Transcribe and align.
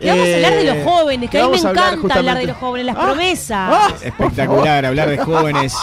Que 0.00 0.08
vamos 0.10 0.28
a 0.28 0.34
hablar 0.36 0.52
de 0.56 0.64
los 0.64 0.76
Eh, 0.76 0.84
jóvenes, 0.84 1.30
que 1.30 1.38
a 1.40 1.44
mí 1.48 1.50
me 1.50 1.58
hablar 1.68 1.94
encanta 1.94 2.14
hablar 2.18 2.38
de 2.38 2.46
los 2.46 2.56
jóvenes, 2.56 2.86
las 2.86 2.96
Ah, 2.96 3.02
promesas. 3.02 3.70
ah, 3.72 3.88
Espectacular, 4.02 4.86
hablar 4.86 5.08
de 5.10 5.18
jóvenes, 5.18 5.74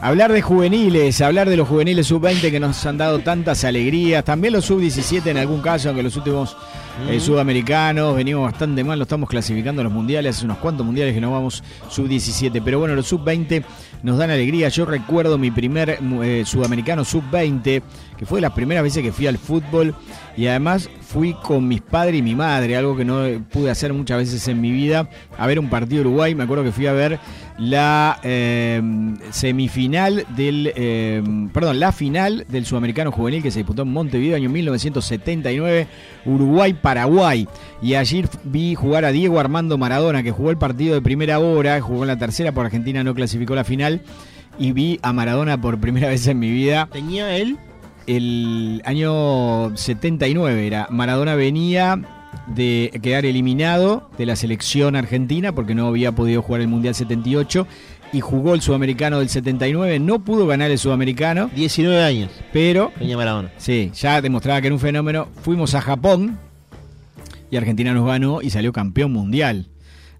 hablar 0.00 0.32
de 0.32 0.42
juveniles, 0.42 1.20
hablar 1.20 1.48
de 1.48 1.56
los 1.56 1.68
juveniles 1.68 2.06
sub-20 2.08 2.50
que 2.50 2.58
nos 2.60 2.84
han 2.86 2.98
dado 2.98 3.20
tantas 3.20 3.62
alegrías, 3.64 4.24
también 4.24 4.52
los 4.54 4.64
sub-17 4.64 5.26
en 5.30 5.38
algún 5.38 5.60
caso, 5.60 5.88
aunque 5.88 6.02
los 6.02 6.16
últimos 6.16 6.56
eh, 7.08 7.20
sudamericanos 7.20 8.14
venimos 8.14 8.42
bastante 8.42 8.84
mal, 8.84 8.98
lo 8.98 9.04
estamos 9.04 9.28
clasificando 9.28 9.80
en 9.80 9.84
los 9.84 9.92
mundiales, 9.92 10.36
hace 10.36 10.44
unos 10.44 10.58
cuantos 10.58 10.84
mundiales 10.84 11.14
que 11.14 11.20
no 11.20 11.32
vamos 11.32 11.62
sub-17, 11.88 12.62
pero 12.64 12.78
bueno, 12.78 12.94
los 12.94 13.06
sub-20 13.06 13.64
nos 14.02 14.18
dan 14.18 14.30
alegría. 14.30 14.68
Yo 14.68 14.84
recuerdo 14.84 15.38
mi 15.38 15.50
primer 15.50 15.98
eh, 16.00 16.42
sudamericano 16.44 17.04
sub-20, 17.04 17.82
que 18.16 18.26
fue 18.26 18.38
de 18.38 18.42
las 18.42 18.52
primeras 18.52 18.82
veces 18.82 19.02
que 19.02 19.12
fui 19.12 19.26
al 19.26 19.38
fútbol 19.38 19.94
y 20.36 20.46
además 20.46 20.88
fui 21.00 21.34
con 21.34 21.66
mis 21.66 21.80
padres 21.80 22.18
y 22.18 22.22
mi 22.22 22.34
madre, 22.34 22.76
algo 22.76 22.96
que 22.96 23.04
no 23.04 23.24
pude 23.50 23.70
hacer 23.70 23.92
muchas 23.92 24.18
veces 24.18 24.46
en 24.48 24.60
mi 24.60 24.70
vida, 24.70 25.08
a 25.36 25.46
ver 25.46 25.58
un 25.58 25.68
partido 25.68 26.02
de 26.02 26.08
Uruguay. 26.08 26.34
Me 26.34 26.44
acuerdo 26.44 26.64
que 26.64 26.72
fui 26.72 26.86
a 26.86 26.92
ver 26.92 27.18
la 27.58 28.18
eh, 28.22 28.80
semifinal 29.30 30.26
del, 30.36 30.72
eh, 30.74 31.22
perdón, 31.52 31.80
la 31.80 31.92
final 31.92 32.46
del 32.48 32.64
Sudamericano 32.64 33.12
Juvenil 33.12 33.42
que 33.42 33.50
se 33.50 33.60
disputó 33.60 33.82
en 33.82 33.92
Montevideo 33.92 34.36
año 34.36 34.48
1979, 34.48 35.86
Uruguay-Paraguay. 36.82 37.48
Y 37.80 37.94
allí 37.94 38.24
vi 38.44 38.74
jugar 38.74 39.04
a 39.04 39.12
Diego 39.12 39.40
Armando 39.40 39.78
Maradona, 39.78 40.22
que 40.22 40.30
jugó 40.32 40.50
el 40.50 40.58
partido 40.58 40.94
de 40.94 41.02
primera 41.02 41.38
hora, 41.38 41.80
jugó 41.80 42.02
en 42.02 42.08
la 42.08 42.18
tercera, 42.18 42.52
por 42.52 42.64
Argentina 42.66 43.02
no 43.04 43.14
clasificó 43.14 43.54
la 43.54 43.64
final. 43.64 44.02
Y 44.58 44.72
vi 44.72 44.98
a 45.02 45.12
Maradona 45.12 45.60
por 45.60 45.80
primera 45.80 46.08
vez 46.08 46.26
en 46.26 46.38
mi 46.38 46.50
vida 46.50 46.86
Tenía 46.92 47.34
él. 47.36 47.56
el 48.06 48.82
año 48.84 49.74
79 49.74 50.66
era 50.66 50.88
Maradona 50.90 51.34
venía 51.36 51.98
de 52.48 52.90
quedar 53.02 53.24
eliminado 53.24 54.10
de 54.18 54.26
la 54.26 54.36
selección 54.36 54.94
argentina 54.94 55.52
porque 55.54 55.74
no 55.74 55.86
había 55.86 56.12
podido 56.12 56.42
jugar 56.42 56.60
el 56.60 56.68
Mundial 56.68 56.94
78 56.94 57.66
y 58.12 58.20
jugó 58.20 58.52
el 58.52 58.60
Sudamericano 58.60 59.20
del 59.20 59.30
79, 59.30 59.98
no 59.98 60.22
pudo 60.22 60.46
ganar 60.46 60.70
el 60.70 60.78
Sudamericano, 60.78 61.48
19 61.56 62.02
años. 62.04 62.30
pero 62.52 62.92
Tenía 62.98 63.16
Maradona. 63.16 63.50
sí, 63.56 63.90
ya 63.94 64.20
demostraba 64.20 64.60
que 64.60 64.66
era 64.66 64.74
un 64.74 64.80
fenómeno. 64.80 65.28
Fuimos 65.40 65.74
a 65.74 65.80
Japón 65.80 66.38
y 67.52 67.56
Argentina 67.58 67.92
nos 67.92 68.06
ganó 68.06 68.40
y 68.40 68.48
salió 68.48 68.72
campeón 68.72 69.12
mundial. 69.12 69.68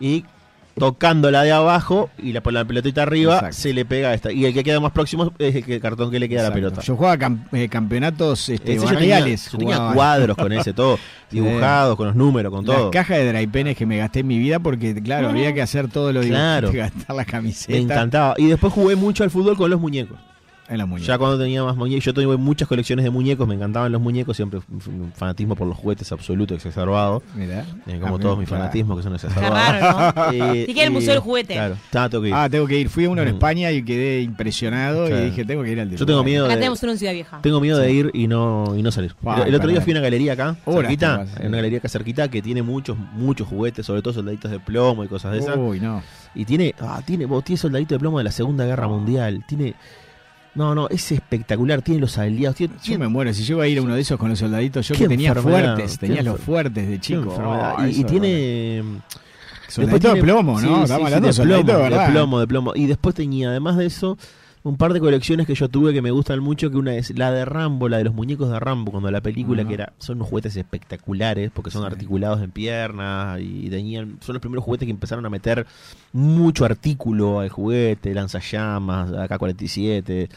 Y 0.00 0.24
tocándola 0.78 1.42
de 1.42 1.52
abajo 1.52 2.08
y 2.16 2.32
la, 2.32 2.42
la 2.44 2.64
pelotita 2.64 3.02
arriba 3.02 3.34
Exacto. 3.34 3.56
se 3.56 3.74
le 3.74 3.84
pega 3.84 4.10
a 4.10 4.14
esta. 4.14 4.32
Y 4.32 4.46
el 4.46 4.54
que 4.54 4.64
queda 4.64 4.80
más 4.80 4.92
próximo 4.92 5.30
es 5.38 5.54
el, 5.56 5.64
que- 5.64 5.74
el 5.74 5.80
cartón 5.80 6.10
que 6.10 6.18
le 6.18 6.28
queda 6.28 6.40
a 6.40 6.48
la 6.48 6.54
pelota. 6.54 6.80
Yo 6.80 6.96
jugaba 6.96 7.16
cam- 7.18 7.40
eh, 7.52 7.68
campeonatos 7.68 8.48
este, 8.48 8.74
Ese 8.76 8.86
yo 8.86 8.96
tenía, 8.96 9.20
yo 9.26 9.92
cuadros 9.94 10.36
con 10.36 10.52
ese, 10.52 10.72
todo. 10.72 10.98
Dibujados, 11.30 11.96
con 11.96 12.06
los 12.06 12.16
números, 12.16 12.50
con 12.52 12.64
Las 12.64 12.76
todo. 12.76 12.90
cajas 12.90 13.18
de 13.18 13.26
draipenes 13.28 13.76
que 13.76 13.84
me 13.84 13.98
gasté 13.98 14.20
en 14.20 14.26
mi 14.28 14.38
vida 14.38 14.58
porque, 14.58 14.94
claro, 15.02 15.28
había 15.28 15.52
que 15.52 15.60
hacer 15.62 15.88
todo 15.88 16.12
lo 16.12 16.20
de 16.22 16.28
Claro. 16.28 16.70
gastar 16.72 17.14
la 17.14 17.24
camiseta 17.24 17.72
Me 17.72 17.78
encantaba. 17.78 18.34
Y 18.38 18.46
después 18.46 18.72
jugué 18.72 18.96
mucho 18.96 19.22
al 19.22 19.30
fútbol 19.30 19.56
con 19.56 19.70
los 19.70 19.80
muñecos. 19.80 20.18
En 20.70 20.78
la 20.78 20.86
muñeca. 20.86 21.06
Ya 21.08 21.18
cuando 21.18 21.38
tenía 21.38 21.62
más 21.64 21.76
muñecos, 21.76 22.04
yo 22.04 22.14
tuve 22.14 22.36
muchas 22.36 22.66
colecciones 22.68 23.04
de 23.04 23.10
muñecos, 23.10 23.46
me 23.46 23.54
encantaban 23.56 23.90
los 23.92 24.00
muñecos, 24.00 24.36
siempre 24.36 24.60
un 24.70 25.12
fanatismo 25.14 25.56
por 25.56 25.66
los 25.66 25.76
juguetes 25.76 26.10
absoluto, 26.12 26.54
exacerbado. 26.54 27.22
Mirá. 27.34 27.64
Eh, 27.86 27.98
como 28.00 28.16
Ah, 28.16 28.20
todos 28.20 28.38
mis 28.38 28.48
claro. 28.48 28.62
fanatismos 28.64 28.96
que 28.96 29.02
son 29.02 29.14
exacerbados. 29.14 29.52
raro, 29.52 30.30
¿no? 30.32 30.32
Eh, 30.54 30.66
y- 30.68 30.90
Museo 30.90 31.12
del 31.14 31.20
Juguete. 31.20 31.54
Claro, 31.54 31.74
estaba, 31.74 32.08
tengo 32.08 32.22
que 32.22 32.28
ir. 32.28 32.34
Ah, 32.34 32.48
tengo 32.48 32.66
que 32.66 32.78
ir. 32.78 32.88
Fui 32.88 33.04
a 33.04 33.10
uno 33.10 33.22
en 33.22 33.28
Mm. 33.28 33.32
España 33.32 33.70
y 33.72 33.82
quedé 33.84 34.22
impresionado 34.22 35.06
Claro. 35.06 35.22
y 35.22 35.26
dije, 35.30 35.44
tengo 35.44 35.62
que 35.62 35.72
ir 35.72 35.80
al 35.80 35.90
de 35.90 35.96
Yo 35.96 36.06
tengo 36.06 36.24
miedo 36.24 36.44
Acá 36.46 36.54
de, 36.54 36.60
tenemos 36.60 36.82
uno 36.82 36.92
en 36.92 36.98
Ciudad 36.98 37.12
Vieja. 37.12 37.40
tengo 37.42 37.60
miedo 37.60 37.78
de 37.78 37.92
ir 37.92 38.10
y 38.14 38.26
no, 38.28 38.74
y 38.76 38.82
no 38.82 38.90
salir. 38.92 39.14
Ah, 39.26 39.42
el, 39.42 39.48
el 39.48 39.54
otro 39.56 39.68
día 39.68 39.80
fui 39.80 39.92
a 39.92 39.94
una 39.96 40.00
galería 40.02 40.32
acá, 40.34 40.56
Horas 40.64 40.82
cerquita, 40.82 41.26
en 41.40 41.48
una 41.48 41.56
galería 41.58 41.78
acá 41.78 41.88
cerquita 41.88 42.28
que 42.28 42.42
tiene 42.42 42.62
muchos, 42.62 42.96
muchos 43.14 43.46
juguetes, 43.48 43.84
sobre 43.86 44.02
todo 44.02 44.14
soldaditos 44.14 44.50
de 44.50 44.60
plomo 44.60 45.04
y 45.04 45.08
cosas 45.08 45.32
de 45.32 45.38
esas. 45.38 45.56
Uy, 45.56 45.80
no. 45.80 46.02
Y 46.34 46.44
tiene, 46.44 46.74
ah, 46.80 47.02
tiene, 47.04 47.26
vos, 47.26 47.42
tiene 47.44 47.58
soldadito 47.58 47.94
de 47.94 47.98
plomo 47.98 48.18
de 48.18 48.24
la 48.24 48.30
Segunda 48.32 48.64
Guerra 48.64 48.86
Mundial. 48.88 49.44
Tiene. 49.48 49.74
No, 50.54 50.74
no, 50.74 50.88
es 50.88 51.12
espectacular. 51.12 51.80
Tiene 51.82 52.00
los 52.00 52.18
aliados. 52.18 52.56
Tiene, 52.56 52.74
Yo 52.74 52.80
tiene- 52.82 52.98
me 53.04 53.08
muero. 53.08 53.32
Si 53.32 53.44
llego 53.44 53.60
a 53.60 53.68
ir 53.68 53.78
a 53.78 53.82
uno 53.82 53.94
de 53.94 54.00
esos 54.00 54.18
con 54.18 54.28
los 54.30 54.38
soldaditos, 54.38 54.88
yo 54.88 54.94
que 54.96 55.06
tenía 55.08 55.34
fuertes, 55.34 55.98
tenía 55.98 56.22
los 56.22 56.40
fuertes 56.40 56.88
de 56.88 57.00
chico. 57.00 57.36
Oh, 57.38 57.86
y, 57.86 58.02
tiene. 58.04 58.82
Soldadito 59.68 60.08
de 60.08 60.14
tiene- 60.14 60.22
plomo, 60.22 60.58
sí, 60.58 60.66
¿no? 60.66 60.76
sí, 60.78 60.82
Estamos 60.82 60.98
sí, 61.00 61.04
hablando 61.06 61.26
de 61.26 61.28
de 61.28 61.32
soldadito 61.32 61.66
plomo, 61.66 61.84
de 61.84 61.90
de 61.98 62.10
plomo, 62.10 62.40
de 62.40 62.46
plomo. 62.48 62.72
Y 62.74 62.86
después 62.86 63.14
tenía, 63.14 63.50
además 63.50 63.76
de 63.76 63.86
eso, 63.86 64.18
un 64.62 64.76
par 64.76 64.92
de 64.92 65.00
colecciones 65.00 65.46
que 65.46 65.54
yo 65.54 65.68
tuve 65.70 65.92
que 65.94 66.02
me 66.02 66.10
gustan 66.10 66.40
mucho, 66.40 66.70
que 66.70 66.76
una 66.76 66.94
es 66.94 67.16
la 67.16 67.30
de 67.32 67.44
Rambo, 67.46 67.88
la 67.88 67.96
de 67.98 68.04
los 68.04 68.14
muñecos 68.14 68.50
de 68.50 68.60
Rambo, 68.60 68.90
cuando 68.92 69.10
la 69.10 69.22
película 69.22 69.66
que 69.66 69.72
era, 69.74 69.92
son 69.98 70.16
unos 70.18 70.28
juguetes 70.28 70.54
espectaculares, 70.56 71.50
porque 71.50 71.70
son 71.70 71.82
Sí. 71.82 71.86
articulados 71.86 72.42
en 72.42 72.50
piernas, 72.50 73.40
y 73.40 73.70
tenían, 73.70 74.18
son 74.20 74.34
los 74.34 74.40
primeros 74.40 74.62
juguetes 74.64 74.84
que 74.86 74.90
empezaron 74.92 75.24
a 75.24 75.30
meter 75.30 75.66
mucho 76.12 76.64
artículo 76.66 77.40
al 77.40 77.48
juguete, 77.48 78.12
lanzallamas, 78.14 79.10
AK-47, 79.12 80.28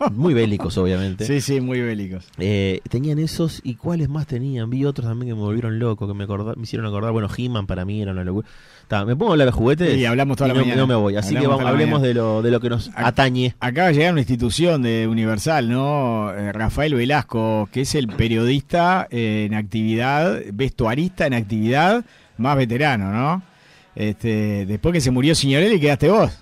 muy 0.12 0.34
bélicos 0.34 0.76
obviamente. 0.78 1.24
Sí, 1.24 1.40
sí, 1.40 1.60
muy 1.60 1.80
bélicos. 1.80 2.26
Eh, 2.38 2.80
tenían 2.90 3.18
esos 3.18 3.60
y 3.64 3.74
cuáles 3.76 4.08
más 4.08 4.26
tenían. 4.26 4.68
Vi 4.70 4.84
otros 4.84 5.06
también 5.08 5.30
que 5.30 5.34
me 5.34 5.40
volvieron 5.40 5.78
loco, 5.78 6.06
que 6.06 6.14
me, 6.14 6.24
acordar- 6.26 6.56
me 6.56 6.64
hicieron 6.64 6.86
acordar. 6.86 7.12
Bueno, 7.12 7.28
He-Man 7.34 7.66
para 7.66 7.84
mí 7.84 8.02
era 8.02 8.12
una 8.12 8.24
locura. 8.24 8.46
Ta, 8.90 9.04
me 9.04 9.14
pongo 9.14 9.30
a 9.30 9.34
hablar 9.34 9.46
de 9.46 9.52
juguetes 9.52 9.96
Y 9.96 10.04
hablamos 10.04 10.36
toda 10.36 10.48
y 10.48 10.52
la 10.52 10.54
no, 10.54 10.60
mañana. 10.62 10.80
no 10.80 10.86
me 10.88 10.94
voy. 10.96 11.14
Así 11.14 11.28
Hablamos 11.36 11.58
que 11.58 11.64
vamos, 11.64 11.70
hablemos 11.72 12.02
de 12.02 12.12
lo, 12.12 12.42
de 12.42 12.50
lo 12.50 12.58
que 12.60 12.68
nos 12.70 12.90
Ac- 12.90 13.04
atañe. 13.06 13.54
Acaba 13.60 13.86
de 13.86 13.94
llegar 13.94 14.10
una 14.12 14.20
institución 14.22 14.82
de 14.82 15.06
Universal, 15.06 15.70
¿no? 15.70 16.32
Eh, 16.34 16.50
Rafael 16.52 16.94
Velasco, 16.96 17.68
que 17.70 17.82
es 17.82 17.94
el 17.94 18.08
periodista 18.08 19.06
eh, 19.12 19.44
en 19.48 19.54
actividad, 19.54 20.40
vestuarista 20.52 21.24
en 21.28 21.34
actividad, 21.34 22.04
más 22.36 22.56
veterano, 22.56 23.12
¿no? 23.12 23.42
Este, 23.94 24.66
después 24.66 24.92
que 24.92 25.00
se 25.00 25.12
murió 25.12 25.36
Signorelli, 25.36 25.78
quedaste 25.78 26.08
vos. 26.10 26.32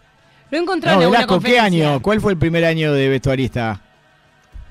Lo 0.50 0.62
No, 0.64 0.72
en 0.72 0.80
Velasco, 0.80 1.10
¿qué 1.10 1.26
conferencia. 1.26 1.64
año? 1.90 2.00
¿Cuál 2.00 2.22
fue 2.22 2.32
el 2.32 2.38
primer 2.38 2.64
año 2.64 2.94
de 2.94 3.10
vestuarista? 3.10 3.82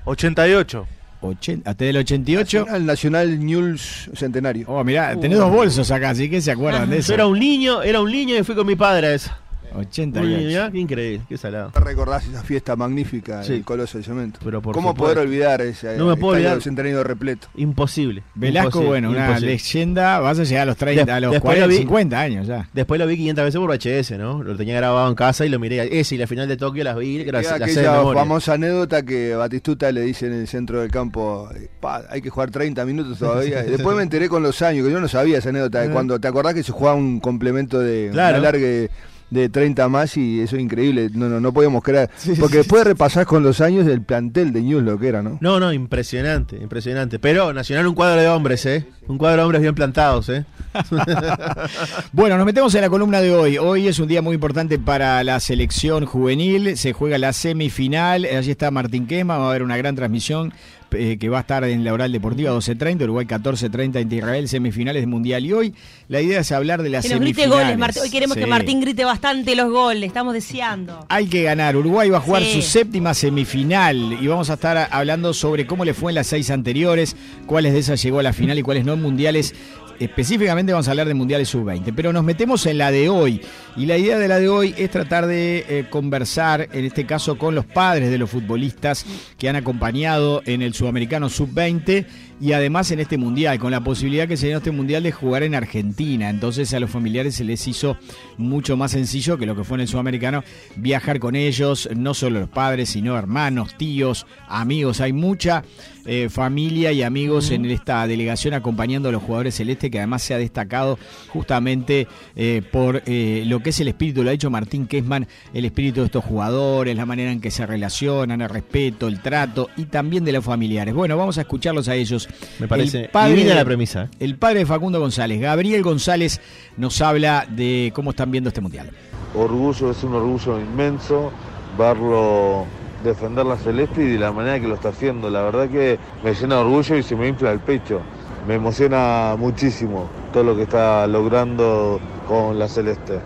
88. 0.05 0.87
Ochen- 1.21 1.61
¿Hasta 1.65 1.85
del 1.85 1.97
88? 1.97 2.59
Nacional, 2.59 2.85
Nacional 2.85 3.45
News 3.45 4.09
Centenario. 4.13 4.67
Oh, 4.69 4.83
mirá, 4.83 5.19
tenés 5.19 5.37
dos 5.39 5.51
bolsos 5.51 5.89
acá, 5.91 6.11
así 6.11 6.29
que 6.29 6.41
se 6.41 6.51
acuerdan 6.51 6.89
de 6.89 6.97
Yo 6.97 6.99
eso. 6.99 7.13
era 7.13 7.25
un 7.27 7.39
niño, 7.39 7.81
era 7.81 7.99
un 8.01 8.11
niño 8.11 8.35
y 8.37 8.43
fui 8.43 8.53
con 8.55 8.67
mi 8.67 8.75
padre 8.75 9.07
a 9.07 9.13
eso. 9.15 9.31
Uy, 9.73 9.81
88. 9.81 10.47
mirá, 10.47 10.71
qué 10.71 10.77
increíble, 10.79 11.25
qué 11.27 11.37
salado. 11.37 11.71
¿Recordás 11.75 12.25
esa 12.27 12.43
fiesta 12.43 12.75
magnífica 12.75 13.43
Sí. 13.43 13.53
del 13.53 13.63
Coloso 13.63 13.97
de 13.97 14.03
Cemento? 14.03 14.39
Pero 14.43 14.61
por 14.61 14.73
¿Cómo 14.73 14.89
supuesto. 14.89 15.15
poder 15.15 15.27
olvidar 15.27 15.61
ese 15.61 15.97
No 15.97 16.05
me 16.07 16.15
puedo 16.15 16.33
olvidar. 16.35 16.61
centenario 16.61 17.03
repleto? 17.03 17.47
Imposible. 17.55 18.23
Velasco, 18.35 18.67
imposible, 18.67 18.87
bueno, 18.89 19.09
una 19.11 19.25
imposible. 19.27 19.51
leyenda, 19.53 20.19
vas 20.19 20.39
a 20.39 20.43
llegar 20.43 20.63
a 20.63 20.65
los 20.65 20.77
30, 20.77 21.05
Des- 21.05 21.13
a 21.15 21.19
los 21.19 21.31
después 21.31 21.47
40, 21.55 21.65
lo 21.67 21.71
vi- 21.71 21.77
50 21.77 22.19
años 22.19 22.47
ya. 22.47 22.67
Después 22.73 22.99
lo 22.99 23.07
vi 23.07 23.17
500 23.17 23.45
veces 23.45 23.59
por 23.59 23.69
VHS, 23.69 24.17
¿no? 24.17 24.43
Lo 24.43 24.55
tenía 24.55 24.75
grabado 24.77 25.07
en 25.09 25.15
casa 25.15 25.45
y 25.45 25.49
lo 25.49 25.59
miré. 25.59 25.99
Ese 25.99 26.15
y 26.15 26.17
la 26.17 26.27
final 26.27 26.47
de 26.47 26.57
Tokio 26.57 26.83
las 26.83 26.95
vi, 26.97 27.23
de 27.23 27.29
aquella 27.37 27.91
memoria. 27.97 28.21
famosa 28.21 28.53
anécdota 28.53 29.03
que 29.03 29.35
Batistuta 29.35 29.91
le 29.91 30.01
dice 30.01 30.27
en 30.27 30.33
el 30.33 30.47
centro 30.47 30.81
del 30.81 30.91
campo, 30.91 31.49
eh, 31.55 31.69
"Pa, 31.79 32.03
hay 32.09 32.21
que 32.21 32.29
jugar 32.29 32.51
30 32.51 32.85
minutos 32.85 33.19
todavía. 33.19 33.63
Después 33.63 33.95
me 33.95 34.03
enteré 34.03 34.29
con 34.29 34.41
los 34.43 34.61
años, 34.61 34.85
que 34.85 34.91
yo 34.91 34.99
no 34.99 35.07
sabía 35.07 35.37
esa 35.39 35.49
anécdota, 35.49 35.81
de 35.81 35.89
cuando 35.89 36.19
te 36.19 36.27
acordás 36.27 36.53
que 36.53 36.63
se 36.63 36.71
jugaba 36.71 36.95
un 36.97 37.19
complemento 37.19 37.79
de. 37.79 38.09
Claro. 38.11 38.37
un 38.39 38.45
alargue 38.45 38.89
de 39.29 39.49
30 39.49 39.89
más 39.89 40.15
y 40.17 40.39
eso 40.41 40.55
es 40.55 40.61
increíble, 40.61 41.09
no, 41.13 41.27
no, 41.27 41.39
no 41.39 41.53
podíamos 41.53 41.83
creer. 41.83 42.09
Sí, 42.17 42.33
Porque 42.39 42.53
sí, 42.53 42.57
después 42.59 42.83
repasás 42.83 43.25
con 43.25 43.43
los 43.43 43.61
años 43.61 43.87
el 43.87 44.01
plantel 44.01 44.51
de 44.51 44.61
News 44.61 44.83
lo 44.83 44.99
que 44.99 45.07
era, 45.07 45.21
¿no? 45.21 45.37
No, 45.39 45.59
no, 45.59 45.71
impresionante, 45.71 46.57
impresionante. 46.57 47.19
Pero 47.19 47.53
Nacional 47.53 47.87
un 47.87 47.95
cuadro 47.95 48.19
de 48.19 48.27
hombres, 48.27 48.65
¿eh? 48.65 48.85
Un 49.07 49.17
cuadro 49.17 49.37
de 49.37 49.43
hombres 49.43 49.61
bien 49.61 49.75
plantados, 49.75 50.29
¿eh? 50.29 50.45
Bueno, 52.11 52.37
nos 52.37 52.45
metemos 52.45 52.73
en 52.75 52.81
la 52.81 52.89
columna 52.89 53.21
de 53.21 53.33
hoy. 53.33 53.57
Hoy 53.57 53.87
es 53.87 53.99
un 53.99 54.07
día 54.07 54.21
muy 54.21 54.35
importante 54.35 54.79
para 54.79 55.23
la 55.23 55.39
selección 55.39 56.05
juvenil. 56.05 56.77
Se 56.77 56.93
juega 56.93 57.17
la 57.17 57.33
semifinal. 57.33 58.25
Allí 58.25 58.51
está 58.51 58.71
Martín 58.71 59.07
Quema. 59.07 59.37
Va 59.37 59.45
a 59.45 59.49
haber 59.49 59.63
una 59.63 59.77
gran 59.77 59.95
transmisión 59.95 60.53
eh, 60.91 61.17
que 61.19 61.29
va 61.29 61.37
a 61.37 61.41
estar 61.41 61.63
en 61.63 61.83
la 61.83 61.93
Oral 61.93 62.11
Deportiva 62.11 62.51
12.30, 62.51 63.03
Uruguay 63.03 63.25
14.30 63.25 63.99
en 64.01 64.11
Israel, 64.11 64.47
semifinales 64.47 65.01
de 65.01 65.07
Mundial. 65.07 65.45
Y 65.45 65.53
hoy 65.53 65.73
la 66.07 66.21
idea 66.21 66.39
es 66.39 66.51
hablar 66.51 66.81
de 66.83 66.89
las 66.89 67.03
Que 67.05 67.09
nos 67.11 67.19
grite 67.19 67.41
semifinales. 67.41 67.65
goles, 67.67 67.77
Martín. 67.79 68.01
Hoy 68.03 68.09
queremos 68.09 68.37
que. 68.37 68.47
Martín 68.47 68.79
grite 68.81 69.03
bastante 69.05 69.55
los 69.55 69.69
goles. 69.71 70.07
Estamos 70.07 70.33
deseando. 70.33 71.05
Hay 71.09 71.27
que 71.27 71.43
ganar. 71.43 71.75
Uruguay 71.75 72.09
va 72.09 72.17
a 72.17 72.21
jugar 72.21 72.43
Sí. 72.43 72.53
su 72.53 72.61
séptima 72.61 73.13
semifinal 73.13 74.17
y 74.21 74.27
vamos 74.27 74.49
a 74.49 74.53
estar 74.53 74.87
hablando 74.91 75.33
sobre 75.33 75.65
cómo 75.67 75.85
le 75.85 75.93
fue 75.93 76.11
en 76.11 76.15
las 76.15 76.27
seis 76.27 76.49
anteriores, 76.49 77.15
cuáles 77.45 77.73
de 77.73 77.79
esas 77.79 78.01
llegó 78.01 78.19
a 78.19 78.23
la 78.23 78.33
final 78.33 78.57
y 78.57 78.61
cuáles 78.61 78.85
no 78.85 78.93
en 78.93 79.01
mundiales. 79.01 79.53
Específicamente 79.99 80.71
vamos 80.71 80.87
a 80.87 80.91
hablar 80.91 81.07
de 81.07 81.13
mundiales 81.13 81.49
sub-20, 81.49 81.93
pero 81.95 82.13
nos 82.13 82.23
metemos 82.23 82.65
en 82.65 82.77
la 82.77 82.91
de 82.91 83.09
hoy. 83.09 83.41
Y 83.75 83.85
la 83.85 83.97
idea 83.97 84.17
de 84.17 84.27
la 84.27 84.39
de 84.39 84.49
hoy 84.49 84.75
es 84.77 84.91
tratar 84.91 85.27
de 85.27 85.65
eh, 85.67 85.85
conversar, 85.89 86.69
en 86.71 86.85
este 86.85 87.05
caso 87.05 87.37
con 87.37 87.55
los 87.55 87.65
padres 87.65 88.09
de 88.11 88.17
los 88.17 88.29
futbolistas 88.29 89.05
que 89.37 89.49
han 89.49 89.55
acompañado 89.55 90.41
en 90.45 90.61
el 90.61 90.73
sudamericano 90.73 91.29
sub-20 91.29 92.05
y 92.39 92.51
además 92.51 92.91
en 92.91 92.99
este 92.99 93.17
mundial, 93.17 93.59
con 93.59 93.71
la 93.71 93.81
posibilidad 93.81 94.27
que 94.27 94.37
se 94.37 94.47
dio 94.47 94.57
este 94.57 94.71
mundial 94.71 95.03
de 95.03 95.11
jugar 95.11 95.43
en 95.43 95.55
Argentina. 95.55 96.29
Entonces 96.29 96.73
a 96.73 96.79
los 96.79 96.89
familiares 96.89 97.35
se 97.35 97.43
les 97.43 97.67
hizo 97.67 97.97
mucho 98.37 98.77
más 98.77 98.91
sencillo 98.91 99.37
que 99.37 99.45
lo 99.45 99.55
que 99.55 99.63
fue 99.63 99.77
en 99.77 99.81
el 99.81 99.87
sudamericano 99.87 100.43
viajar 100.75 101.19
con 101.19 101.35
ellos, 101.35 101.89
no 101.95 102.13
solo 102.13 102.41
los 102.41 102.49
padres, 102.49 102.89
sino 102.89 103.17
hermanos, 103.17 103.75
tíos, 103.77 104.27
amigos. 104.47 105.01
Hay 105.01 105.13
mucha 105.13 105.63
eh, 106.09 106.29
familia 106.29 106.93
y 106.93 107.03
amigos 107.03 107.51
en 107.51 107.65
esta 107.65 108.07
delegación 108.07 108.53
acompañando 108.53 109.09
a 109.09 109.11
los 109.11 109.21
jugadores 109.21 109.55
celestes, 109.55 109.91
que 109.91 109.97
además 109.97 110.23
se 110.23 110.33
ha 110.33 110.37
destacado 110.37 110.97
justamente 111.27 112.07
eh, 112.37 112.61
por 112.71 113.03
eh, 113.05 113.43
lo 113.45 113.61
que 113.61 113.71
es 113.71 113.79
el 113.81 113.89
espíritu, 113.89 114.23
lo 114.23 114.29
ha 114.29 114.31
dicho 114.31 114.49
Martín 114.49 114.87
Kesman, 114.87 115.27
el 115.53 115.65
espíritu 115.65 115.99
de 115.99 116.05
estos 116.05 116.23
jugadores, 116.23 116.95
la 116.95 117.05
manera 117.05 117.29
en 117.29 117.41
que 117.41 117.51
se 117.51 117.65
relacionan, 117.65 118.39
el 118.39 118.47
respeto, 118.47 119.09
el 119.09 119.21
trato 119.21 119.69
y 119.75 119.85
también 119.85 120.23
de 120.23 120.31
los 120.31 120.45
familiares. 120.45 120.93
Bueno, 120.93 121.17
vamos 121.17 121.37
a 121.39 121.41
escucharlos 121.41 121.89
a 121.89 121.95
ellos. 121.95 122.26
Me 122.59 122.67
parece 122.67 123.05
El 123.05 123.09
padre 123.09 123.43
de- 123.43 123.55
la 123.55 123.65
premisa. 123.65 124.03
¿eh? 124.03 124.07
El 124.19 124.35
padre 124.37 124.59
de 124.59 124.65
Facundo 124.65 124.99
González, 124.99 125.39
Gabriel 125.41 125.83
González, 125.83 126.39
nos 126.77 127.01
habla 127.01 127.45
de 127.49 127.91
cómo 127.95 128.11
están 128.11 128.31
viendo 128.31 128.49
este 128.49 128.61
mundial. 128.61 128.89
orgullo, 129.35 129.91
es 129.91 130.03
un 130.03 130.13
orgullo 130.15 130.59
inmenso 130.59 131.31
verlo 131.77 132.65
defender 133.03 133.45
la 133.45 133.57
celeste 133.57 134.01
y 134.03 134.07
de 134.13 134.17
la 134.19 134.31
manera 134.31 134.59
que 134.59 134.67
lo 134.67 134.75
está 134.75 134.89
haciendo. 134.89 135.29
La 135.29 135.43
verdad 135.43 135.69
que 135.69 135.99
me 136.23 136.33
llena 136.33 136.55
de 136.55 136.61
orgullo 136.61 136.95
y 136.97 137.03
se 137.03 137.15
me 137.15 137.27
infla 137.27 137.51
el 137.51 137.59
pecho. 137.59 138.01
Me 138.47 138.55
emociona 138.55 139.35
muchísimo 139.37 140.09
todo 140.33 140.43
lo 140.43 140.55
que 140.55 140.63
está 140.63 141.05
logrando 141.05 141.99
con 142.27 142.57
la 142.57 142.67
celeste. 142.67 143.19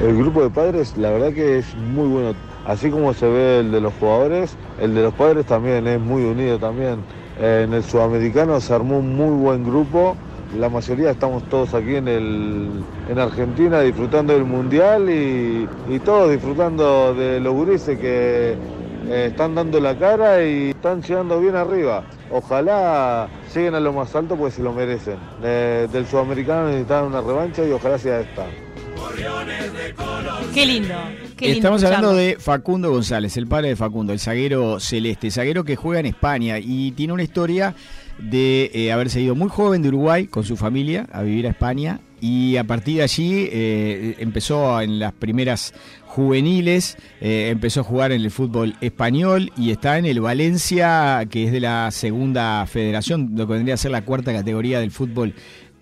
El 0.00 0.16
grupo 0.16 0.42
de 0.42 0.50
padres, 0.50 0.94
la 0.96 1.10
verdad 1.10 1.32
que 1.32 1.58
es 1.58 1.74
muy 1.76 2.08
bueno. 2.08 2.34
Así 2.66 2.90
como 2.90 3.14
se 3.14 3.26
ve 3.26 3.60
el 3.60 3.70
de 3.72 3.80
los 3.80 3.92
jugadores, 4.00 4.56
el 4.80 4.94
de 4.94 5.02
los 5.02 5.14
padres 5.14 5.46
también 5.46 5.86
es 5.86 6.00
muy 6.00 6.24
unido 6.24 6.58
también. 6.58 6.96
En 7.40 7.74
el 7.74 7.82
sudamericano 7.82 8.60
se 8.60 8.74
armó 8.74 8.98
un 8.98 9.16
muy 9.16 9.36
buen 9.42 9.64
grupo 9.64 10.16
la 10.58 10.68
mayoría 10.68 11.10
estamos 11.10 11.42
todos 11.48 11.74
aquí 11.74 11.96
en, 11.96 12.06
el, 12.06 12.70
en 13.08 13.18
Argentina 13.18 13.80
disfrutando 13.80 14.32
del 14.32 14.44
mundial 14.44 15.10
y, 15.10 15.68
y 15.88 15.98
todos 15.98 16.30
disfrutando 16.30 17.12
de 17.12 17.40
los 17.40 17.52
gurises 17.52 17.98
que 17.98 18.52
eh, 19.08 19.26
están 19.30 19.54
dando 19.54 19.80
la 19.80 19.98
cara 19.98 20.44
y 20.44 20.70
están 20.70 21.02
llegando 21.02 21.40
bien 21.40 21.56
arriba. 21.56 22.04
Ojalá 22.30 23.28
lleguen 23.54 23.74
a 23.74 23.80
lo 23.80 23.92
más 23.92 24.14
alto 24.14 24.36
porque 24.36 24.54
se 24.54 24.62
lo 24.62 24.72
merecen. 24.72 25.18
Del 25.42 26.06
sudamericano 26.06 26.68
necesitan 26.68 27.04
una 27.04 27.20
revancha 27.20 27.64
y 27.64 27.72
ojalá 27.72 27.98
sea 27.98 28.20
esta. 28.20 28.46
Qué 30.54 30.66
lindo. 30.66 30.94
Qué 31.36 31.46
lindo 31.46 31.58
Estamos 31.58 31.84
hablando 31.84 32.14
de 32.14 32.36
Facundo 32.38 32.90
González, 32.90 33.36
el 33.36 33.48
padre 33.48 33.68
de 33.68 33.76
Facundo, 33.76 34.12
el 34.12 34.20
zaguero 34.20 34.78
celeste, 34.78 35.30
zaguero 35.30 35.64
que 35.64 35.74
juega 35.74 36.00
en 36.00 36.06
España 36.06 36.58
y 36.60 36.92
tiene 36.92 37.12
una 37.12 37.24
historia 37.24 37.74
de 38.18 38.70
eh, 38.72 38.92
haberse 38.92 39.20
ido 39.20 39.34
muy 39.34 39.48
joven 39.48 39.82
de 39.82 39.88
Uruguay 39.88 40.26
con 40.28 40.44
su 40.44 40.56
familia 40.56 41.08
a 41.12 41.22
vivir 41.22 41.46
a 41.48 41.50
España 41.50 42.00
y 42.20 42.56
a 42.56 42.64
partir 42.64 42.98
de 42.98 43.02
allí 43.02 43.48
eh, 43.52 44.14
empezó 44.18 44.80
en 44.80 44.98
las 44.98 45.12
primeras 45.12 45.74
juveniles, 46.06 46.96
eh, 47.20 47.48
empezó 47.50 47.80
a 47.80 47.82
jugar 47.82 48.12
en 48.12 48.22
el 48.22 48.30
fútbol 48.30 48.76
español 48.80 49.52
y 49.58 49.72
está 49.72 49.98
en 49.98 50.06
el 50.06 50.20
Valencia, 50.20 51.26
que 51.28 51.44
es 51.44 51.52
de 51.52 51.60
la 51.60 51.90
segunda 51.90 52.64
federación, 52.66 53.32
lo 53.34 53.46
que 53.46 53.54
vendría 53.54 53.74
a 53.74 53.78
ser 53.78 53.90
la 53.90 54.02
cuarta 54.02 54.32
categoría 54.32 54.78
del 54.78 54.92
fútbol 54.92 55.34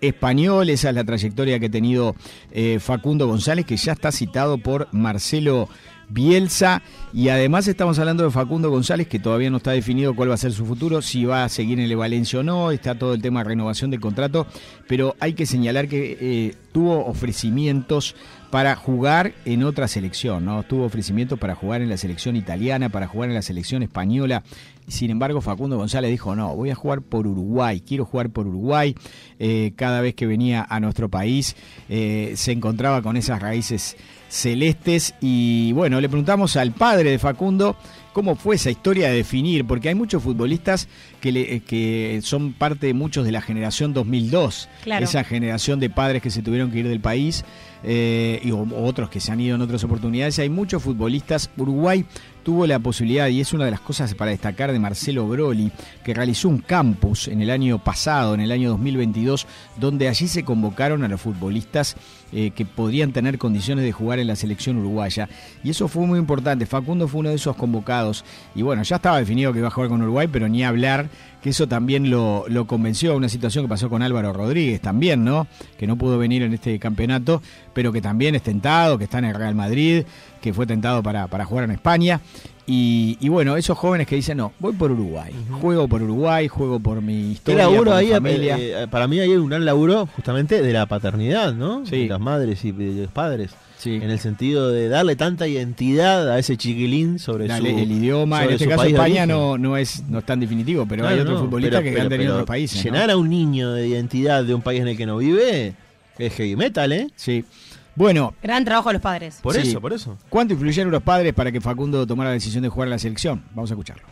español. 0.07 0.69
Esa 0.69 0.89
es 0.89 0.95
la 0.95 1.03
trayectoria 1.03 1.59
que 1.59 1.67
ha 1.67 1.71
tenido 1.71 2.15
eh, 2.51 2.79
Facundo 2.79 3.27
González, 3.27 3.65
que 3.65 3.77
ya 3.77 3.93
está 3.93 4.11
citado 4.11 4.57
por 4.57 4.87
Marcelo 4.91 5.69
Bielsa. 6.09 6.81
Y 7.13 7.29
además 7.29 7.67
estamos 7.67 7.99
hablando 7.99 8.23
de 8.23 8.31
Facundo 8.31 8.69
González, 8.69 9.07
que 9.07 9.19
todavía 9.19 9.49
no 9.49 9.57
está 9.57 9.71
definido 9.71 10.15
cuál 10.15 10.29
va 10.29 10.35
a 10.35 10.37
ser 10.37 10.51
su 10.51 10.65
futuro, 10.65 11.01
si 11.01 11.25
va 11.25 11.43
a 11.43 11.49
seguir 11.49 11.79
en 11.79 11.85
el 11.85 11.95
Valencia 11.95 12.39
o 12.39 12.43
no. 12.43 12.71
Está 12.71 12.95
todo 12.95 13.13
el 13.13 13.21
tema 13.21 13.41
de 13.41 13.49
renovación 13.49 13.91
de 13.91 13.99
contrato. 13.99 14.47
Pero 14.87 15.15
hay 15.19 15.33
que 15.33 15.45
señalar 15.45 15.87
que 15.87 16.17
eh, 16.19 16.55
tuvo 16.71 17.05
ofrecimientos 17.05 18.15
para 18.53 18.75
jugar 18.75 19.33
en 19.45 19.63
otra 19.63 19.87
selección, 19.87 20.45
¿no? 20.45 20.61
Tuvo 20.61 20.85
ofrecimientos 20.85 21.39
para 21.39 21.55
jugar 21.55 21.81
en 21.81 21.89
la 21.89 21.97
selección 21.97 22.35
italiana, 22.35 22.89
para 22.89 23.07
jugar 23.07 23.29
en 23.29 23.35
la 23.35 23.41
selección 23.41 23.81
española. 23.81 24.43
Sin 24.87 25.09
embargo, 25.09 25.41
Facundo 25.41 25.77
González 25.77 26.11
dijo, 26.11 26.35
no, 26.35 26.55
voy 26.55 26.69
a 26.69 26.75
jugar 26.75 27.01
por 27.01 27.27
Uruguay, 27.27 27.81
quiero 27.81 28.05
jugar 28.05 28.29
por 28.29 28.47
Uruguay. 28.47 28.95
Eh, 29.39 29.73
cada 29.75 30.01
vez 30.01 30.15
que 30.15 30.25
venía 30.25 30.65
a 30.67 30.79
nuestro 30.79 31.09
país 31.09 31.55
eh, 31.89 32.33
se 32.35 32.51
encontraba 32.51 33.01
con 33.01 33.17
esas 33.17 33.41
raíces 33.41 33.97
celestes 34.29 35.13
y 35.21 35.71
bueno, 35.73 36.01
le 36.01 36.09
preguntamos 36.09 36.55
al 36.57 36.71
padre 36.71 37.11
de 37.11 37.19
Facundo 37.19 37.77
cómo 38.13 38.35
fue 38.35 38.55
esa 38.55 38.69
historia 38.71 39.09
de 39.09 39.15
definir, 39.17 39.65
porque 39.65 39.89
hay 39.89 39.95
muchos 39.95 40.21
futbolistas 40.23 40.87
que, 41.19 41.31
le- 41.31 41.59
que 41.61 42.19
son 42.23 42.53
parte 42.53 42.87
de 42.87 42.93
muchos 42.93 43.25
de 43.25 43.31
la 43.31 43.41
generación 43.41 43.93
2002, 43.93 44.69
Claro. 44.83 45.03
esa 45.03 45.23
generación 45.23 45.79
de 45.79 45.89
padres 45.89 46.21
que 46.21 46.29
se 46.29 46.41
tuvieron 46.41 46.71
que 46.71 46.79
ir 46.79 46.87
del 46.87 46.99
país 47.01 47.43
eh, 47.83 48.39
y 48.43 48.51
o- 48.51 48.65
otros 48.85 49.09
que 49.09 49.19
se 49.19 49.31
han 49.31 49.39
ido 49.41 49.55
en 49.55 49.61
otras 49.61 49.83
oportunidades. 49.83 50.39
Hay 50.39 50.49
muchos 50.49 50.81
futbolistas. 50.83 51.49
Uruguay 51.57 52.05
tuvo 52.43 52.65
la 52.67 52.77
posibilidad, 52.79 53.27
y 53.29 53.41
es 53.41 53.51
una 53.53 53.65
de 53.65 53.71
las 53.71 53.79
cosas 53.81 54.13
para 54.15 54.31
destacar 54.31 54.71
de 54.71 54.79
Marcelo 54.79 55.27
Broli, 55.27 55.71
que 56.05 56.13
realizó 56.13 56.49
un 56.49 56.59
campus 56.59 57.27
en 57.27 57.41
el 57.41 57.49
año 57.49 57.83
pasado, 57.83 58.33
en 58.35 58.41
el 58.41 58.51
año 58.51 58.69
2022, 58.69 59.47
donde 59.79 60.07
allí 60.07 60.27
se 60.27 60.43
convocaron 60.43 61.03
a 61.03 61.07
los 61.07 61.19
futbolistas 61.21 61.95
eh, 62.33 62.51
que 62.51 62.65
podrían 62.65 63.11
tener 63.11 63.37
condiciones 63.37 63.85
de 63.85 63.91
jugar 63.91 64.19
en 64.19 64.27
la 64.27 64.35
selección 64.35 64.77
uruguaya. 64.77 65.29
Y 65.63 65.69
eso 65.69 65.87
fue 65.87 66.07
muy 66.07 66.17
importante. 66.17 66.65
Facundo 66.65 67.07
fue 67.07 67.19
uno 67.19 67.29
de 67.29 67.35
esos 67.35 67.55
convocados. 67.55 68.25
Y 68.55 68.61
bueno, 68.63 68.83
ya 68.83 68.95
estaba 68.95 69.19
definido 69.19 69.53
que 69.53 69.59
iba 69.59 69.67
a 69.67 69.71
jugar 69.71 69.89
con 69.89 70.01
Uruguay, 70.01 70.27
pero 70.31 70.47
ni 70.49 70.63
hablar 70.63 71.09
que 71.41 71.49
eso 71.49 71.67
también 71.67 72.09
lo, 72.09 72.45
convenció. 72.67 73.15
Una 73.15 73.29
situación 73.29 73.65
que 73.65 73.69
pasó 73.69 73.89
con 73.89 74.01
Álvaro 74.01 74.33
Rodríguez 74.33 74.81
también, 74.81 75.23
¿no? 75.23 75.47
Que 75.77 75.85
no 75.85 75.97
pudo 75.97 76.17
venir 76.17 76.41
en 76.41 76.53
este 76.53 76.79
campeonato, 76.79 77.41
pero 77.73 77.91
que 77.91 78.01
también 78.01 78.33
es 78.33 78.41
tentado, 78.41 78.97
que 78.97 79.03
está 79.03 79.19
en 79.19 79.25
el 79.25 79.35
Real 79.35 79.53
Madrid, 79.53 80.03
que 80.41 80.53
fue 80.53 80.65
tentado 80.65 81.03
para 81.03 81.45
jugar 81.45 81.65
en 81.65 81.71
España. 81.71 82.21
Y, 82.65 83.17
y 83.19 83.27
bueno, 83.27 83.57
esos 83.57 83.77
jóvenes 83.77 84.07
que 84.07 84.15
dicen, 84.15 84.37
no, 84.37 84.53
voy 84.59 84.71
por 84.73 84.89
Uruguay, 84.91 85.33
juego 85.61 85.87
por 85.89 86.01
Uruguay, 86.01 86.47
juego 86.47 86.79
por 86.79 87.01
mi 87.01 87.23
¿Qué 87.23 87.31
historia, 87.33 87.63
laburo 87.63 87.91
por 87.91 87.99
mi 87.99 88.05
ahí? 88.07 88.09
familia. 88.11 88.57
eh, 88.57 88.83
eh, 88.83 88.87
para 88.89 89.07
mí 89.07 89.19
ahí 89.19 89.31
hay 89.31 89.37
un 89.37 89.49
gran 89.49 89.65
laburo 89.65 90.07
justamente 90.15 90.61
de 90.61 90.71
la 90.73 90.85
paternidad, 90.85 91.53
¿no? 91.53 91.85
Sí. 91.85 92.03
De 92.03 92.07
las 92.07 92.21
madres 92.21 92.63
y 92.63 92.71
de 92.71 93.01
los 93.03 93.11
padres. 93.11 93.51
Sí. 93.77 93.95
En 93.95 94.09
el 94.09 94.19
sentido 94.19 94.71
de 94.71 94.87
darle 94.87 95.17
tanta 95.17 95.45
identidad 95.45 96.31
a 96.31 96.39
ese 96.39 96.55
chiquilín 96.55 97.19
sobre 97.19 97.47
Dale, 97.47 97.71
su 97.71 97.77
el 97.79 97.91
idioma, 97.91 98.45
en 98.45 98.51
este 98.51 98.65
caso 98.65 98.83
España 98.85 99.25
no, 99.25 99.57
no 99.57 99.75
es 99.75 100.03
no 100.07 100.19
es 100.19 100.25
tan 100.25 100.39
definitivo, 100.39 100.85
pero 100.87 101.05
hay 101.05 101.19
otros 101.19 101.35
no, 101.39 101.43
futbolistas 101.45 101.79
pero- 101.81 101.89
que 101.89 101.91
pero- 101.91 102.03
han 102.03 102.09
tenido 102.09 102.31
otros 102.33 102.47
países. 102.47 102.77
¿no? 102.85 102.91
Llenar 102.93 103.11
a 103.11 103.17
un 103.17 103.29
niño 103.29 103.73
de 103.73 103.89
identidad 103.89 104.45
de 104.45 104.53
un 104.53 104.61
país 104.61 104.79
en 104.79 104.87
el 104.87 104.95
que 104.95 105.05
no 105.05 105.17
vive 105.17 105.73
es 106.17 106.33
heavy 106.33 106.55
metal, 106.55 106.93
¿eh? 106.93 107.07
Sí. 107.17 107.43
Bueno, 107.95 108.33
Gran 108.41 108.65
trabajo 108.65 108.89
de 108.89 108.93
los 108.93 109.01
padres. 109.01 109.39
Por 109.41 109.53
Sí. 109.53 109.69
eso, 109.69 109.79
por 109.81 109.93
eso. 109.93 110.17
¿cuánto 110.29 110.53
influyeron 110.53 110.91
los 110.91 111.03
padres 111.03 111.33
para 111.33 111.51
que 111.51 111.61
Facundo 111.61 112.05
tomara 112.07 112.29
la 112.31 112.33
decisión 112.33 112.63
de 112.63 112.69
jugar 112.69 112.87
en 112.87 112.91
la 112.91 112.99
selección? 112.99 113.43
Vamos 113.53 113.69
a 113.69 113.73
escucharlo. 113.73 114.03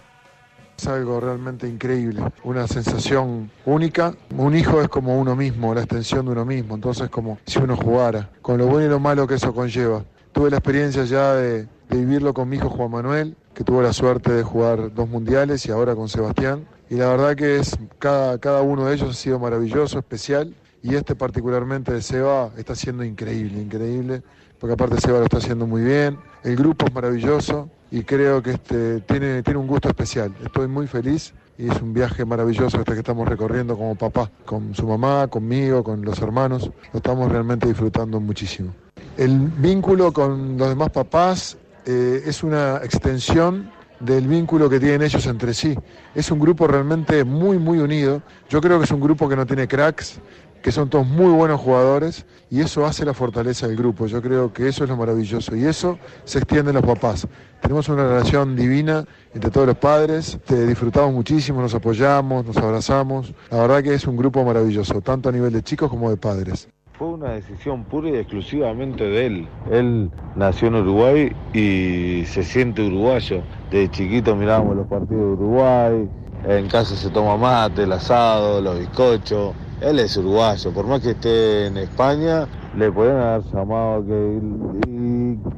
Es 0.77 0.87
algo 0.87 1.19
realmente 1.19 1.67
increíble, 1.67 2.23
una 2.43 2.67
sensación 2.67 3.51
única. 3.65 4.15
Un 4.35 4.55
hijo 4.55 4.81
es 4.81 4.87
como 4.87 5.19
uno 5.19 5.35
mismo, 5.35 5.73
la 5.75 5.81
extensión 5.81 6.25
de 6.25 6.31
uno 6.31 6.45
mismo, 6.45 6.73
entonces 6.75 7.09
como 7.09 7.37
si 7.45 7.59
uno 7.59 7.75
jugara, 7.77 8.29
con 8.41 8.57
lo 8.57 8.65
bueno 8.67 8.87
y 8.87 8.89
lo 8.89 8.99
malo 8.99 9.27
que 9.27 9.35
eso 9.35 9.53
conlleva. 9.53 10.03
Tuve 10.31 10.49
la 10.49 10.57
experiencia 10.57 11.03
ya 11.03 11.33
de, 11.33 11.63
de 11.89 11.97
vivirlo 11.97 12.33
con 12.33 12.49
mi 12.49 12.57
hijo 12.57 12.69
Juan 12.69 12.89
Manuel, 12.89 13.35
que 13.53 13.63
tuvo 13.63 13.81
la 13.83 13.93
suerte 13.93 14.31
de 14.31 14.41
jugar 14.43 14.93
dos 14.93 15.07
mundiales 15.07 15.65
y 15.67 15.71
ahora 15.71 15.93
con 15.95 16.07
Sebastián. 16.09 16.65
Y 16.89 16.95
la 16.95 17.07
verdad 17.09 17.35
que 17.35 17.57
es 17.57 17.77
cada, 17.99 18.37
cada 18.39 18.61
uno 18.61 18.85
de 18.85 18.95
ellos 18.95 19.09
ha 19.11 19.13
sido 19.13 19.37
maravilloso, 19.39 19.99
especial. 19.99 20.55
Y 20.83 20.95
este 20.95 21.15
particularmente 21.15 21.93
de 21.93 22.01
Seba 22.01 22.51
está 22.57 22.75
siendo 22.75 23.03
increíble, 23.03 23.61
increíble, 23.61 24.23
porque 24.59 24.73
aparte 24.73 24.99
Seba 24.99 25.19
lo 25.19 25.25
está 25.25 25.37
haciendo 25.37 25.67
muy 25.67 25.83
bien. 25.83 26.17
El 26.43 26.55
grupo 26.55 26.85
es 26.87 26.93
maravilloso 26.93 27.69
y 27.91 28.03
creo 28.03 28.41
que 28.41 28.51
este 28.51 29.01
tiene, 29.01 29.43
tiene 29.43 29.59
un 29.59 29.67
gusto 29.67 29.89
especial. 29.89 30.33
Estoy 30.43 30.67
muy 30.67 30.87
feliz 30.87 31.33
y 31.57 31.69
es 31.69 31.81
un 31.81 31.93
viaje 31.93 32.25
maravilloso 32.25 32.79
este 32.79 32.93
que 32.93 32.99
estamos 32.99 33.27
recorriendo 33.27 33.77
como 33.77 33.93
papá, 33.95 34.31
con 34.45 34.73
su 34.73 34.87
mamá, 34.87 35.27
conmigo, 35.27 35.83
con 35.83 36.03
los 36.03 36.19
hermanos. 36.19 36.71
Lo 36.91 36.97
estamos 36.97 37.31
realmente 37.31 37.67
disfrutando 37.67 38.19
muchísimo. 38.19 38.73
El 39.17 39.37
vínculo 39.37 40.11
con 40.11 40.57
los 40.57 40.69
demás 40.69 40.89
papás 40.89 41.57
eh, 41.85 42.23
es 42.25 42.43
una 42.43 42.77
extensión 42.77 43.69
del 43.99 44.27
vínculo 44.27 44.69
que 44.69 44.79
tienen 44.79 45.03
ellos 45.03 45.25
entre 45.27 45.53
sí. 45.53 45.75
Es 46.15 46.31
un 46.31 46.39
grupo 46.39 46.67
realmente 46.67 47.23
muy, 47.23 47.57
muy 47.59 47.77
unido. 47.77 48.21
Yo 48.49 48.61
creo 48.61 48.79
que 48.79 48.85
es 48.85 48.91
un 48.91 48.99
grupo 48.99 49.29
que 49.29 49.35
no 49.35 49.45
tiene 49.45 49.67
cracks, 49.67 50.19
que 50.61 50.71
son 50.71 50.89
todos 50.89 51.07
muy 51.07 51.31
buenos 51.31 51.59
jugadores 51.59 52.25
y 52.49 52.61
eso 52.61 52.85
hace 52.85 53.05
la 53.05 53.13
fortaleza 53.13 53.67
del 53.67 53.77
grupo. 53.77 54.05
Yo 54.05 54.21
creo 54.21 54.53
que 54.53 54.67
eso 54.67 54.83
es 54.83 54.89
lo 54.89 54.97
maravilloso 54.97 55.55
y 55.55 55.65
eso 55.65 55.97
se 56.23 56.39
extiende 56.39 56.71
en 56.71 56.75
los 56.75 56.85
papás. 56.85 57.27
Tenemos 57.61 57.89
una 57.89 58.07
relación 58.07 58.55
divina 58.55 59.05
entre 59.33 59.49
todos 59.49 59.67
los 59.67 59.77
padres, 59.77 60.37
te 60.45 60.65
disfrutamos 60.67 61.13
muchísimo, 61.13 61.61
nos 61.61 61.73
apoyamos, 61.73 62.45
nos 62.45 62.57
abrazamos. 62.57 63.33
La 63.49 63.61
verdad 63.61 63.83
que 63.83 63.93
es 63.93 64.05
un 64.05 64.17
grupo 64.17 64.43
maravilloso, 64.43 65.01
tanto 65.01 65.29
a 65.29 65.31
nivel 65.31 65.53
de 65.53 65.63
chicos 65.63 65.89
como 65.89 66.09
de 66.09 66.17
padres. 66.17 66.67
Fue 66.97 67.07
una 67.07 67.31
decisión 67.31 67.83
pura 67.85 68.09
y 68.09 68.15
exclusivamente 68.15 69.03
de 69.03 69.25
él. 69.25 69.47
Él 69.71 70.11
nació 70.35 70.67
en 70.67 70.75
Uruguay 70.75 71.35
y 71.53 72.23
se 72.27 72.43
siente 72.43 72.83
uruguayo. 72.83 73.41
De 73.71 73.89
chiquito 73.89 74.35
mirábamos 74.35 74.75
los 74.75 74.87
partidos 74.87 75.21
de 75.21 75.43
Uruguay, 75.43 76.09
en 76.47 76.67
casa 76.67 76.95
se 76.95 77.09
toma 77.09 77.37
mate, 77.37 77.83
el 77.83 77.91
asado, 77.91 78.61
los 78.61 78.79
bizcochos. 78.79 79.53
Él 79.81 79.97
es 79.97 80.15
uruguayo, 80.15 80.71
por 80.71 80.85
más 80.85 81.01
que 81.01 81.09
esté 81.11 81.65
en 81.65 81.77
España, 81.77 82.47
le 82.77 82.91
podrían 82.91 83.17
haber 83.17 83.41
llamado 83.51 84.05
que, 84.05 84.39
y 84.87 84.91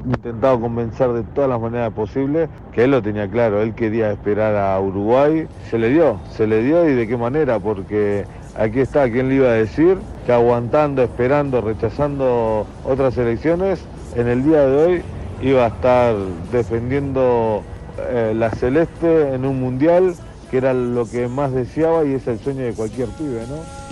intentado 0.05 0.61
convencer 0.61 1.11
de 1.11 1.23
todas 1.23 1.49
las 1.49 1.59
maneras 1.59 1.91
posibles 1.91 2.49
que 2.71 2.85
él 2.85 2.91
lo 2.91 3.01
tenía 3.01 3.29
claro, 3.29 3.61
él 3.61 3.75
quería 3.75 4.11
esperar 4.11 4.55
a 4.55 4.79
Uruguay, 4.79 5.45
se 5.69 5.77
le 5.77 5.89
dio, 5.89 6.21
se 6.31 6.47
le 6.47 6.63
dio 6.63 6.89
y 6.89 6.93
de 6.93 7.05
qué 7.05 7.17
manera, 7.17 7.59
porque 7.59 8.25
aquí 8.55 8.79
está, 8.79 9.11
¿quién 9.11 9.27
le 9.27 9.35
iba 9.35 9.49
a 9.49 9.53
decir? 9.53 9.97
Que 10.25 10.31
aguantando, 10.31 11.03
esperando, 11.03 11.59
rechazando 11.59 12.65
otras 12.85 13.17
elecciones, 13.17 13.83
en 14.15 14.29
el 14.29 14.45
día 14.45 14.65
de 14.65 14.85
hoy 14.85 15.01
iba 15.41 15.65
a 15.65 15.67
estar 15.67 16.15
defendiendo 16.49 17.61
eh, 17.99 18.31
la 18.33 18.51
celeste 18.51 19.33
en 19.33 19.43
un 19.43 19.59
mundial, 19.59 20.15
que 20.49 20.57
era 20.59 20.73
lo 20.73 21.05
que 21.05 21.27
más 21.27 21.51
deseaba 21.51 22.05
y 22.05 22.13
es 22.13 22.25
el 22.27 22.39
sueño 22.39 22.61
de 22.61 22.73
cualquier 22.73 23.09
pibe, 23.09 23.41
¿no? 23.49 23.82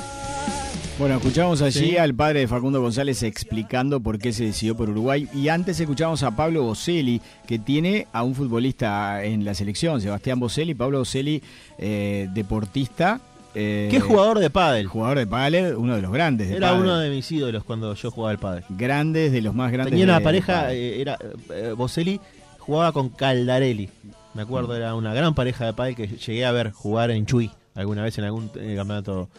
Bueno, 1.02 1.16
escuchamos 1.18 1.64
allí 1.64 1.80
Sí. 1.92 1.98
al 1.98 2.14
padre 2.14 2.42
de 2.42 2.48
Facundo 2.48 2.80
González 2.80 3.24
explicando 3.24 4.02
por 4.02 4.20
qué 4.20 4.32
se 4.34 4.44
decidió 4.46 4.78
por 4.78 4.88
Uruguay 4.88 5.28
y 5.34 5.48
antes 5.50 5.80
escuchamos 5.80 6.22
a 6.22 6.30
Pablo 6.36 6.62
Boselli, 6.62 7.20
que 7.48 7.58
tiene 7.58 8.06
a 8.14 8.22
un 8.22 8.36
futbolista 8.36 9.24
en 9.24 9.44
la 9.44 9.56
selección, 9.56 10.00
Sebastián 10.00 10.40
Boselli, 10.40 10.76
Pablo 10.76 11.00
Boselli, 11.00 11.42
eh, 11.80 12.28
deportista. 12.36 13.20
eh, 13.56 13.88
¿Qué 13.90 14.00
jugador 14.00 14.38
de 14.38 14.52
pádel? 14.52 14.86
Jugador 14.86 15.18
de 15.18 15.26
pádel, 15.26 15.76
uno 15.76 15.96
de 15.96 16.04
los 16.04 16.12
grandes. 16.12 16.50
de 16.50 16.58
Era 16.58 16.68
pádel. 16.70 16.84
uno 16.84 16.98
de 17.00 17.10
mis 17.10 17.32
ídolos 17.32 17.64
cuando 17.64 17.96
yo 17.96 18.12
jugaba 18.12 18.30
al 18.32 18.38
pádel. 18.40 18.64
Grandes, 18.70 19.32
de 19.32 19.42
los 19.42 19.56
más 19.56 19.72
grandes. 19.72 19.90
Tenía 19.92 20.06
una 20.06 20.20
de- 20.20 20.24
pareja, 20.24 20.68
de 20.68 20.98
eh, 20.98 21.02
era 21.02 21.18
eh, 21.50 21.74
Boselli 21.76 22.20
jugaba 22.60 22.92
con 22.92 23.10
Caldarelli. 23.10 23.90
Me 24.36 24.44
acuerdo, 24.44 24.76
era 24.76 24.94
una 24.94 25.16
gran 25.16 25.34
pareja 25.34 25.66
de 25.66 25.74
pádel 25.74 25.96
que 25.96 26.08
llegué 26.08 26.46
a 26.46 26.52
ver 26.52 26.72
jugar 26.72 27.10
en 27.10 27.26
Chuy 27.26 27.50
alguna 27.74 28.04
vez 28.04 28.16
en 28.20 28.24
algún 28.26 28.50
campeonato. 28.50 29.30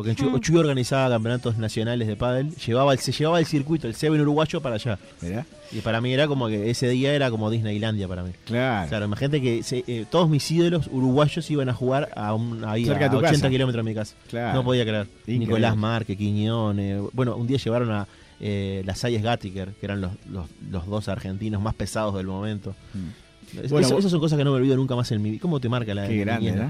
Porque 0.00 0.10
en 0.22 0.40
Chuy, 0.40 0.56
organizaba 0.56 1.10
campeonatos 1.14 1.58
nacionales 1.58 2.08
de 2.08 2.16
pádel, 2.16 2.54
llevaba 2.56 2.92
el, 2.94 2.98
se 2.98 3.12
llevaba 3.12 3.38
el 3.38 3.46
circuito, 3.46 3.86
el 3.86 3.94
Seven 3.94 4.20
uruguayo 4.20 4.60
para 4.60 4.76
allá. 4.76 4.98
Y 5.72 5.80
para 5.82 6.00
mí 6.00 6.12
era 6.12 6.26
como 6.26 6.48
que 6.48 6.70
ese 6.70 6.88
día 6.88 7.12
era 7.14 7.30
como 7.30 7.50
Disneylandia 7.50 8.08
para 8.08 8.22
mí. 8.22 8.30
Claro. 8.44 8.88
Claro, 8.88 9.04
imagínate 9.04 9.40
que 9.40 9.62
se- 9.62 9.84
eh, 9.86 10.06
todos 10.10 10.28
mis 10.28 10.50
ídolos 10.50 10.88
uruguayos 10.90 11.48
iban 11.50 11.68
a 11.68 11.74
jugar 11.74 12.08
a, 12.16 12.34
un, 12.34 12.64
ahí, 12.64 12.84
Cerca 12.86 13.06
a 13.06 13.10
tu 13.10 13.18
80 13.18 13.32
casa. 13.36 13.50
kilómetros 13.50 13.84
de 13.84 13.90
mi 13.90 13.94
casa. 13.94 14.14
Claro. 14.28 14.54
No 14.54 14.64
podía 14.64 14.84
creer. 14.84 15.06
Increíble. 15.22 15.38
Nicolás 15.46 15.76
Marque, 15.76 16.16
Quiñones. 16.16 17.02
Bueno, 17.12 17.36
un 17.36 17.46
día 17.46 17.58
llevaron 17.58 17.90
a 17.92 18.06
eh, 18.40 18.82
las 18.86 18.98
Sayes 18.98 19.22
Gattiker, 19.22 19.72
que 19.78 19.84
eran 19.86 20.00
los, 20.00 20.12
los, 20.30 20.46
los 20.70 20.86
dos 20.86 21.08
argentinos 21.08 21.60
más 21.62 21.74
pesados 21.74 22.14
del 22.16 22.26
momento. 22.26 22.74
Es- 22.94 23.29
Bueno, 23.52 23.66
eso- 23.86 23.94
vos- 23.94 23.98
esas 24.00 24.10
son 24.10 24.20
cosas 24.20 24.38
que 24.38 24.44
no 24.44 24.50
me 24.52 24.56
olvido 24.58 24.76
nunca 24.76 24.94
más 24.96 25.10
en 25.12 25.20
mi 25.22 25.30
vida. 25.30 25.40
¿Cómo 25.42 25.60
te 25.60 25.68
marca 25.68 25.94
la 25.94 26.06
Qué 26.06 26.16
grande, 26.18 26.52
¿no? 26.52 26.68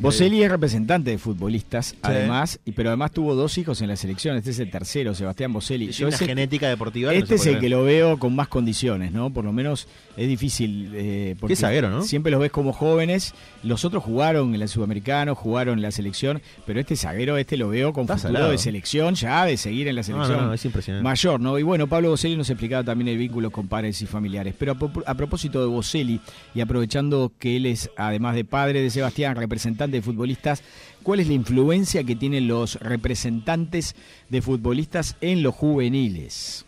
Boselli 0.00 0.42
es 0.42 0.50
representante 0.50 1.10
de 1.10 1.18
futbolistas, 1.18 1.94
además, 2.02 2.58
y 2.64 2.72
pero 2.72 2.90
además 2.90 3.12
tuvo 3.12 3.34
dos 3.34 3.56
hijos 3.58 3.80
en 3.82 3.88
la 3.88 3.96
selección. 3.96 4.36
Este 4.36 4.50
es 4.50 4.58
el 4.58 4.70
tercero, 4.70 5.14
Sebastián 5.14 5.52
Boselli. 5.52 5.90
Yo 5.90 6.06
una 6.06 6.16
ese- 6.16 6.26
genética 6.26 6.68
deportiva. 6.68 7.12
no 7.12 7.18
Este 7.18 7.34
es 7.36 7.46
el 7.46 7.58
que 7.60 7.68
lo 7.68 7.82
veo 7.84 8.18
con 8.18 8.34
más 8.34 8.48
condiciones, 8.48 9.12
¿no? 9.12 9.30
Por 9.30 9.44
lo 9.44 9.52
menos 9.52 9.86
es 10.16 10.28
difícil. 10.28 10.90
Eh, 10.94 11.36
porque 11.38 11.52
Qué 11.54 11.60
zaguero, 11.60 11.90
¿no? 11.90 12.02
Siempre 12.02 12.30
los 12.32 12.40
ves 12.40 12.50
como 12.50 12.72
jóvenes. 12.72 13.34
Los 13.62 13.84
otros 13.84 14.02
jugaron 14.02 14.54
en 14.54 14.62
el 14.62 14.68
sudamericano, 14.68 15.34
jugaron 15.34 15.78
en 15.78 15.82
la 15.82 15.90
selección, 15.90 16.40
pero 16.66 16.80
este 16.80 16.96
zaguero, 16.96 17.36
este 17.36 17.56
lo 17.56 17.68
veo 17.68 17.92
con 17.92 18.02
Está 18.02 18.16
futuro 18.16 18.32
salado. 18.34 18.50
de 18.50 18.58
selección, 18.58 19.14
ya 19.14 19.44
de 19.44 19.56
seguir 19.56 19.88
en 19.88 19.94
la 19.96 20.00
No, 20.00 20.04
selección. 20.04 20.36
no, 20.38 20.46
no, 20.46 20.54
es 20.54 20.64
impresionante. 20.64 21.02
Mayor, 21.04 21.40
¿no? 21.40 21.58
Y 21.58 21.62
bueno, 21.62 21.86
Pablo 21.86 22.10
Boselli 22.10 22.36
nos 22.36 22.50
explicaba 22.50 22.84
también 22.84 23.08
el 23.08 23.18
vínculo 23.18 23.50
con 23.50 23.68
padres 23.68 24.00
y 24.02 24.06
familiares. 24.06 24.54
Pero 24.58 24.72
a, 24.72 25.10
a 25.10 25.14
propósito 25.14 25.60
de 25.60 25.66
Boselli, 25.66 26.13
y 26.54 26.60
aprovechando 26.60 27.32
que 27.38 27.56
él 27.56 27.66
es, 27.66 27.90
además 27.96 28.34
de 28.34 28.44
padre 28.44 28.82
de 28.82 28.90
Sebastián, 28.90 29.36
representante 29.36 29.96
de 29.96 30.02
futbolistas, 30.02 30.62
¿cuál 31.02 31.20
es 31.20 31.28
la 31.28 31.34
influencia 31.34 32.04
que 32.04 32.16
tienen 32.16 32.48
los 32.48 32.76
representantes 32.80 33.94
de 34.28 34.42
futbolistas 34.42 35.16
en 35.20 35.42
los 35.42 35.54
juveniles? 35.54 36.64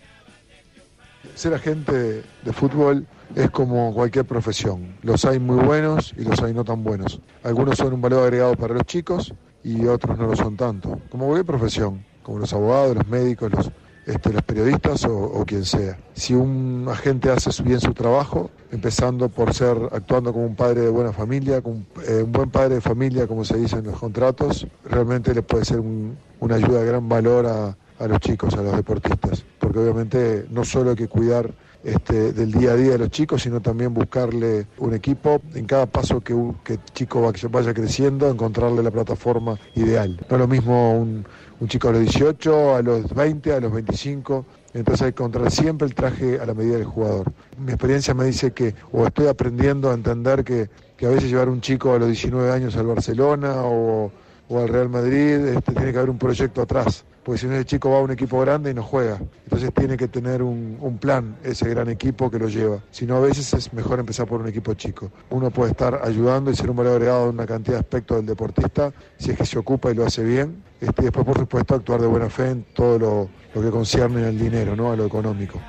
Ser 1.34 1.54
agente 1.54 1.92
de 1.92 2.52
fútbol 2.52 3.06
es 3.34 3.50
como 3.50 3.92
cualquier 3.92 4.24
profesión. 4.24 4.94
Los 5.02 5.24
hay 5.24 5.38
muy 5.38 5.62
buenos 5.64 6.14
y 6.16 6.22
los 6.22 6.40
hay 6.42 6.54
no 6.54 6.64
tan 6.64 6.84
buenos. 6.84 7.20
Algunos 7.42 7.76
son 7.76 7.92
un 7.94 8.00
valor 8.00 8.24
agregado 8.24 8.54
para 8.54 8.74
los 8.74 8.84
chicos 8.84 9.34
y 9.64 9.84
otros 9.86 10.16
no 10.18 10.26
lo 10.28 10.36
son 10.36 10.56
tanto. 10.56 11.00
Como 11.10 11.26
cualquier 11.26 11.46
profesión, 11.46 12.04
como 12.22 12.38
los 12.38 12.52
abogados, 12.52 12.96
los 12.96 13.08
médicos, 13.08 13.50
los, 13.52 13.70
este, 14.06 14.32
los 14.32 14.42
periodistas 14.42 15.04
o, 15.04 15.44
quien 15.46 15.64
sea. 15.64 15.98
Si 16.14 16.32
un 16.34 16.86
agente 16.88 17.28
hace 17.30 17.50
bien 17.62 17.80
su 17.80 17.92
trabajo, 17.92 18.50
empezando 18.70 19.28
por 19.28 19.52
ser 19.52 19.76
actuando 19.92 20.32
como 20.32 20.46
un 20.46 20.54
padre 20.56 20.82
de 20.82 20.88
buena 20.88 21.12
familia, 21.12 21.60
como 21.60 21.82
eh, 22.06 22.22
un 22.24 22.32
buen 22.32 22.50
padre 22.50 22.76
de 22.76 22.80
familia, 22.80 23.26
como 23.26 23.44
se 23.44 23.56
dice 23.56 23.76
en 23.76 23.84
los 23.86 23.98
contratos, 23.98 24.66
realmente 24.84 25.34
le 25.34 25.42
puede 25.42 25.64
ser 25.64 25.80
un- 25.80 26.16
una 26.40 26.54
ayuda 26.56 26.80
de 26.80 26.86
gran 26.86 27.08
valor 27.08 27.46
a, 27.46 27.76
a 27.98 28.06
los 28.08 28.20
chicos, 28.20 28.54
a 28.54 28.62
los 28.62 28.76
deportistas. 28.76 29.44
Porque 29.58 29.78
obviamente 29.80 30.46
no 30.50 30.64
solo 30.64 30.90
hay 30.90 30.96
que 30.96 31.08
cuidar 31.08 31.52
este, 31.86 32.32
del 32.32 32.50
día 32.50 32.72
a 32.72 32.76
día 32.76 32.92
de 32.92 32.98
los 32.98 33.10
chicos, 33.10 33.42
sino 33.42 33.60
también 33.60 33.94
buscarle 33.94 34.66
un 34.78 34.92
equipo 34.92 35.40
en 35.54 35.66
cada 35.66 35.86
paso 35.86 36.20
que 36.20 36.32
el 36.32 36.80
chico 36.94 37.22
va- 37.22 37.32
vaya 37.50 37.72
creciendo, 37.72 38.28
encontrarle 38.28 38.82
la 38.82 38.90
plataforma 38.90 39.56
ideal. 39.76 40.20
No 40.28 40.36
es 40.36 40.40
lo 40.40 40.48
mismo 40.48 40.98
un, 40.98 41.24
un 41.60 41.68
chico 41.68 41.88
a 41.88 41.92
los 41.92 42.00
18, 42.00 42.74
a 42.74 42.82
los 42.82 43.14
20, 43.14 43.52
a 43.52 43.60
los 43.60 43.72
25. 43.72 44.44
Entonces 44.74 45.02
hay 45.06 45.12
que 45.12 45.22
encontrar 45.22 45.50
siempre 45.52 45.86
el 45.86 45.94
traje 45.94 46.40
a 46.40 46.44
la 46.44 46.54
medida 46.54 46.74
del 46.76 46.86
jugador. 46.86 47.32
Mi 47.56 47.70
experiencia 47.72 48.12
me 48.14 48.24
dice 48.24 48.50
que, 48.50 48.74
o 48.92 49.06
estoy 49.06 49.28
aprendiendo 49.28 49.90
a 49.90 49.94
entender 49.94 50.42
que, 50.44 50.68
que 50.96 51.06
a 51.06 51.10
veces 51.10 51.30
llevar 51.30 51.48
un 51.48 51.60
chico 51.60 51.94
a 51.94 51.98
los 52.00 52.08
19 52.08 52.50
años 52.50 52.76
al 52.76 52.86
Barcelona 52.86 53.62
o, 53.62 54.10
o 54.48 54.58
al 54.60 54.68
Real 54.68 54.88
Madrid, 54.88 55.36
este, 55.46 55.72
tiene 55.72 55.92
que 55.92 55.98
haber 55.98 56.10
un 56.10 56.18
proyecto 56.18 56.62
atrás. 56.62 57.04
Porque 57.26 57.40
si 57.40 57.48
no, 57.48 57.56
el 57.56 57.64
chico 57.64 57.90
va 57.90 57.98
a 57.98 58.02
un 58.02 58.12
equipo 58.12 58.38
grande 58.38 58.70
y 58.70 58.74
no 58.74 58.84
juega. 58.84 59.18
Entonces 59.42 59.74
tiene 59.74 59.96
que 59.96 60.06
tener 60.06 60.44
un, 60.44 60.96
plan, 61.00 61.36
ese 61.42 61.68
gran 61.68 61.88
equipo 61.88 62.30
que 62.30 62.38
lo 62.38 62.48
lleva. 62.48 62.78
Si 62.92 63.04
no, 63.04 63.16
a 63.16 63.20
veces 63.20 63.52
es 63.52 63.72
mejor 63.72 63.98
empezar 63.98 64.28
por 64.28 64.40
un 64.40 64.46
equipo 64.46 64.74
chico. 64.74 65.10
Uno 65.30 65.50
puede 65.50 65.72
estar 65.72 66.02
ayudando 66.04 66.52
y 66.52 66.54
ser 66.54 66.70
un 66.70 66.76
valor 66.76 66.92
agregado 66.92 67.24
en 67.24 67.34
una 67.34 67.44
cantidad 67.44 67.78
de 67.78 67.80
aspectos 67.80 68.18
del 68.18 68.26
deportista, 68.26 68.92
si 69.18 69.32
es 69.32 69.38
que 69.38 69.44
se 69.44 69.58
ocupa 69.58 69.90
y 69.90 69.96
lo 69.96 70.06
hace 70.06 70.22
bien. 70.22 70.62
Este, 70.80 71.02
después, 71.02 71.26
por 71.26 71.36
supuesto, 71.36 71.74
actuar 71.74 72.00
de 72.00 72.06
buena 72.06 72.30
fe 72.30 72.50
en 72.50 72.62
todo 72.72 72.96
lo, 72.96 73.28
lo 73.56 73.60
que 73.60 73.70
concierne 73.70 74.24
al 74.24 74.38
dinero, 74.38 74.76
¿no? 74.76 74.92
a 74.92 74.96
lo 74.96 75.04
económico. 75.04 75.60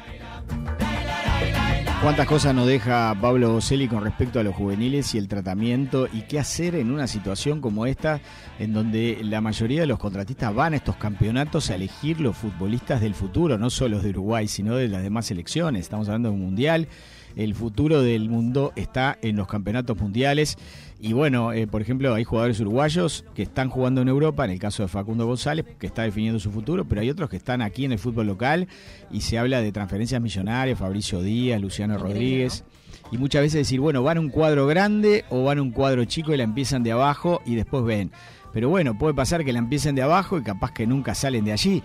¿Cuántas 2.00 2.28
cosas 2.28 2.54
nos 2.54 2.68
deja 2.68 3.18
Pablo 3.20 3.54
Boselli 3.54 3.88
con 3.88 4.04
respecto 4.04 4.40
a 4.40 4.44
los 4.44 4.56
juveniles 4.56 5.16
y 5.16 5.18
el 5.18 5.28
tratamiento 5.28 6.08
y 6.14 6.22
qué 6.22 6.38
hacer 6.38 6.76
en 6.76 6.92
una 6.92 7.08
situación 7.08 7.60
como 7.60 7.88
esta 7.88 8.22
en 8.60 8.72
donde 8.72 9.18
la 9.24 9.42
mayoría 9.42 9.82
de 9.82 9.88
los 9.88 9.98
contratistas 9.98 10.54
van 10.54 10.74
a 10.74 10.76
estos 10.78 10.96
campeonatos 10.96 11.72
a 11.72 11.76
elegir 11.76 12.22
los 12.22 12.38
futbolistas 12.38 13.02
del 13.02 13.16
futuro, 13.16 13.58
no 13.58 13.72
solo 13.72 14.00
de 14.00 14.12
Uruguay, 14.12 14.48
sino 14.48 14.76
de 14.76 14.88
las 14.90 15.02
demás 15.02 15.26
selecciones? 15.26 15.82
Estamos 15.82 16.08
hablando 16.08 16.30
de 16.30 16.36
un 16.36 16.42
mundial, 16.42 16.88
el 17.38 17.56
futuro 17.56 18.02
del 18.02 18.30
mundo 18.30 18.74
está 18.76 19.18
en 19.22 19.36
los 19.36 19.48
campeonatos 19.48 19.98
mundiales 19.98 20.58
y 21.00 21.14
bueno, 21.14 21.54
eh, 21.54 21.68
por 21.68 21.82
ejemplo, 21.82 22.14
hay 22.16 22.24
jugadores 22.24 22.60
uruguayos 22.60 23.24
que 23.36 23.44
están 23.44 23.70
jugando 23.70 24.02
en 24.02 24.08
Europa, 24.08 24.46
en 24.46 24.52
el 24.52 24.60
caso 24.60 24.82
de 24.82 24.90
Facundo 24.90 25.28
González, 25.28 25.66
que 25.78 25.86
está 25.86 26.02
definiendo 26.02 26.40
su 26.40 26.52
futuro, 26.52 26.86
pero 26.86 27.02
hay 27.02 27.10
otros 27.10 27.30
que 27.30 27.38
están 27.38 27.62
aquí 27.62 27.86
en 27.86 27.92
el 27.92 28.00
fútbol 28.00 28.26
local 28.26 28.68
y 29.12 29.22
se 29.22 29.38
habla 29.38 29.62
de 29.62 29.72
transferencias 29.72 30.20
millonarias, 30.20 30.80
Fabricio 30.80 31.22
Díaz, 31.22 31.62
Luciano 31.62 31.98
Rodríguez. 32.00 32.64
Y 33.12 33.18
muchas 33.20 33.44
veces 33.44 33.60
decir, 33.60 33.80
bueno, 33.80 34.02
van 34.02 34.18
a 34.18 34.20
un 34.20 34.30
cuadro 34.30 34.66
grande 34.66 35.24
o 35.30 35.44
van 35.44 35.60
a 35.60 35.62
un 35.62 35.72
cuadro 35.72 36.04
chico 36.06 36.34
y 36.34 36.38
la 36.38 36.44
empiezan 36.44 36.84
de 36.84 36.92
abajo 36.92 37.42
y 37.46 37.56
después 37.56 37.84
ven. 37.84 38.12
Pero 38.52 38.70
bueno, 38.70 38.98
puede 38.98 39.14
pasar 39.14 39.46
que 39.46 39.54
la 39.54 39.60
empiecen 39.60 39.94
de 39.94 40.02
abajo 40.02 40.38
y 40.40 40.44
capaz 40.44 40.72
que 40.72 40.88
nunca 40.88 41.14
salen 41.14 41.46
de 41.46 41.52
allí. 41.52 41.84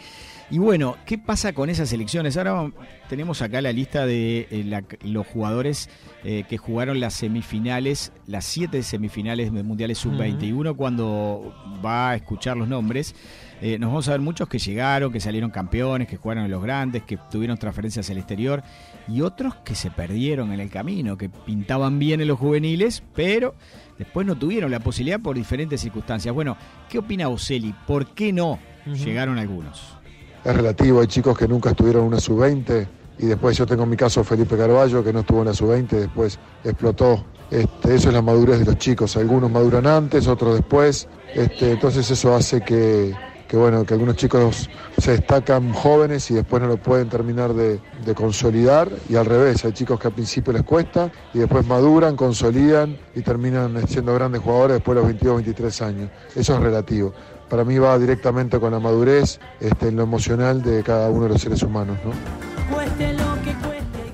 Y 0.53 0.59
bueno, 0.59 0.99
¿qué 1.07 1.17
pasa 1.17 1.55
con 1.55 1.71
esas 1.71 1.95
elecciones? 1.95 2.37
Ahora 2.37 2.71
tenemos 3.09 3.41
acá 3.41 3.63
la 3.63 3.73
lista 3.73 4.05
de 4.05 4.47
eh, 4.51 4.83
los 5.03 5.27
jugadores 5.27 5.89
eh, 6.25 6.45
que 6.47 6.59
jugaron 6.59 7.01
las 7.01 7.15
semifinales, 7.15 8.13
las 8.27 8.45
siete 8.45 8.83
semifinales 8.83 9.51
mundiales 9.51 9.97
sub-21, 9.97 10.77
cuando 10.77 11.55
va 11.83 12.11
a 12.11 12.17
escuchar 12.17 12.59
los 12.59 12.69
nombres. 12.69 13.15
Eh, 13.63 13.79
nos 13.79 13.89
vamos 13.89 14.09
a 14.09 14.11
ver 14.11 14.21
muchos 14.21 14.47
que 14.47 14.59
llegaron, 14.59 15.11
que 15.11 15.21
salieron 15.21 15.51
campeones, 15.51 16.07
que 16.07 16.19
jugaron 16.19 16.45
en 16.45 16.51
los 16.51 16.63
grandes, 16.63 17.03
que 17.05 17.19
tuvieron 17.31 17.57
transferencias 17.57 18.11
al 18.11 18.19
exterior, 18.19 18.63
y 19.09 19.23
otros 19.23 19.55
que 19.65 19.75
se 19.75 19.91
perdieron 19.91 20.53
en 20.53 20.61
el 20.61 20.69
camino, 20.69 21.17
que 21.17 21.31
pintaban 21.31 21.99
bien 21.99 22.21
en 22.21 22.29
los 22.29 22.39
juveniles, 22.39 23.03
pero 23.15 23.55
después 23.97 24.27
no 24.27 24.37
tuvieron 24.37 24.71
la 24.71 24.81
posibilidad 24.81 25.19
por 25.19 25.35
diferentes 25.35 25.81
circunstancias. 25.81 26.35
Bueno, 26.35 26.59
¿qué 26.91 26.99
opina 26.99 27.31
Oselli? 27.31 27.75
¿Por 27.87 28.09
qué 28.09 28.35
no 28.35 28.59
llegaron 28.85 29.39
algunos? 29.39 30.02
Es 30.45 30.57
relativo. 30.57 31.01
Hay 31.01 31.07
chicos 31.07 31.37
que 31.37 31.49
nunca 31.49 31.71
estuvieron 31.71 32.03
en 32.03 32.09
una 32.09 32.21
sub-20 32.21 32.87
y 33.19 33.27
después 33.27 33.57
yo 33.57 33.67
tengo 33.67 33.87
mi 33.87 33.97
caso 33.97 34.25
Felipe 34.25 34.57
Carballo 34.57 35.05
que 35.05 35.13
no 35.13 35.21
estuvo 35.21 35.41
en 35.41 35.49
la 35.49 35.55
sub-20, 35.55 35.89
después 35.89 36.39
explotó. 36.65 37.25
Este, 37.51 37.95
eso 37.95 38.09
es 38.09 38.15
la 38.15 38.23
madurez 38.23 38.61
de 38.61 38.65
los 38.65 38.79
chicos. 38.79 39.17
Algunos 39.17 39.51
maduran 39.51 39.87
antes, 39.87 40.27
otros 40.27 40.55
después. 40.55 41.07
Este, 41.35 41.73
entonces 41.73 42.11
eso 42.11 42.35
hace 42.35 42.63
que, 42.63 43.15
bueno, 43.53 43.85
que 43.85 43.93
algunos 43.93 44.17
chicos 44.17 44.71
se 44.97 45.13
destacan 45.13 45.73
jóvenes 45.75 46.31
y 46.31 46.35
después 46.35 46.63
no 46.63 46.69
lo 46.69 46.79
pueden 46.79 47.11
terminar 47.11 47.53
de, 47.53 47.81
de, 48.03 48.15
consolidar 48.15 48.89
y 49.11 49.17
al 49.17 49.27
revés, 49.27 49.63
hay 49.67 49.73
chicos 49.73 50.01
que 50.01 50.09
al 50.09 50.15
principio 50.15 50.55
les 50.55 50.63
cuesta 50.63 51.13
y 51.35 51.41
después 51.41 51.67
maduran, 51.67 52.17
consolidan 52.17 52.97
y 53.15 53.21
terminan 53.21 53.87
siendo 53.87 54.15
grandes 54.15 54.41
jugadores 54.41 54.77
después 54.77 54.95
de 54.95 55.01
los 55.03 55.09
22, 55.09 55.37
23 55.37 55.83
años. 55.83 56.11
Eso 56.35 56.55
es 56.55 56.61
relativo 56.61 57.13
para 57.53 57.65
mí 57.67 57.77
va 57.77 57.99
directamente 57.99 58.59
con 58.59 58.73
la 58.73 58.81
madurez 58.81 59.39
este, 59.61 59.89
en 59.89 59.97
lo 59.97 60.05
emocional 60.05 60.63
de 60.63 60.83
cada 60.83 61.11
uno 61.11 61.25
de 61.25 61.29
los 61.29 61.43
seres 61.43 61.63
humanos. 61.63 61.99
¿no? 62.03 62.13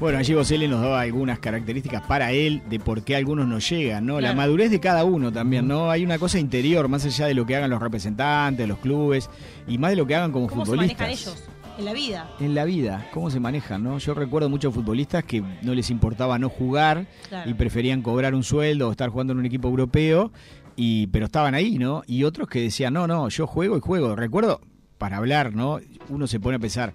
Bueno, 0.00 0.18
allí 0.18 0.34
Boselli 0.34 0.66
nos 0.66 0.80
daba 0.82 1.02
algunas 1.02 1.38
características 1.38 2.02
para 2.02 2.32
él 2.32 2.62
de 2.68 2.80
por 2.80 3.02
qué 3.02 3.14
algunos 3.14 3.46
no 3.46 3.60
llegan, 3.60 4.06
¿no? 4.06 4.20
La 4.20 4.32
madurez 4.32 4.72
de 4.72 4.80
cada 4.80 5.04
uno 5.04 5.32
también, 5.32 5.68
¿no? 5.68 5.88
Hay 5.88 6.04
una 6.04 6.18
cosa 6.18 6.40
interior, 6.40 6.88
más 6.88 7.04
allá 7.04 7.26
de 7.26 7.34
lo 7.34 7.46
que 7.46 7.54
hagan 7.54 7.70
los 7.70 7.80
representantes, 7.80 8.66
los 8.66 8.78
clubes, 8.78 9.30
y 9.68 9.78
más 9.78 9.90
de 9.90 9.96
lo 9.96 10.06
que 10.08 10.16
hagan 10.16 10.32
como 10.32 10.48
¿Cómo 10.48 10.64
futbolistas. 10.64 10.98
se 10.98 11.04
manejan 11.04 11.28
ellos? 11.36 11.48
En 11.78 11.84
la 11.84 11.92
vida. 11.92 12.28
En 12.40 12.54
la 12.56 12.64
vida, 12.64 13.06
cómo 13.12 13.30
se 13.30 13.38
manejan, 13.38 13.84
¿no? 13.84 13.98
Yo 13.98 14.12
recuerdo 14.14 14.48
muchos 14.48 14.74
futbolistas 14.74 15.22
que 15.22 15.44
no 15.62 15.74
les 15.74 15.90
importaba 15.90 16.36
no 16.36 16.48
jugar 16.48 17.06
Claro. 17.28 17.48
y 17.48 17.54
preferían 17.54 18.02
cobrar 18.02 18.34
un 18.34 18.42
sueldo 18.42 18.88
o 18.88 18.90
estar 18.90 19.10
jugando 19.10 19.32
en 19.32 19.38
un 19.38 19.46
equipo 19.46 19.68
europeo, 19.68 20.32
y, 20.78 21.08
pero 21.08 21.26
estaban 21.26 21.54
ahí, 21.54 21.76
¿no? 21.76 22.04
Y 22.06 22.22
otros 22.22 22.48
que 22.48 22.62
decían, 22.62 22.94
no, 22.94 23.06
no, 23.08 23.28
yo 23.28 23.46
juego 23.48 23.76
y 23.76 23.80
juego. 23.80 24.14
Recuerdo, 24.14 24.60
para 24.96 25.16
hablar, 25.16 25.52
¿no? 25.54 25.80
Uno 26.08 26.26
se 26.28 26.38
pone 26.38 26.56
a 26.56 26.60
pensar, 26.60 26.94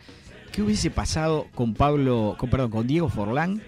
¿qué 0.54 0.62
hubiese 0.62 0.90
pasado 0.90 1.48
con 1.54 1.74
Pablo, 1.74 2.36
con, 2.38 2.50
perdón, 2.50 2.72
con 2.72 2.88
Diego 2.88 3.10
Forlán 3.10 3.62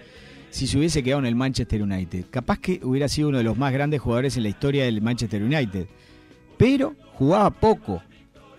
si 0.50 0.66
se 0.66 0.78
hubiese 0.78 1.02
quedado 1.02 1.20
en 1.20 1.26
el 1.26 1.34
Manchester 1.36 1.82
United? 1.82 2.24
Capaz 2.30 2.58
que 2.58 2.80
hubiera 2.82 3.08
sido 3.08 3.28
uno 3.28 3.38
de 3.38 3.44
los 3.44 3.58
más 3.58 3.72
grandes 3.74 4.00
jugadores 4.00 4.36
en 4.38 4.44
la 4.44 4.48
historia 4.48 4.84
del 4.86 5.02
Manchester 5.02 5.42
United. 5.42 5.86
Pero 6.56 6.94
jugaba 7.12 7.50
poco. 7.50 8.02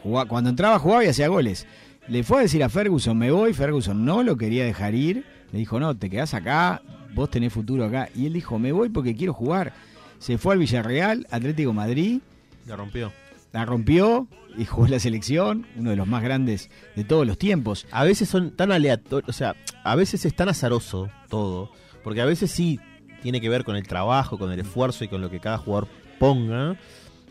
Jugaba- 0.03 0.27
cuando 0.29 0.51
entraba 0.51 0.77
jugaba 0.77 1.03
y 1.03 1.07
hacía 1.07 1.27
goles. 1.27 1.65
Le 2.07 2.23
fue 2.23 2.37
a 2.37 2.41
decir 2.43 2.63
a 2.63 2.69
Ferguson, 2.69 3.17
me 3.17 3.31
voy, 3.31 3.53
Ferguson 3.53 4.05
no 4.05 4.21
lo 4.23 4.37
quería 4.37 4.63
dejar 4.63 4.93
ir. 4.95 5.25
Le 5.51 5.59
dijo, 5.59 5.79
no, 5.79 5.95
te 5.97 6.09
quedás 6.09 6.33
acá, 6.33 6.81
vos 7.15 7.29
tenés 7.29 7.51
futuro 7.51 7.83
acá. 7.85 8.09
Y 8.15 8.27
él 8.27 8.33
dijo, 8.33 8.59
me 8.59 8.71
voy 8.71 8.89
porque 8.89 9.15
quiero 9.15 9.33
jugar. 9.33 9.73
Se 10.19 10.37
fue 10.37 10.53
al 10.53 10.59
Villarreal, 10.59 11.27
Atlético 11.31 11.73
Madrid, 11.73 12.19
La 12.65 12.75
rompió. 12.75 13.11
la 13.53 13.65
rompió 13.65 14.27
y 14.57 14.65
jugó 14.65 14.85
en 14.85 14.91
la 14.91 14.99
selección, 14.99 15.67
uno 15.75 15.91
de 15.91 15.95
los 15.95 16.07
más 16.07 16.23
grandes 16.23 16.69
de 16.95 17.03
todos 17.03 17.25
los 17.27 17.37
tiempos. 17.37 17.85
A 17.91 18.03
veces 18.03 18.27
son 18.27 18.51
tan 18.55 18.71
aleatorios, 18.71 19.29
o 19.29 19.33
sea, 19.33 19.55
a 19.83 19.95
veces 19.95 20.25
es 20.25 20.35
tan 20.35 20.49
azaroso 20.49 21.09
todo, 21.29 21.71
porque 22.03 22.21
a 22.21 22.25
veces 22.25 22.51
sí 22.51 22.79
tiene 23.21 23.39
que 23.39 23.49
ver 23.49 23.63
con 23.63 23.75
el 23.75 23.87
trabajo, 23.87 24.37
con 24.37 24.51
el 24.51 24.59
esfuerzo 24.59 25.03
y 25.03 25.07
con 25.07 25.21
lo 25.21 25.29
que 25.29 25.39
cada 25.39 25.57
jugador 25.57 25.87
ponga. 26.19 26.77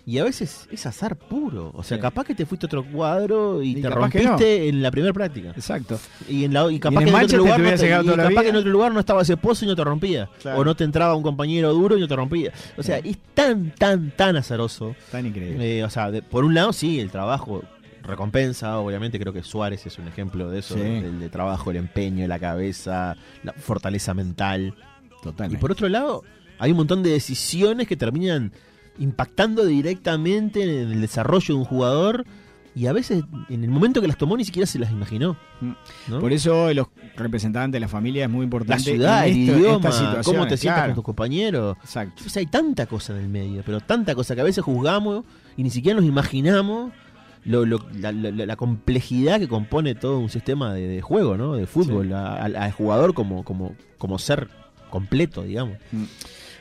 Y 0.08 0.18
a 0.18 0.24
veces 0.24 0.68
es 0.70 0.86
azar 0.86 1.16
puro. 1.16 1.72
O 1.74 1.82
sea, 1.82 1.96
Sí. 1.96 2.00
capaz 2.00 2.22
que 2.24 2.34
te 2.36 2.46
fuiste 2.46 2.66
a 2.66 2.68
otro 2.68 2.84
cuadro 2.84 3.60
y, 3.60 3.76
Y 3.78 3.82
te 3.82 3.90
rompiste 3.90 4.68
en 4.68 4.80
la 4.80 4.92
primera 4.92 5.12
práctica. 5.12 5.48
Exacto. 5.50 5.98
Y, 6.28 6.44
en 6.44 6.54
la, 6.54 6.70
y 6.70 6.78
capaz 6.78 7.00
en 7.02 7.08
que 7.08 7.10
en 7.16 7.24
otro 7.24 7.38
lugar, 7.38 7.58
no 7.60 7.74
te- 7.74 7.86
y 7.86 7.88
capaz 8.28 8.42
que 8.42 8.48
en 8.50 8.56
otro 8.56 8.70
lugar 8.70 8.92
no 8.94 9.00
estaba 9.00 9.22
ese 9.22 9.36
pozo 9.36 9.64
y 9.64 9.68
no 9.68 9.74
te 9.74 9.82
rompía. 9.82 10.28
Claro. 10.40 10.60
O 10.60 10.64
no 10.64 10.76
te 10.76 10.84
entraba 10.84 11.16
un 11.16 11.24
compañero 11.24 11.74
duro 11.74 11.96
y 11.98 12.00
no 12.00 12.06
te 12.06 12.14
rompía. 12.14 12.52
O 12.76 12.84
sea, 12.84 12.98
es 12.98 13.18
tan, 13.34 13.72
tan, 13.72 14.12
tan 14.12 14.36
azaroso. 14.36 14.94
Tan 15.10 15.26
increíble. 15.26 15.78
Eh, 15.80 15.82
o 15.84 15.90
sea, 15.90 16.12
de- 16.12 16.22
por 16.22 16.44
un 16.44 16.54
lado, 16.54 16.72
sí, 16.72 17.00
el 17.00 17.10
trabajo 17.10 17.64
recompensa, 18.04 18.78
obviamente 18.78 19.18
creo 19.18 19.32
que 19.32 19.42
Suárez 19.42 19.84
es 19.86 19.98
un 19.98 20.06
ejemplo 20.06 20.48
de 20.48 20.60
eso, 20.60 20.74
Sí. 20.74 20.80
del 20.80 21.18
de 21.18 21.28
trabajo, 21.28 21.72
el 21.72 21.78
empeño, 21.78 22.26
la 22.28 22.38
cabeza, 22.38 23.16
la 23.42 23.52
fortaleza 23.54 24.14
mental. 24.14 24.74
Y 25.18 25.22
Totalmente. 25.24 25.60
por 25.60 25.72
otro 25.72 25.88
lado, 25.88 26.22
hay 26.60 26.70
un 26.70 26.76
montón 26.76 27.02
de 27.02 27.10
decisiones 27.10 27.88
que 27.88 27.96
terminan 27.96 28.52
impactando 28.98 29.64
directamente 29.64 30.62
en 30.62 30.90
el 30.92 31.00
desarrollo 31.00 31.54
de 31.54 31.60
un 31.60 31.64
jugador 31.64 32.24
y 32.74 32.86
a 32.88 32.92
veces 32.92 33.24
en 33.48 33.64
el 33.64 33.70
momento 33.70 34.02
que 34.02 34.06
las 34.06 34.18
tomó 34.18 34.36
ni 34.36 34.44
siquiera 34.44 34.66
se 34.66 34.78
las 34.78 34.90
imaginó. 34.90 35.36
¿no? 36.08 36.20
Por 36.20 36.32
eso 36.34 36.72
los 36.74 36.88
representantes 37.16 37.72
de 37.72 37.80
la 37.80 37.88
familia 37.88 38.24
es 38.24 38.30
muy 38.30 38.40
la 38.40 38.44
importante. 38.44 38.82
ciudad, 38.84 39.26
en 39.26 39.32
el 39.34 39.40
esto- 39.48 39.58
idioma, 39.58 39.90
cómo 40.22 40.46
te 40.46 40.56
sientas 40.58 40.78
claro. 40.80 40.88
con 40.88 40.94
tus 40.96 41.04
compañeros. 41.04 41.76
Exacto. 41.82 42.22
O 42.26 42.28
sea, 42.28 42.40
hay 42.40 42.46
tanta 42.46 42.84
cosa 42.86 43.14
en 43.14 43.20
el 43.20 43.28
medio, 43.28 43.62
pero 43.64 43.80
tanta 43.80 44.14
cosa 44.14 44.34
que 44.34 44.42
a 44.42 44.44
veces 44.44 44.62
juzgamos 44.62 45.24
y 45.56 45.62
ni 45.62 45.70
siquiera 45.70 45.96
nos 45.98 46.06
imaginamos 46.06 46.92
lo, 47.46 47.64
lo- 47.64 47.86
la, 47.98 48.12
la- 48.12 48.30
la 48.30 48.56
complejidad 48.56 49.38
que 49.38 49.48
compone 49.48 49.94
todo 49.94 50.18
un 50.18 50.28
sistema 50.28 50.74
de, 50.74 50.86
de 50.86 51.00
juego, 51.00 51.36
¿no? 51.38 51.54
De 51.54 51.66
fútbol, 51.66 52.12
al 52.12 52.56
al 52.56 52.72
jugador 52.72 53.14
como, 53.14 53.42
como, 53.44 53.74
como 53.96 54.18
ser 54.18 54.48
completo, 54.90 55.44
digamos. 55.44 55.78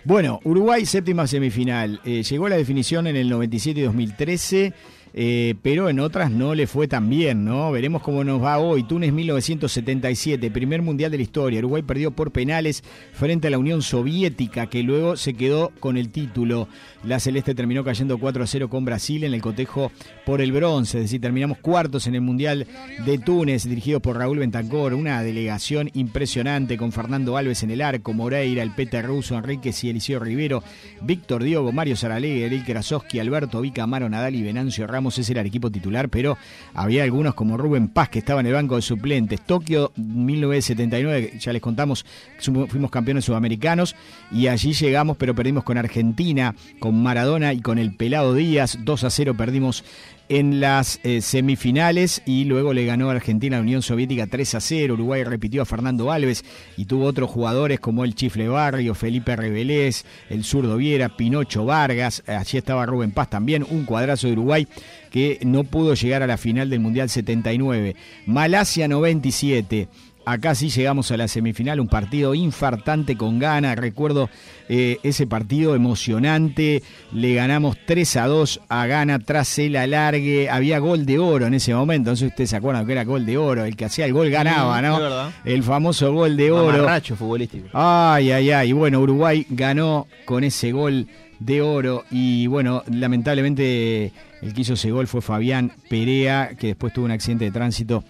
Bueno, 0.05 0.39
Uruguay, 0.43 0.85
séptima 0.85 1.25
semifinal. 1.25 1.99
Eh, 2.05 2.21
llegó 2.21 2.45
a 2.45 2.49
la 2.49 2.57
definición 2.57 3.07
en 3.07 3.15
el 3.15 3.27
97 3.27 3.79
y 3.79 3.83
2013. 3.83 4.73
Eh, 5.17 5.55
pero 5.61 5.87
en 5.87 6.01
otras 6.01 6.29
no 6.29 6.53
le 6.55 6.67
fue 6.67 6.89
tan 6.89 7.09
bien, 7.09 7.45
¿no? 7.45 7.71
Veremos 7.71 8.01
cómo 8.01 8.25
nos 8.25 8.43
va 8.43 8.57
hoy. 8.57 8.83
Túnez 8.83 9.13
1977, 9.13 10.51
primer 10.51 10.81
mundial 10.81 11.09
de 11.09 11.15
la 11.15 11.23
historia. 11.23 11.59
Uruguay 11.59 11.83
perdió 11.83 12.11
por 12.11 12.31
penales 12.31 12.83
frente 13.13 13.47
a 13.47 13.51
la 13.51 13.57
Unión 13.57 13.81
Soviética, 13.81 14.67
que 14.67 14.83
luego 14.83 15.15
se 15.15 15.33
quedó 15.33 15.71
con 15.79 15.95
el 15.95 16.09
título. 16.09 16.67
La 17.05 17.21
Celeste 17.21 17.55
terminó 17.55 17.85
cayendo 17.85 18.17
4 18.17 18.43
a 18.43 18.47
0 18.47 18.69
con 18.69 18.83
Brasil 18.83 19.23
en 19.23 19.33
el 19.33 19.41
cotejo 19.41 19.89
por 20.25 20.41
el 20.41 20.51
bronce, 20.51 20.97
es 20.97 21.05
decir, 21.05 21.21
terminamos 21.21 21.59
cuartos 21.59 22.07
en 22.07 22.15
el 22.15 22.21
Mundial 22.21 22.67
de 23.05 23.17
Túnez, 23.17 23.63
dirigido 23.63 24.01
por 24.01 24.17
Raúl 24.17 24.39
Bentancor, 24.39 24.93
una 24.93 25.23
delegación 25.23 25.91
impresionante 25.93 26.75
con 26.75 26.91
Fernando 26.91 27.37
Alves 27.37 27.63
en 27.63 27.71
el 27.71 27.81
arco, 27.81 28.11
Moreira, 28.11 28.63
el 28.63 28.71
Pete 28.71 29.01
Russo, 29.01 29.37
Enríquez 29.37 29.81
y 29.85 29.91
Eliseo 29.91 30.19
Rivero, 30.19 30.61
Víctor 31.01 31.43
Diogo, 31.43 31.71
Mario 31.71 31.95
Saralegui, 31.95 32.43
Eric 32.43 32.65
Krasowski, 32.65 33.19
Alberto 33.19 33.61
Vica, 33.61 33.83
Amaro 33.83 34.09
Nadal 34.09 34.35
y 34.35 34.43
Venancio 34.43 34.87
Ramos, 34.87 35.04
ese 35.09 35.31
era 35.31 35.41
el 35.41 35.47
equipo 35.47 35.71
titular, 35.71 36.09
pero 36.09 36.37
había 36.73 37.03
algunos 37.03 37.33
como 37.33 37.57
Rubén 37.57 37.87
Paz 37.87 38.09
que 38.09 38.19
estaba 38.19 38.39
en 38.39 38.47
el 38.47 38.53
banco 38.53 38.75
de 38.75 38.81
suplentes. 38.81 39.41
Tokio 39.41 39.91
1979, 39.95 41.33
ya 41.39 41.53
les 41.53 41.61
contamos, 41.61 42.05
fuimos 42.39 42.91
campeones 42.91 43.25
sudamericanos 43.25 43.95
y 44.31 44.47
allí 44.47 44.73
llegamos, 44.73 45.17
pero 45.17 45.35
perdimos 45.35 45.63
con 45.63 45.77
Argentina, 45.77 46.55
con 46.79 47.01
Maradona 47.01 47.53
y 47.53 47.61
con 47.61 47.77
el 47.77 47.95
Pelado 47.95 48.33
Díaz, 48.33 48.79
2 48.83 49.03
a 49.03 49.09
0 49.09 49.35
perdimos 49.37 49.83
en 50.29 50.59
las 50.59 50.99
eh, 51.03 51.21
semifinales 51.21 52.21
y 52.25 52.45
luego 52.45 52.73
le 52.73 52.85
ganó 52.85 53.09
a 53.09 53.13
Argentina 53.13 53.57
a 53.57 53.59
la 53.59 53.63
Unión 53.63 53.81
Soviética 53.81 54.27
3 54.27 54.55
a 54.55 54.59
0. 54.59 54.93
Uruguay 54.95 55.23
repitió 55.23 55.61
a 55.61 55.65
Fernando 55.65 56.11
Alves 56.11 56.43
y 56.77 56.85
tuvo 56.85 57.05
otros 57.05 57.29
jugadores 57.29 57.79
como 57.79 58.03
el 58.03 58.15
Chifle 58.15 58.47
Barrio, 58.47 58.95
Felipe 58.95 59.35
Rebelés, 59.35 60.05
el 60.29 60.43
zurdo 60.43 60.77
Viera, 60.77 61.09
Pinocho 61.09 61.65
Vargas, 61.65 62.23
allí 62.27 62.57
estaba 62.57 62.85
Rubén 62.85 63.11
Paz 63.11 63.29
también, 63.29 63.65
un 63.69 63.85
cuadrazo 63.85 64.27
de 64.27 64.33
Uruguay 64.33 64.67
que 65.15 65.39
no 65.45 65.63
pudo 65.63 65.93
llegar 65.93 66.23
a 66.23 66.27
la 66.27 66.37
final 66.37 66.69
del 66.69 66.81
Mundial 66.81 67.09
79. 67.09 67.95
Malasia 68.25 68.89
97. 68.89 69.87
Acá 70.25 70.55
sí 70.55 70.69
llegamos 70.69 71.11
a 71.11 71.17
la 71.17 71.27
semifinal, 71.27 71.79
un 71.79 71.87
partido 71.87 72.33
infartante 72.33 73.15
con 73.15 73.39
gana. 73.39 73.75
Recuerdo 73.75 74.29
eh, 74.67 74.97
ese 75.03 75.27
partido 75.27 75.75
emocionante. 75.75 76.83
Le 77.11 77.35
ganamos 77.35 77.77
3 77.85 78.17
a 78.17 78.27
2 78.27 78.61
a 78.67 78.85
Gana 78.87 79.19
tras 79.19 79.57
el 79.59 79.75
alargue. 79.75 80.49
Había 80.49 80.79
gol 80.79 81.05
de 81.05 81.19
oro 81.19 81.47
en 81.47 81.53
ese 81.53 81.73
momento. 81.73 82.09
No 82.09 82.15
sé 82.15 82.25
si 82.25 82.27
ustedes 82.27 82.49
se 82.49 82.55
acuerdan 82.55 82.85
que 82.85 82.91
era 82.91 83.03
gol 83.03 83.25
de 83.25 83.37
oro. 83.37 83.65
El 83.65 83.75
que 83.75 83.85
hacía 83.85 84.05
el 84.05 84.13
gol 84.13 84.29
ganaba, 84.29 84.81
¿no? 84.81 85.31
El 85.43 85.63
famoso 85.63 86.11
gol 86.13 86.35
de 86.35 86.51
oro. 86.51 86.77
Mamarracho 86.77 87.15
futbolístico. 87.15 87.69
Ay, 87.73 88.31
ay, 88.31 88.51
ay. 88.51 88.73
Bueno, 88.73 88.99
Uruguay 88.99 89.45
ganó 89.49 90.07
con 90.25 90.43
ese 90.43 90.71
gol 90.71 91.07
de 91.39 91.61
oro. 91.61 92.03
Y 92.11 92.47
bueno, 92.47 92.83
lamentablemente 92.87 94.11
el 94.41 94.53
que 94.53 94.61
hizo 94.61 94.73
ese 94.73 94.91
gol 94.91 95.07
fue 95.07 95.21
Fabián 95.21 95.71
Perea, 95.89 96.51
que 96.57 96.67
después 96.67 96.93
tuvo 96.93 97.05
un 97.05 97.11
accidente 97.11 97.45
de 97.45 97.51
tránsito 97.51 98.03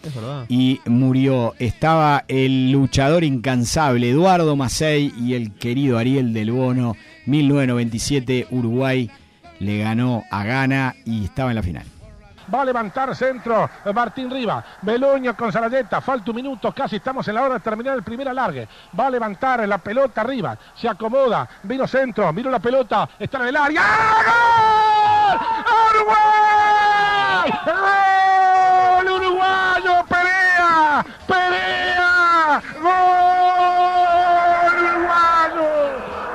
y 0.49 0.79
murió. 0.85 1.53
Estaba 1.59 2.25
el 2.27 2.71
luchador 2.71 3.23
incansable 3.23 4.09
Eduardo 4.09 4.55
Macei 4.55 5.13
y 5.17 5.33
el 5.33 5.53
querido 5.53 5.97
Ariel 5.97 6.33
del 6.33 6.51
Bono. 6.51 6.95
1997, 7.25 8.47
Uruguay 8.51 9.09
le 9.59 9.79
ganó 9.79 10.23
a 10.29 10.43
Ghana 10.43 10.95
y 11.05 11.23
estaba 11.23 11.51
en 11.51 11.55
la 11.55 11.63
final. 11.63 11.94
Va 12.53 12.61
a 12.61 12.65
levantar 12.65 13.15
centro 13.15 13.69
Martín 13.93 14.29
Riva. 14.29 14.63
Beloño 14.81 15.35
con 15.35 15.51
Sarayeta. 15.51 16.01
Falta 16.01 16.31
un 16.31 16.35
minuto. 16.35 16.71
Casi 16.71 16.97
estamos 16.97 17.27
en 17.27 17.35
la 17.35 17.43
hora 17.43 17.53
de 17.55 17.59
terminar 17.59 17.95
el 17.95 18.03
primer 18.03 18.29
alargue. 18.29 18.67
Va 18.97 19.07
a 19.07 19.09
levantar 19.09 19.67
la 19.67 19.77
pelota 19.79 20.21
arriba. 20.21 20.57
Se 20.75 20.87
acomoda. 20.87 21.47
Vino 21.63 21.87
centro. 21.87 22.31
Vino 22.33 22.49
la 22.49 22.59
pelota. 22.59 23.09
Está 23.17 23.39
en 23.39 23.47
el 23.47 23.57
área. 23.57 23.81
¡Gol! 24.25 25.39
¡Uruguay! 25.91 27.51
¡Gol 27.65 29.11
uruguayo! 29.11 30.05
¡Perea! 30.07 31.05
¡Perea! 31.27 32.61
¡Gol 32.81 34.75
uruguayo! 34.83 35.67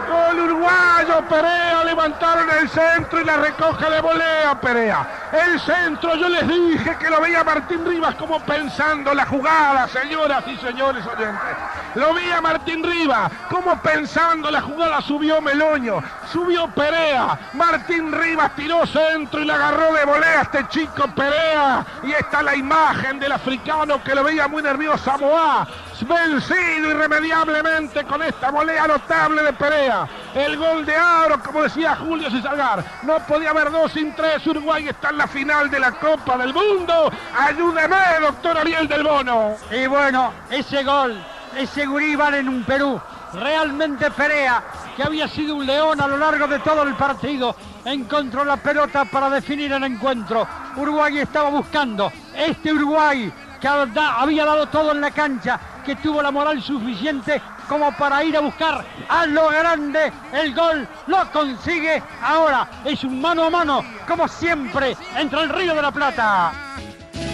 ¡Gol 0.09 0.39
uruguayo! 0.41 1.17
Perea 1.29 1.85
levantaron 1.85 2.51
el 2.51 2.69
centro 2.69 3.21
y 3.21 3.25
la 3.25 3.37
recoge 3.37 3.91
de 3.91 4.01
volea 4.01 4.61
Perea. 4.61 5.20
El 5.33 5.61
centro, 5.61 6.17
yo 6.17 6.29
les 6.29 6.47
dije 6.49 6.97
que 6.99 7.09
lo 7.09 7.21
veía 7.21 7.45
Martín 7.45 7.87
Rivas 7.87 8.17
como 8.17 8.41
pensando 8.41 9.15
la 9.15 9.25
jugada, 9.27 9.87
señoras 9.87 10.43
y 10.49 10.57
señores 10.57 11.07
oyentes. 11.07 11.57
Lo 11.95 12.13
veía 12.15 12.41
Martín 12.41 12.83
Rivas 12.83 13.31
como 13.49 13.81
pensando 13.81 14.51
la 14.51 14.61
jugada, 14.61 15.01
subió 15.01 15.41
Meloño, 15.41 16.03
subió 16.33 16.67
Perea. 16.69 17.39
Martín 17.53 18.11
Rivas 18.13 18.57
tiró 18.57 18.85
centro 18.87 19.41
y 19.41 19.45
la 19.45 19.55
agarró 19.55 19.93
de 19.93 20.05
volea 20.05 20.43
este 20.43 20.67
chico 20.69 21.07
Perea. 21.15 21.85
Y 22.03 22.11
está 22.11 22.43
la 22.43 22.57
imagen 22.57 23.21
del 23.21 23.31
africano 23.31 24.03
que 24.03 24.15
lo 24.15 24.25
veía 24.25 24.49
muy 24.49 24.63
nervioso 24.63 25.05
Samoa 25.05 25.69
vencido 26.07 26.91
irremediablemente 26.91 28.05
con 28.05 28.23
esta 28.23 28.51
volea 28.51 28.87
notable 28.87 29.43
de 29.43 29.53
Perea. 29.53 30.09
El 30.35 30.57
gol 30.57 30.87
de 30.87 30.95
Aro, 30.95 31.41
como 31.41 31.63
decía 31.63 31.97
Julio 31.97 32.31
Cesar, 32.31 32.85
no 33.03 33.19
podía 33.21 33.51
haber 33.51 33.71
dos 33.71 33.93
sin 33.93 34.15
tres. 34.15 34.47
Uruguay 34.47 34.89
está 34.89 35.11
en 35.11 35.19
la 35.21 35.27
final 35.27 35.71
de 35.71 35.79
la 35.79 35.93
Copa 35.93 36.39
del 36.39 36.55
Mundo. 36.55 37.13
Ayúdeme, 37.39 37.95
doctor 38.23 38.57
Ariel 38.57 38.89
del 38.89 39.03
Bono. 39.03 39.55
Y 39.71 39.87
bueno, 39.87 40.33
ese 40.49 40.83
gol, 40.83 41.23
ese 41.55 41.85
gurí 41.85 42.17
en 42.39 42.49
un 42.49 42.65
Perú. 42.65 42.99
Realmente 43.35 44.11
Perea, 44.13 44.63
que 44.97 45.03
había 45.03 45.29
sido 45.29 45.57
un 45.57 45.67
león 45.67 46.01
a 46.01 46.07
lo 46.07 46.17
largo 46.17 46.47
de 46.47 46.61
todo 46.61 46.85
el 46.85 46.95
partido, 46.95 47.55
encontró 47.85 48.47
la 48.47 48.57
pelota 48.57 49.05
para 49.05 49.29
definir 49.29 49.71
el 49.75 49.85
encuentro. 49.85 50.49
Uruguay 50.77 51.19
estaba 51.19 51.51
buscando 51.51 52.11
este 52.35 52.73
Uruguay 52.73 53.31
que 53.61 53.69
había 53.69 54.47
dado 54.47 54.69
todo 54.69 54.93
en 54.93 55.03
la 55.03 55.11
cancha, 55.11 55.61
que 55.85 55.97
tuvo 55.97 56.23
la 56.23 56.31
moral 56.31 56.63
suficiente 56.63 57.43
como 57.71 57.93
para 57.93 58.25
ir 58.25 58.37
a 58.37 58.41
buscar 58.41 58.85
a 59.09 59.27
lo 59.27 59.49
grande 59.49 60.13
el 60.33 60.53
gol, 60.53 60.89
lo 61.07 61.31
consigue 61.31 62.03
ahora, 62.21 62.69
es 62.85 63.05
un 63.05 63.21
mano 63.21 63.45
a 63.45 63.51
mano, 63.51 63.85
como 64.09 64.27
siempre, 64.27 64.97
entre 65.17 65.43
el 65.43 65.51
Río 65.51 65.73
de 65.77 65.83
la 65.83 65.93
Plata. 65.93 66.53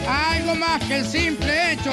Algo 0.09 0.55
más 0.55 0.83
que 0.85 0.99
el 0.99 1.05
simple 1.05 1.73
hecho 1.73 1.90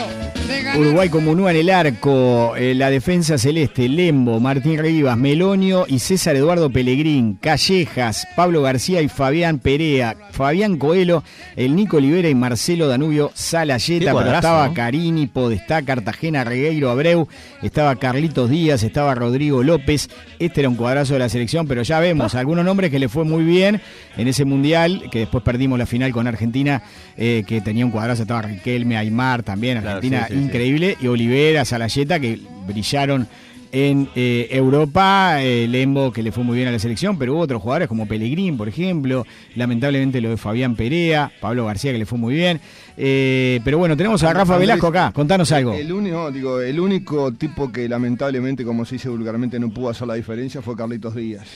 de 0.47 0.63
ganar. 0.63 0.79
Uruguay 0.79 1.09
comunúa 1.09 1.51
en 1.51 1.57
el 1.57 1.69
arco, 1.69 2.55
eh, 2.55 2.75
la 2.75 2.89
defensa 2.89 3.37
celeste, 3.37 3.89
Lembo, 3.89 4.39
Martín 4.39 4.77
Rivas, 4.77 5.17
Melonio 5.17 5.85
y 5.87 5.99
César 5.99 6.35
Eduardo 6.35 6.69
Pellegrín, 6.69 7.37
Callejas, 7.41 8.27
Pablo 8.35 8.61
García 8.61 9.01
y 9.01 9.07
Fabián 9.07 9.59
Perea, 9.59 10.15
Fabián 10.31 10.77
Coelho, 10.77 11.23
el 11.55 11.75
Nico 11.75 11.97
Olivera 11.97 12.29
y 12.29 12.35
Marcelo 12.35 12.87
Danubio 12.87 13.31
Salayeta, 13.33 14.13
pero 14.13 14.33
estaba 14.33 14.67
¿no? 14.67 14.73
Carini, 14.73 15.27
Podestá, 15.27 15.81
Cartagena, 15.81 16.43
Regueiro, 16.43 16.89
Abreu, 16.89 17.27
estaba 17.61 17.95
Carlitos 17.95 18.49
Díaz, 18.49 18.83
estaba 18.83 19.15
Rodrigo 19.15 19.63
López, 19.63 20.09
este 20.39 20.61
era 20.61 20.69
un 20.69 20.75
cuadrazo 20.75 21.13
de 21.13 21.19
la 21.19 21.29
selección, 21.29 21.67
pero 21.67 21.83
ya 21.83 21.99
vemos 21.99 22.35
algunos 22.35 22.65
nombres 22.65 22.91
que 22.91 22.99
le 22.99 23.09
fue 23.09 23.23
muy 23.23 23.43
bien 23.43 23.81
en 24.17 24.27
ese 24.27 24.45
mundial, 24.45 25.09
que 25.11 25.19
después 25.19 25.43
perdimos 25.43 25.79
la 25.79 25.85
final 25.85 26.11
con 26.11 26.27
Argentina, 26.27 26.83
eh, 27.17 27.43
que 27.47 27.61
tenía 27.61 27.85
un 27.85 27.91
cuadrazo, 27.91 28.02
estaba 28.11 28.41
Riquelme, 28.41 28.97
Aymar 28.97 29.43
también, 29.43 29.77
Argentina 29.77 30.25
sí, 30.27 30.33
sí, 30.33 30.39
sí. 30.39 30.45
increíble, 30.45 30.97
y 31.01 31.07
Olivera, 31.07 31.65
Salayeta, 31.65 32.19
que 32.19 32.39
brillaron 32.67 33.27
en 33.73 34.07
eh, 34.15 34.49
Europa, 34.51 35.41
eh, 35.41 35.67
Lembo, 35.67 36.13
que 36.13 36.21
le 36.21 36.31
fue 36.31 36.43
muy 36.43 36.55
bien 36.55 36.67
a 36.67 36.71
la 36.71 36.77
selección, 36.77 37.17
pero 37.17 37.33
hubo 37.33 37.41
otros 37.41 37.59
jugadores 37.59 37.87
como 37.87 38.07
Pellegrín, 38.07 38.55
por 38.55 38.69
ejemplo, 38.69 39.25
lamentablemente 39.55 40.21
lo 40.21 40.29
de 40.29 40.37
Fabián 40.37 40.75
Perea, 40.75 41.31
Pablo 41.41 41.65
García, 41.65 41.91
que 41.91 41.97
le 41.97 42.05
fue 42.05 42.19
muy 42.19 42.35
bien. 42.35 42.61
Eh, 42.97 43.59
pero 43.63 43.79
bueno, 43.79 43.97
tenemos 43.97 44.21
a 44.23 44.31
Rafa 44.31 44.59
Velasco 44.59 44.87
acá, 44.87 45.11
contanos 45.11 45.51
algo. 45.51 45.73
El 45.73 45.91
único, 45.91 46.31
digo, 46.31 46.61
el 46.61 46.79
único 46.79 47.31
tipo 47.33 47.71
que 47.71 47.89
lamentablemente, 47.89 48.63
como 48.63 48.85
se 48.85 48.95
dice 48.95 49.09
vulgarmente, 49.09 49.59
no 49.59 49.71
pudo 49.71 49.89
hacer 49.89 50.07
la 50.07 50.13
diferencia 50.13 50.61
fue 50.61 50.75
Carlitos 50.75 51.15
Díaz. 51.15 51.47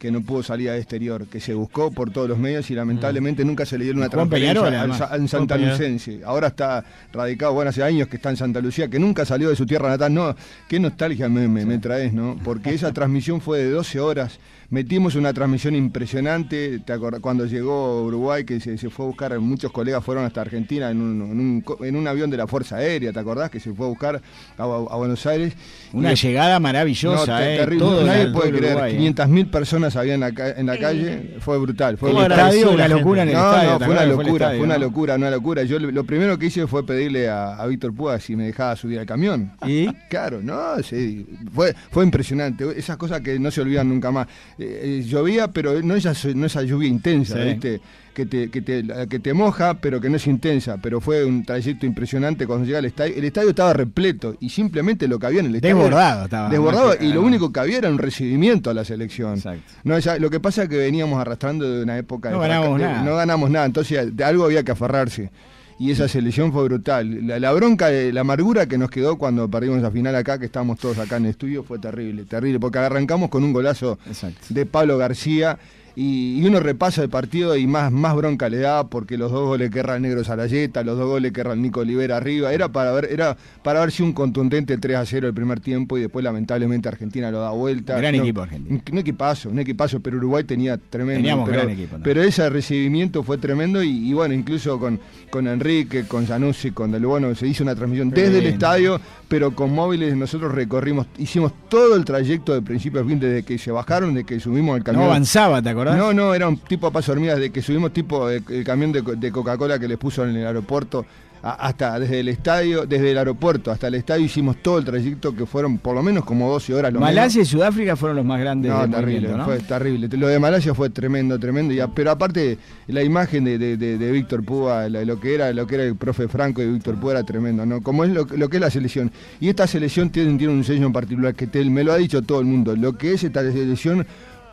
Que 0.00 0.10
no 0.10 0.22
pudo 0.22 0.42
salir 0.42 0.70
al 0.70 0.78
exterior, 0.78 1.26
que 1.26 1.40
se 1.40 1.54
buscó 1.54 1.92
por 1.92 2.10
todos 2.10 2.26
los 2.26 2.38
medios 2.38 2.70
y 2.70 2.74
lamentablemente 2.74 3.44
nunca 3.44 3.66
se 3.66 3.78
le 3.78 3.84
dio 3.84 3.94
una 3.94 4.08
transferencia 4.08 4.82
al, 4.82 4.90
al 4.90 5.28
Santa. 5.28 5.58
Lucense. 5.58 6.22
Ahora 6.24 6.48
está 6.48 6.82
radicado, 7.12 7.52
bueno, 7.52 7.68
hace 7.68 7.82
años 7.82 8.08
que 8.08 8.16
está 8.16 8.30
en 8.30 8.38
Santa 8.38 8.60
Lucía, 8.60 8.88
que 8.88 8.98
nunca 8.98 9.26
salió 9.26 9.50
de 9.50 9.56
su 9.56 9.66
tierra 9.66 9.90
natal. 9.90 10.12
No, 10.14 10.34
qué 10.68 10.80
nostalgia 10.80 11.28
me, 11.28 11.46
me, 11.46 11.66
me 11.66 11.78
traes, 11.78 12.14
¿no? 12.14 12.40
Porque 12.42 12.72
esa 12.72 12.92
transmisión 12.92 13.42
fue 13.42 13.58
de 13.58 13.70
12 13.70 14.00
horas. 14.00 14.40
Metimos 14.70 15.16
una 15.16 15.32
transmisión 15.34 15.74
impresionante. 15.74 16.80
Cuando 17.20 17.44
llegó 17.46 18.02
Uruguay, 18.04 18.44
que 18.44 18.60
se, 18.60 18.78
se 18.78 18.88
fue 18.88 19.04
a 19.06 19.08
buscar, 19.08 19.38
muchos 19.40 19.72
colegas 19.72 20.04
fueron 20.04 20.24
hasta 20.24 20.40
Argentina 20.42 20.90
en 20.90 21.00
un, 21.02 21.22
en 21.22 21.40
un 21.40 21.60
co- 21.60 21.84
en 21.84 21.96
un 21.96 22.06
avión 22.06 22.30
de 22.30 22.36
la 22.36 22.46
Fuerza 22.46 22.76
Aérea, 22.76 23.12
¿te 23.12 23.18
acordás? 23.18 23.50
Que 23.50 23.58
se 23.58 23.72
fue 23.72 23.86
a 23.86 23.88
buscar 23.88 24.22
a, 24.56 24.62
a 24.62 24.66
Buenos 24.96 25.26
Aires. 25.26 25.54
Una 25.92 26.12
Y- 26.12 26.16
llegada 26.16 26.60
maravillosa, 26.60 27.32
no, 27.32 27.38
te- 27.38 27.54
eh, 27.54 27.58
terrible. 27.58 27.84
todo 27.84 28.04
Nadie 28.06 28.22
el- 28.22 28.32
puede 28.32 28.48
todo 28.50 28.58
creer. 28.58 28.72
Uruguay, 28.74 28.94
eh. 28.94 28.98
500.000 29.14 29.50
personas 29.50 29.96
había 29.96 30.14
en 30.14 30.20
la, 30.20 30.32
ca- 30.32 30.50
en 30.50 30.66
la 30.66 30.78
calle. 30.78 31.36
Fue 31.40 31.58
brutal. 31.58 31.98
Fue 31.98 32.10
El 32.10 32.14
¿Cómo 32.14 32.26
brutal. 32.26 32.46
estadio, 32.54 32.70
una 32.72 32.88
locura 32.88 33.22
en 33.24 33.28
el 33.30 33.34
No, 33.34 33.50
estadio. 33.50 33.70
no, 33.72 33.78
¿te 33.78 33.84
fue 33.86 33.94
una 33.94 34.06
locura, 34.06 34.30
estadio, 34.32 34.58
fue 34.58 34.66
una 34.66 34.74
no? 34.78 34.84
locura, 34.84 35.14
una 35.16 35.30
locura. 35.30 35.62
Yo 35.64 35.78
lo 35.80 35.90
lo 35.90 36.04
primero 36.04 36.38
que 36.38 36.46
hice 36.46 36.66
fue 36.68 36.86
pedirle 36.86 37.28
a, 37.28 37.56
a 37.56 37.66
Víctor 37.66 37.92
Púa 37.92 38.20
si 38.20 38.36
me 38.36 38.44
dejaba 38.44 38.76
subir 38.76 39.00
al 39.00 39.06
camión. 39.06 39.52
¿Y? 39.66 39.88
Claro, 40.08 40.40
no, 40.40 40.80
sí, 40.84 41.26
fue, 41.52 41.74
fue 41.90 42.04
impresionante. 42.04 42.64
Esas 42.78 42.96
cosas 42.96 43.20
que 43.20 43.36
no 43.40 43.50
se 43.50 43.60
olvidan 43.62 43.88
nunca 43.88 44.12
más. 44.12 44.28
Eh, 44.62 45.00
eh, 45.00 45.02
llovía, 45.06 45.48
pero 45.48 45.80
no 45.82 45.94
esa, 45.94 46.12
no 46.34 46.44
esa 46.44 46.62
lluvia 46.62 46.86
intensa, 46.88 47.36
Sí. 47.42 47.48
¿viste? 47.48 47.80
Que 48.12 48.26
te, 48.26 48.50
que, 48.50 48.60
te, 48.60 48.84
que 49.08 49.18
te 49.20 49.32
moja, 49.32 49.74
pero 49.80 50.00
que 50.00 50.10
no 50.10 50.16
es 50.16 50.26
intensa. 50.26 50.76
Pero 50.82 51.00
fue 51.00 51.24
un 51.24 51.44
trayecto 51.46 51.86
impresionante 51.86 52.46
cuando 52.46 52.66
llega 52.66 52.78
al 52.78 52.84
estadio. 52.84 53.14
El 53.16 53.24
estadio 53.24 53.50
estaba 53.50 53.72
repleto 53.72 54.36
y 54.40 54.50
simplemente 54.50 55.08
lo 55.08 55.18
que 55.18 55.26
había 55.26 55.40
en 55.40 55.46
el 55.46 55.54
estadio. 55.54 55.76
Desbordado 55.76 56.24
estaba. 56.24 56.50
Desbordado 56.50 56.94
y 57.00 57.12
lo 57.12 57.22
único 57.22 57.50
que 57.52 57.60
había 57.60 57.78
era 57.78 57.88
un 57.88 57.96
recibimiento 57.98 58.68
a 58.68 58.74
la 58.74 58.84
selección. 58.84 59.34
Exacto. 59.36 59.62
No, 59.84 59.98
ya- 59.98 60.18
lo 60.18 60.28
que 60.28 60.40
pasa 60.40 60.64
es 60.64 60.68
que 60.68 60.76
veníamos 60.76 61.18
arrastrando 61.20 61.70
de 61.70 61.82
una 61.84 61.96
época 61.96 62.30
No 62.30 62.42
de 62.42 62.48
ganamos 62.48 62.76
fraca- 62.76 62.86
de- 62.88 62.92
nada. 62.98 63.04
no 63.10 63.16
ganamos 63.16 63.50
nada, 63.50 63.64
entonces 63.66 64.14
de 64.14 64.24
algo 64.24 64.44
había 64.44 64.62
que 64.64 64.72
aferrarse. 64.72 65.30
Y 65.80 65.90
esa 65.90 66.08
selección 66.08 66.52
fue 66.52 66.64
brutal. 66.64 67.26
La, 67.26 67.40
la 67.40 67.52
bronca, 67.52 67.88
de, 67.88 68.12
la 68.12 68.20
amargura 68.20 68.66
que 68.66 68.76
nos 68.76 68.90
quedó 68.90 69.16
cuando 69.16 69.48
perdimos 69.48 69.78
esa 69.78 69.90
final 69.90 70.14
acá, 70.14 70.38
que 70.38 70.44
estábamos 70.44 70.78
todos 70.78 70.98
acá 70.98 71.16
en 71.16 71.24
el 71.24 71.30
estudio, 71.30 71.64
fue 71.64 71.78
terrible, 71.78 72.26
terrible, 72.26 72.60
porque 72.60 72.78
arrancamos 72.80 73.30
con 73.30 73.42
un 73.42 73.54
golazo 73.54 73.98
Exacto. 74.06 74.40
de 74.50 74.66
Pablo 74.66 74.98
García 74.98 75.58
y, 75.96 76.44
uno 76.44 76.60
repasa 76.60 77.02
el 77.02 77.08
partido 77.08 77.56
y 77.56 77.66
más, 77.66 77.92
más 77.92 78.14
bronca 78.16 78.48
le 78.48 78.58
da 78.58 78.88
porque 78.88 79.18
los 79.18 79.30
dos 79.30 79.46
goles 79.46 79.70
que 79.70 79.80
erra 79.80 79.96
el 79.96 80.02
negro 80.02 80.24
Sarayeta, 80.24 80.82
los 80.82 80.98
dos 80.98 81.06
goles 81.06 81.32
que 81.32 81.40
erra 81.40 81.52
el 81.52 81.62
Nico 81.62 81.80
Olivera 81.80 82.16
arriba, 82.16 82.52
era 82.52 82.70
para 82.70 82.92
ver, 82.92 83.08
era 83.10 83.36
para 83.62 83.80
ver 83.80 83.92
si 83.92 84.02
un 84.02 84.12
contundente 84.12 84.78
3 84.78 84.96
a 84.96 85.06
0 85.06 85.28
el 85.28 85.34
primer 85.34 85.60
tiempo 85.60 85.98
y 85.98 86.02
después 86.02 86.24
lamentablemente 86.24 86.88
Argentina 86.88 87.30
lo 87.30 87.40
da 87.40 87.50
vuelta. 87.50 87.96
Gran 87.96 88.16
No, 88.16 88.22
equipo 88.22 88.42
Argentina. 88.42 88.80
Un, 88.90 88.98
equipazo, 88.98 89.50
un 89.50 89.58
equipazo, 89.58 90.00
pero 90.00 90.16
Uruguay 90.16 90.44
tenía 90.44 90.76
tremendo. 90.76 91.18
Teníamos 91.18 91.48
pero, 91.48 91.62
gran 91.62 91.72
equipo, 91.72 91.98
¿no? 91.98 92.04
pero 92.04 92.22
ese 92.22 92.48
recibimiento 92.50 93.22
fue 93.22 93.38
tremendo 93.38 93.82
y, 93.82 94.10
y 94.10 94.12
bueno, 94.12 94.34
incluso 94.34 94.78
con, 94.78 94.98
con 95.30 95.46
Enrique, 95.46 96.04
con 96.06 96.26
Zanussi, 96.26 96.72
con 96.72 96.90
Del 96.90 97.06
Bono, 97.06 97.34
se 97.34 97.46
hizo 97.46 97.62
una 97.62 97.74
transmisión 97.74 98.10
desde 98.10 98.38
el 98.38 98.46
estadio, 98.46 99.00
pero 99.28 99.54
con 99.54 99.72
móviles 99.72 100.16
nosotros 100.16 100.52
recorrimos, 100.52 101.06
hicimos 101.18 101.52
todo 101.68 101.96
el 101.96 102.04
trayecto 102.04 102.52
de 102.52 102.62
principio 102.62 103.00
a 103.00 103.04
fin, 103.04 103.20
desde 103.20 103.42
que 103.42 103.58
se 103.58 103.70
bajaron, 103.70 104.14
de 104.14 104.24
que 104.24 104.40
subimos 104.40 104.76
el 104.76 104.84
camión. 104.84 105.04
No 105.04 105.10
avanzaba, 105.10 105.62
¿te 105.62 105.70
acordás? 105.82 105.96
No, 105.98 106.12
no, 106.12 106.34
era 106.34 106.48
un 106.48 106.56
tipo 106.58 106.86
a 106.86 106.90
paso 106.90 107.12
hormigas, 107.12 107.38
de 107.38 107.50
que 107.50 107.62
subimos 107.62 107.92
tipo 107.92 108.28
eh, 108.30 108.42
el 108.48 108.64
camión 108.64 108.92
de, 108.92 109.02
co- 109.02 109.16
de 109.16 109.30
Coca-Cola 109.32 109.78
que 109.78 109.88
les 109.88 109.98
puso 109.98 110.24
en 110.24 110.36
el 110.36 110.46
aeropuerto 110.46 111.04
hasta 111.42 111.98
desde 111.98 112.20
el 112.20 112.28
estadio, 112.28 112.84
desde 112.84 113.12
el 113.12 113.16
aeropuerto 113.16 113.70
hasta 113.70 113.88
el 113.88 113.94
estadio 113.94 114.26
hicimos 114.26 114.58
todo 114.58 114.76
el 114.76 114.84
trayecto 114.84 115.34
que 115.34 115.46
fueron 115.46 115.78
por 115.78 115.94
lo 115.94 116.02
menos 116.02 116.22
como 116.26 116.50
12 116.50 116.74
horas. 116.74 116.92
Lo 116.92 117.00
Malasia 117.00 117.40
y 117.40 117.44
Sudáfrica 117.46 117.96
fueron 117.96 118.16
los 118.18 118.26
más 118.26 118.38
grandes 118.40 118.70
no, 118.70 118.82
del 118.82 118.90
terrible, 118.90 119.30
fue 119.46 119.58
terrible. 119.60 120.08
Lo 120.18 120.26
de 120.28 120.38
Malasia 120.38 120.74
fue 120.74 120.90
tremendo, 120.90 121.38
tremendo. 121.38 121.72
Y 121.72 121.80
pero 121.94 122.10
aparte, 122.10 122.58
la 122.88 123.02
imagen 123.02 123.44
de, 123.44 123.56
de- 123.56 123.78
de- 123.78 123.96
de 123.96 124.12
Víctor 124.12 124.44
Púa, 124.44 124.86
lo 124.90 125.18
que 125.18 125.34
era 125.34 125.50
lo 125.54 125.66
que 125.66 125.76
era 125.76 125.84
el 125.84 125.96
profe 125.96 126.28
Franco 126.28 126.60
y 126.60 126.70
Víctor 126.72 126.96
Púa 127.00 127.12
era 127.12 127.22
tremendo, 127.24 127.64
¿no? 127.64 127.80
Como 127.82 128.04
es 128.04 128.10
lo, 128.10 128.26
lo 128.26 128.48
que 128.50 128.58
es 128.58 128.60
la 128.60 128.68
selección. 128.70 129.10
Y 129.40 129.48
esta 129.48 129.66
selección 129.66 130.10
tiene, 130.10 130.36
tiene 130.36 130.52
un 130.52 130.62
sello 130.62 130.84
en 130.86 130.92
particular 130.92 131.34
que 131.34 131.46
te- 131.46 131.64
me 131.64 131.84
lo 131.84 131.94
ha 131.94 131.96
dicho 131.96 132.20
todo 132.20 132.40
el 132.40 132.44
mundo. 132.46 132.76
Lo 132.76 132.98
que 132.98 133.14
es 133.14 133.24
esta 133.24 133.40
selección, 133.50 134.06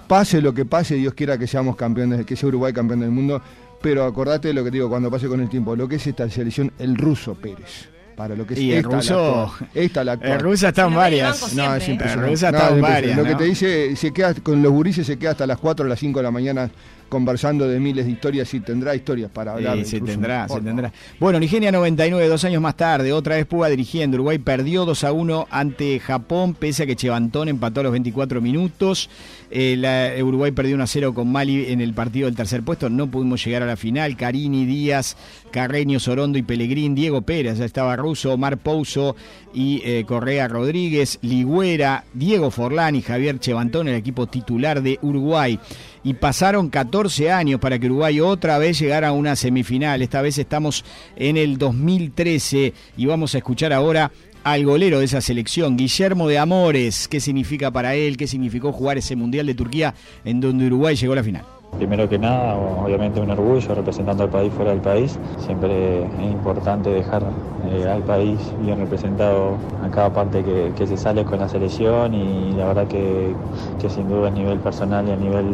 pase 0.08 0.42
lo 0.42 0.54
que 0.54 0.66
pase, 0.66 0.96
Dios 0.96 1.14
quiera 1.14 1.38
que 1.38 1.48
seamos 1.48 1.76
campeones, 1.76 2.26
que 2.26 2.36
sea 2.36 2.48
Uruguay 2.50 2.74
campeón 2.74 3.02
del 3.02 3.12
mundo. 3.12 3.42
Pero 3.82 4.06
acordate 4.06 4.48
de 4.48 4.54
lo 4.56 4.64
que 4.64 4.72
te 4.72 4.78
digo 4.78 4.90
cuando 4.90 5.12
pase 5.12 5.28
con 5.28 5.40
el 5.40 5.50
tiempo, 5.50 5.76
lo 5.76 5.88
que 5.88 5.98
es 5.98 6.08
esta 6.08 6.28
selección, 6.30 6.72
el 6.80 6.96
ruso 6.98 7.36
Pérez. 7.36 7.90
Para 8.16 8.36
lo 8.36 8.48
que 8.48 8.56
es 8.56 8.60
Y 8.60 8.72
el 8.72 8.78
esta, 8.80 8.90
la 8.90 8.96
ruso- 8.98 9.44
actual. 9.52 9.70
esta 9.76 10.04
la. 10.04 10.14
El 10.14 10.40
ruso 10.40 10.68
está 10.68 10.82
en 10.82 10.88
Se 10.90 10.94
lo 10.96 11.00
ve 11.02 11.08
en 11.08 11.14
el 11.14 11.22
varias. 11.22 11.54
No, 11.54 11.76
es 11.76 11.88
¿eh? 11.88 11.92
impresionante. 11.92 12.14
El 12.26 12.32
ruso 12.32 12.46
No, 12.52 12.58
está 12.58 12.66
es 12.66 12.72
en 12.72 12.78
impresionante. 12.80 12.82
varias, 12.82 13.18
Lo 13.18 13.24
que 13.24 13.36
te 13.36 13.44
dice, 13.44 13.96
se 13.96 14.12
queda 14.12 14.34
con 14.34 14.64
los 14.64 14.72
gurises, 14.72 15.06
se 15.06 15.20
queda 15.20 15.32
hasta 15.32 15.46
las 15.46 15.60
4 15.60 15.86
o 15.86 15.88
las 15.90 16.00
5 16.00 16.18
de 16.20 16.24
la 16.24 16.32
mañana 16.32 16.72
conversando 17.10 17.68
de 17.68 17.80
miles 17.80 18.06
de 18.06 18.12
historias 18.12 18.54
y 18.54 18.60
tendrá 18.60 18.96
historias 18.96 19.32
para 19.32 19.54
hablar. 19.54 19.78
Sí, 19.80 19.86
se 19.86 20.02
tendrá, 20.02 20.48
se 20.48 20.62
tendrá. 20.62 20.92
Bueno, 21.20 21.40
Nigeria 21.40 21.72
99, 21.72 22.28
dos 22.28 22.44
años 22.46 22.62
más 22.62 22.76
tarde, 22.76 23.14
otra 23.14 23.36
vez 23.36 23.46
Púa 23.46 23.70
dirigiendo. 23.70 24.16
Uruguay 24.16 24.38
perdió 24.38 24.86
2 24.86 25.04
a 25.04 25.12
1 25.12 25.48
ante 25.50 26.00
Japón, 26.00 26.54
pese 26.54 26.84
a 26.84 26.86
que 26.86 26.96
Chevantón 26.96 27.50
empató 27.50 27.80
a 27.80 27.84
los 27.84 27.92
24 27.92 28.42
minutos. 28.42 29.10
Eh, 29.50 29.76
la- 29.78 30.12
Uruguay 30.24 30.52
perdió 30.52 30.76
1 30.76 30.84
a 30.84 30.88
0 30.88 31.14
con 31.14 31.32
Mali 31.32 31.72
en 31.72 31.80
el 31.82 31.94
partido 31.94 32.26
del 32.26 32.36
tercer 32.36 32.64
puesto. 32.64 32.90
No 32.90 33.08
pudimos 33.08 33.44
llegar 33.46 33.64
a 33.64 33.66
la 33.66 33.78
final. 33.78 34.18
Carini, 34.18 34.66
Díaz, 34.66 35.16
Carreño, 35.52 36.00
Sorondo 36.00 36.38
y 36.38 36.42
Pellegrín, 36.44 36.96
Diego 36.96 37.22
Pérez, 37.22 37.58
ya 37.58 37.66
estaba 37.66 37.96
Russo, 37.96 38.34
Omar 38.34 38.58
Pouso 38.58 39.16
y 39.54 39.82
eh, 39.86 40.04
Correa 40.06 40.48
Rodríguez, 40.50 41.20
Ligüera, 41.22 42.04
Diego 42.14 42.52
Forlán 42.52 42.96
y 42.96 43.02
Javier 43.02 43.40
Chevantón, 43.40 43.88
el 43.88 43.96
equipo 43.96 44.28
titular 44.28 44.82
de 44.82 45.00
Uruguay. 45.02 45.58
Y 46.04 46.14
pasaron 46.14 46.70
14 46.70 46.97
años 47.32 47.60
para 47.60 47.78
que 47.78 47.86
Uruguay 47.86 48.20
otra 48.20 48.58
vez 48.58 48.80
llegara 48.80 49.10
a 49.10 49.12
una 49.12 49.36
semifinal. 49.36 50.02
Esta 50.02 50.22
vez 50.24 50.40
estamos 50.40 50.84
en 51.16 51.38
el 51.38 51.60
2013 51.60 52.74
y 52.98 53.06
vamos 53.06 53.36
a 53.36 53.38
escuchar 53.38 53.72
ahora 53.72 54.12
al 54.44 54.66
golero 54.66 54.98
de 54.98 55.06
esa 55.06 55.22
selección, 55.22 55.78
Guillermo 55.78 56.28
de 56.28 56.40
Amores. 56.40 57.08
¿Qué 57.08 57.20
significa 57.20 57.70
para 57.70 57.94
él? 57.94 58.18
¿Qué 58.18 58.26
significó 58.26 58.72
jugar 58.72 58.98
ese 58.98 59.16
Mundial 59.16 59.46
de 59.46 59.54
Turquía 59.54 59.94
en 60.26 60.42
donde 60.42 60.66
Uruguay 60.66 60.96
llegó 60.96 61.14
a 61.14 61.18
la 61.18 61.24
final? 61.24 61.57
Primero 61.76 62.10
que 62.10 62.18
nada, 62.18 62.56
obviamente 62.56 63.20
un 63.20 63.30
orgullo 63.30 63.76
representando 63.76 64.24
al 64.24 64.30
país 64.30 64.52
fuera 64.54 64.72
del 64.72 64.82
país. 64.82 65.20
Siempre 65.46 66.06
es 66.06 66.32
importante 66.32 66.90
dejar 66.90 67.22
eh, 67.70 67.88
al 67.88 68.02
país 68.02 68.40
bien 68.64 68.80
representado 68.80 69.58
a 69.84 69.90
cada 69.90 70.12
parte 70.12 70.44
que, 70.44 70.88
se 70.88 70.98
sale 70.98 71.26
con 71.26 71.40
la 71.40 71.50
selección 71.50 72.14
y 72.14 72.54
la 72.54 72.68
verdad 72.68 72.88
que, 72.88 73.36
que 73.80 73.90
sin 73.90 74.08
duda 74.08 74.30
a 74.30 74.32
nivel 74.32 74.58
personal 74.60 75.06
y 75.08 75.12
a 75.12 75.18
nivel 75.18 75.46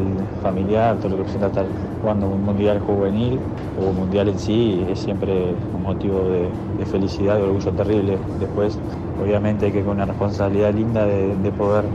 familiar, 0.43 0.95
todo 0.97 1.09
lo 1.09 1.15
que 1.15 1.23
representa 1.23 1.47
estar 1.47 1.65
jugando 2.01 2.27
un 2.27 2.45
mundial 2.45 2.79
juvenil 2.79 3.39
o 3.81 3.89
un 3.89 3.95
mundial 3.95 4.29
en 4.29 4.37
sí 4.37 4.85
es 4.89 4.99
siempre 4.99 5.55
un 5.75 5.83
motivo 5.83 6.29
de, 6.29 6.49
felicidad 6.85 7.39
y 7.39 7.41
orgullo 7.41 7.71
terrible. 7.71 8.17
Después, 8.39 8.77
obviamente 9.21 9.71
que 9.71 9.81
con 9.81 9.93
una 9.95 10.05
responsabilidad 10.05 10.73
linda 10.73 11.05
de, 11.05 11.35
de 11.35 11.51
poder 11.51 11.85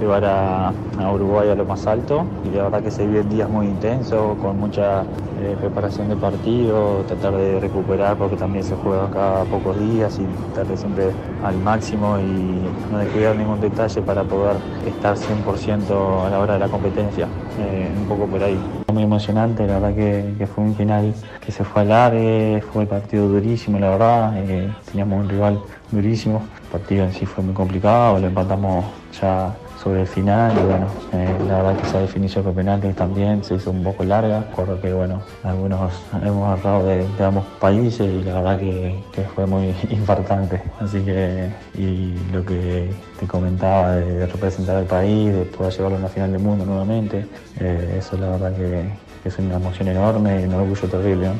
llevar 0.00 0.24
a, 0.24 0.72
a 0.98 1.12
Uruguay 1.12 1.48
a 1.50 1.54
lo 1.54 1.64
más 1.64 1.86
alto 1.86 2.24
y 2.44 2.56
la 2.56 2.64
verdad 2.64 2.82
que 2.82 2.90
se 2.90 3.06
viven 3.06 3.28
días 3.28 3.48
muy 3.48 3.67
intensos, 3.68 4.36
con 4.38 4.58
mucha 4.58 5.04
eh, 5.40 5.56
preparación 5.60 6.08
de 6.08 6.16
partido, 6.16 7.04
tratar 7.04 7.36
de 7.36 7.60
recuperar 7.60 8.16
porque 8.16 8.36
también 8.36 8.64
se 8.64 8.74
juega 8.74 9.08
cada 9.10 9.44
pocos 9.44 9.78
días 9.78 10.18
y 10.18 10.24
tratar 10.26 10.66
de 10.66 10.76
siempre 10.76 11.12
al 11.42 11.56
máximo 11.58 12.18
y 12.18 12.68
no 12.90 12.98
descuidar 12.98 13.36
ningún 13.36 13.60
detalle 13.60 14.02
para 14.02 14.24
poder 14.24 14.56
estar 14.84 15.16
100% 15.16 16.26
a 16.26 16.30
la 16.30 16.40
hora 16.40 16.54
de 16.54 16.58
la 16.58 16.68
competencia, 16.68 17.28
eh, 17.58 17.94
un 17.96 18.06
poco 18.06 18.26
por 18.26 18.42
ahí. 18.42 18.58
Muy 18.92 19.04
emocionante, 19.04 19.66
la 19.66 19.78
verdad 19.78 19.94
que, 19.94 20.46
fue 20.46 20.64
un 20.64 20.74
final 20.74 21.14
que 21.44 21.52
se 21.52 21.62
fue 21.62 21.82
al 21.82 21.92
aire, 21.92 22.62
fue 22.72 22.82
el 22.82 22.88
partido 22.88 23.28
durísimo, 23.28 23.78
la 23.78 23.90
verdad, 23.90 24.32
eh, 24.38 24.68
teníamos 24.90 25.20
un 25.20 25.28
rival 25.28 25.60
durísimo, 25.92 26.48
el 26.64 26.68
partido 26.68 27.04
en 27.04 27.12
sí 27.12 27.26
fue 27.26 27.44
muy 27.44 27.54
complicado, 27.54 28.18
lo 28.18 28.26
empatamos 28.26 28.86
ya 29.20 29.54
sobre 29.82 30.00
el 30.00 30.06
final 30.06 30.52
y 30.56 30.66
bueno, 30.66 30.86
eh, 31.12 31.36
la 31.46 31.62
verdad 31.62 31.80
que 31.80 31.86
esa 31.86 32.00
definición 32.00 32.44
con 32.44 32.54
penaltis 32.54 32.96
también 32.96 33.44
se 33.44 33.54
hizo 33.54 33.70
un 33.70 33.84
poco 33.84 34.04
larga, 34.04 34.40
recuerdo 34.48 34.80
que 34.80 34.92
bueno, 34.92 35.22
algunos 35.44 35.92
hemos 36.22 36.58
errado 36.58 36.86
de, 36.86 37.06
ambos 37.24 37.44
países 37.60 38.00
y 38.00 38.24
la 38.24 38.34
verdad 38.34 38.58
que, 38.58 38.98
que 39.12 39.22
fue 39.22 39.46
muy 39.46 39.74
impactante, 39.90 40.60
así 40.80 41.00
que 41.00 41.48
y 41.74 42.14
lo 42.32 42.44
que 42.44 42.90
te 43.20 43.26
comentaba 43.26 43.96
de, 43.96 44.26
representar 44.26 44.76
al 44.76 44.86
país, 44.86 45.32
de 45.32 45.44
poder 45.44 45.72
llevarlo 45.72 45.96
a 45.96 46.00
una 46.00 46.08
final 46.08 46.32
del 46.32 46.40
mundo 46.40 46.64
nuevamente, 46.64 47.26
eh, 47.60 47.96
eso 47.98 48.16
la 48.16 48.30
verdad 48.30 48.56
que, 48.56 49.08
es 49.24 49.38
una 49.38 49.56
emoción 49.56 49.88
enorme 49.88 50.40
y 50.40 50.44
un 50.44 50.54
orgullo 50.54 50.88
terrible. 50.88 51.26
¿no? 51.26 51.34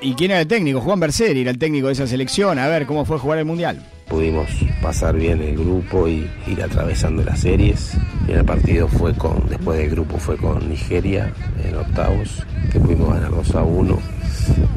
¿Y 0.00 0.14
quién 0.14 0.30
era 0.30 0.40
el 0.40 0.46
técnico? 0.46 0.80
Juan 0.80 0.98
Berseri 0.98 1.42
era 1.42 1.50
el 1.50 1.58
técnico 1.58 1.88
de 1.88 1.92
esa 1.92 2.06
selección. 2.06 2.58
A 2.58 2.68
ver 2.68 2.86
cómo 2.86 3.04
fue 3.04 3.18
jugar 3.18 3.38
el 3.38 3.44
Mundial. 3.44 3.84
Pudimos 4.10 4.50
pasar 4.82 5.14
bien 5.14 5.40
el 5.40 5.56
grupo 5.56 6.08
y 6.08 6.28
ir 6.48 6.62
atravesando 6.64 7.22
las 7.22 7.38
series. 7.38 7.96
El 8.26 8.44
partido 8.44 8.88
fue 8.88 9.14
con, 9.14 9.48
después 9.48 9.78
del 9.78 9.90
grupo 9.90 10.18
fue 10.18 10.36
con 10.36 10.68
Nigeria 10.68 11.32
en 11.64 11.76
octavos, 11.76 12.44
que 12.72 12.80
pudimos 12.80 13.14
ganar 13.14 13.30
2 13.30 13.54
a 13.54 13.62
1. 13.62 13.98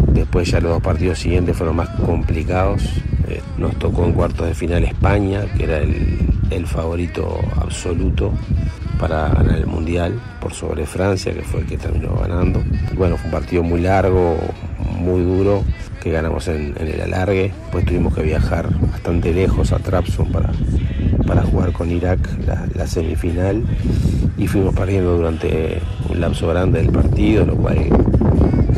Después 0.10 0.52
ya 0.52 0.62
los 0.62 0.74
dos 0.74 0.84
partidos 0.84 1.18
siguientes 1.18 1.58
fueron 1.58 1.78
más 1.78 1.90
complicados. 1.90 2.84
Eh, 3.28 3.42
nos 3.58 3.76
tocó 3.80 4.06
en 4.06 4.14
cuartos 4.14 4.48
de 4.48 4.54
final 4.54 4.84
España, 4.84 5.46
que 5.58 5.64
era 5.64 5.80
el, 5.80 6.68
favorito 6.68 7.40
absoluto 7.60 8.32
para 9.00 9.30
ganar 9.30 9.58
el 9.58 9.66
Mundial, 9.66 10.22
por 10.40 10.54
sobre 10.54 10.86
Francia, 10.86 11.34
que 11.34 11.42
fue 11.42 11.62
el 11.62 11.66
que 11.66 11.78
terminó 11.78 12.16
ganando. 12.16 12.64
Bueno, 12.96 13.18
fue 13.18 13.26
un 13.26 13.32
partido 13.32 13.64
muy 13.64 13.82
largo, 13.82 14.38
muy 15.00 15.24
duro, 15.24 15.64
que 16.04 16.12
ganamos 16.12 16.48
en, 16.50 16.76
el 16.78 17.02
alargue. 17.02 17.54
Después 17.62 17.86
tuvimos 17.86 18.14
que 18.14 18.24
viajar 18.24 18.70
bastante 18.92 19.34
lejos 19.34 19.72
a 19.72 19.80
Trabzon 19.80 20.32
para, 20.32 20.52
para 21.26 21.44
jugar 21.44 21.72
con 21.72 21.90
Irak 21.90 22.20
la, 22.76 22.86
semifinal 22.86 23.64
y 24.38 24.48
fuimos 24.48 24.76
perdiendo 24.76 25.16
durante 25.16 25.80
un 26.10 26.20
lapso 26.20 26.50
grande 26.50 26.82
del 26.82 26.92
partido, 26.92 27.46
lo 27.46 27.56
cual 27.56 27.78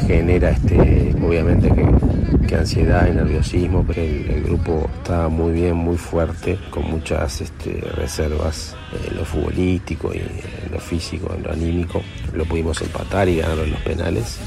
genera 0.06 0.52
este 0.52 1.16
obviamente 1.26 1.72
que, 1.74 2.56
ansiedad 2.56 3.10
y 3.10 3.14
nerviosismo, 3.14 3.84
pero 3.86 4.02
el, 4.02 4.30
el 4.30 4.44
grupo 4.44 4.90
estaba 5.00 5.28
muy 5.28 5.52
bien, 5.52 5.76
muy 5.76 5.98
fuerte, 5.98 6.58
con 6.70 6.90
muchas 6.90 7.42
este, 7.42 7.82
reservas 7.98 8.78
en 9.10 9.18
lo 9.18 9.26
futbolístico 9.26 10.14
y 10.14 10.20
en 10.20 10.72
lo 10.72 10.80
físico, 10.80 11.34
en 11.36 11.44
lo 11.44 11.52
anímico. 11.52 12.02
Lo 12.34 12.46
pudimos 12.46 12.82
empatar 12.82 13.28
y 13.28 13.40
ganaron 13.40 13.72
los 13.72 13.82
penales. 13.82 14.40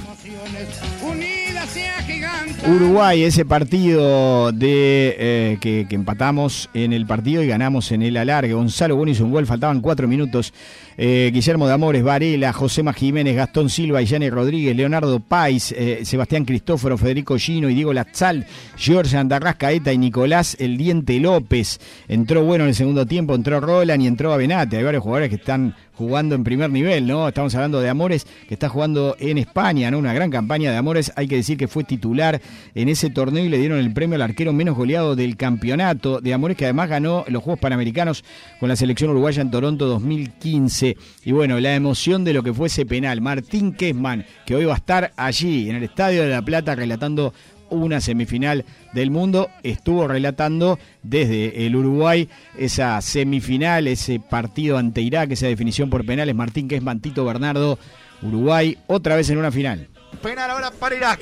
Uruguay, 2.66 3.22
ese 3.22 3.44
partido 3.44 4.50
de 4.52 5.16
eh, 5.18 5.58
que, 5.60 5.86
que 5.88 5.94
empatamos 5.94 6.68
en 6.74 6.92
el 6.92 7.06
partido 7.06 7.42
y 7.42 7.46
ganamos 7.46 7.92
en 7.92 8.02
el 8.02 8.16
alargue. 8.16 8.52
Gonzalo 8.52 8.96
Bueno 8.96 9.12
hizo 9.12 9.24
un 9.24 9.30
gol, 9.30 9.46
faltaban 9.46 9.80
cuatro 9.80 10.08
minutos. 10.08 10.52
Eh, 11.00 11.30
Guillermo 11.32 11.68
de 11.68 11.74
Amores, 11.74 12.02
Varela, 12.02 12.52
José 12.52 12.82
Jiménez, 12.92 13.36
Gastón 13.36 13.70
Silva, 13.70 14.02
Yane 14.02 14.30
Rodríguez, 14.30 14.74
Leonardo 14.76 15.20
Pais, 15.20 15.72
eh, 15.78 16.00
Sebastián 16.02 16.44
Cristóforo, 16.44 16.98
Federico 16.98 17.38
Gino 17.38 17.70
y 17.70 17.74
Diego 17.74 17.92
Latzal, 17.92 18.44
George 18.76 19.16
Andarrascaeta 19.16 19.92
y 19.92 19.98
Nicolás 19.98 20.56
El 20.58 20.76
Diente 20.76 21.20
López. 21.20 21.78
Entró 22.08 22.42
bueno 22.42 22.64
en 22.64 22.70
el 22.70 22.74
segundo 22.74 23.06
tiempo, 23.06 23.36
entró 23.36 23.60
Roland 23.60 24.02
y 24.02 24.08
entró 24.08 24.32
Avenate. 24.32 24.76
Hay 24.76 24.82
varios 24.82 25.04
jugadores 25.04 25.28
que 25.30 25.36
están 25.36 25.76
jugando 25.98 26.36
en 26.36 26.44
primer 26.44 26.70
nivel, 26.70 27.08
¿no? 27.08 27.26
Estamos 27.26 27.52
hablando 27.56 27.80
de 27.80 27.88
Amores, 27.88 28.24
que 28.46 28.54
está 28.54 28.68
jugando 28.68 29.16
en 29.18 29.36
España, 29.36 29.90
¿no? 29.90 29.98
Una 29.98 30.14
gran 30.14 30.30
campaña 30.30 30.70
de 30.70 30.76
Amores. 30.76 31.12
Hay 31.16 31.26
que 31.26 31.34
decir 31.34 31.58
que 31.58 31.66
fue 31.66 31.82
titular 31.82 32.40
en 32.76 32.88
ese 32.88 33.10
torneo 33.10 33.44
y 33.44 33.48
le 33.48 33.58
dieron 33.58 33.80
el 33.80 33.92
premio 33.92 34.14
al 34.14 34.22
arquero 34.22 34.52
menos 34.52 34.76
goleado 34.76 35.16
del 35.16 35.36
campeonato 35.36 36.20
de 36.20 36.32
Amores, 36.32 36.56
que 36.56 36.66
además 36.66 36.88
ganó 36.88 37.24
los 37.26 37.42
Juegos 37.42 37.58
Panamericanos 37.58 38.22
con 38.60 38.68
la 38.68 38.76
selección 38.76 39.10
uruguaya 39.10 39.42
en 39.42 39.50
Toronto 39.50 39.86
2015. 39.86 40.96
Y 41.24 41.32
bueno, 41.32 41.58
la 41.58 41.74
emoción 41.74 42.22
de 42.22 42.32
lo 42.32 42.44
que 42.44 42.54
fue 42.54 42.68
ese 42.68 42.86
penal. 42.86 43.20
Martín 43.20 43.72
Kesman, 43.72 44.24
que 44.46 44.54
hoy 44.54 44.66
va 44.66 44.74
a 44.74 44.76
estar 44.76 45.12
allí, 45.16 45.68
en 45.68 45.74
el 45.74 45.82
Estadio 45.82 46.22
de 46.22 46.28
La 46.28 46.42
Plata, 46.42 46.76
relatando 46.76 47.34
una 47.70 48.00
semifinal 48.00 48.64
del 48.92 49.10
mundo, 49.10 49.50
estuvo 49.62 50.08
relatando 50.08 50.78
desde 51.02 51.66
el 51.66 51.76
Uruguay 51.76 52.28
esa 52.56 53.00
semifinal, 53.00 53.86
ese 53.86 54.20
partido 54.20 54.78
ante 54.78 55.00
Irak, 55.00 55.32
esa 55.32 55.46
definición 55.46 55.90
por 55.90 56.04
penales. 56.04 56.34
Martín 56.34 56.68
Kesman, 56.68 57.00
Tito 57.00 57.24
Bernardo, 57.24 57.78
Uruguay, 58.22 58.78
otra 58.86 59.16
vez 59.16 59.30
en 59.30 59.38
una 59.38 59.50
final. 59.50 59.88
Penal 60.22 60.50
ahora 60.50 60.70
para 60.70 60.96
Irak. 60.96 61.20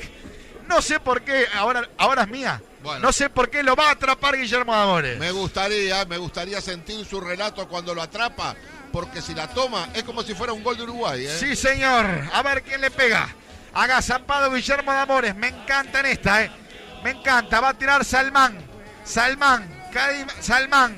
No 0.67 0.81
sé 0.81 0.99
por 0.99 1.21
qué, 1.21 1.45
ahora, 1.55 1.89
ahora 1.97 2.23
es 2.23 2.29
mía. 2.29 2.61
No 3.01 3.11
sé 3.11 3.29
por 3.29 3.49
qué 3.49 3.63
lo 3.63 3.75
va 3.75 3.89
a 3.89 3.91
atrapar 3.91 4.37
Guillermo 4.37 4.73
Amores. 4.73 5.19
Me 5.19 5.31
gustaría, 5.31 6.05
me 6.05 6.17
gustaría 6.17 6.61
sentir 6.61 7.05
su 7.05 7.19
relato 7.19 7.67
cuando 7.67 7.93
lo 7.93 8.01
atrapa, 8.01 8.55
porque 8.93 9.21
si 9.21 9.33
la 9.33 9.47
toma 9.47 9.89
es 9.93 10.03
como 10.03 10.23
si 10.23 10.33
fuera 10.33 10.53
un 10.53 10.63
gol 10.63 10.77
de 10.77 10.83
Uruguay. 10.83 11.25
¿eh? 11.25 11.37
Sí, 11.37 11.55
señor. 11.55 12.05
A 12.31 12.41
ver 12.43 12.63
quién 12.63 12.79
le 12.79 12.89
pega. 12.89 13.27
Agazampado 13.73 14.51
Guillermo 14.51 14.91
de 14.91 14.99
Amores. 14.99 15.35
Me 15.35 15.47
encanta 15.47 15.99
en 15.99 16.07
esta, 16.07 16.43
¿eh? 16.43 16.51
Me 17.03 17.11
encanta. 17.11 17.59
Va 17.59 17.69
a 17.69 17.73
tirar 17.73 18.03
Salmán. 18.03 18.57
Salmán. 19.03 19.89
Karim 19.93 20.27
Salmán. 20.39 20.97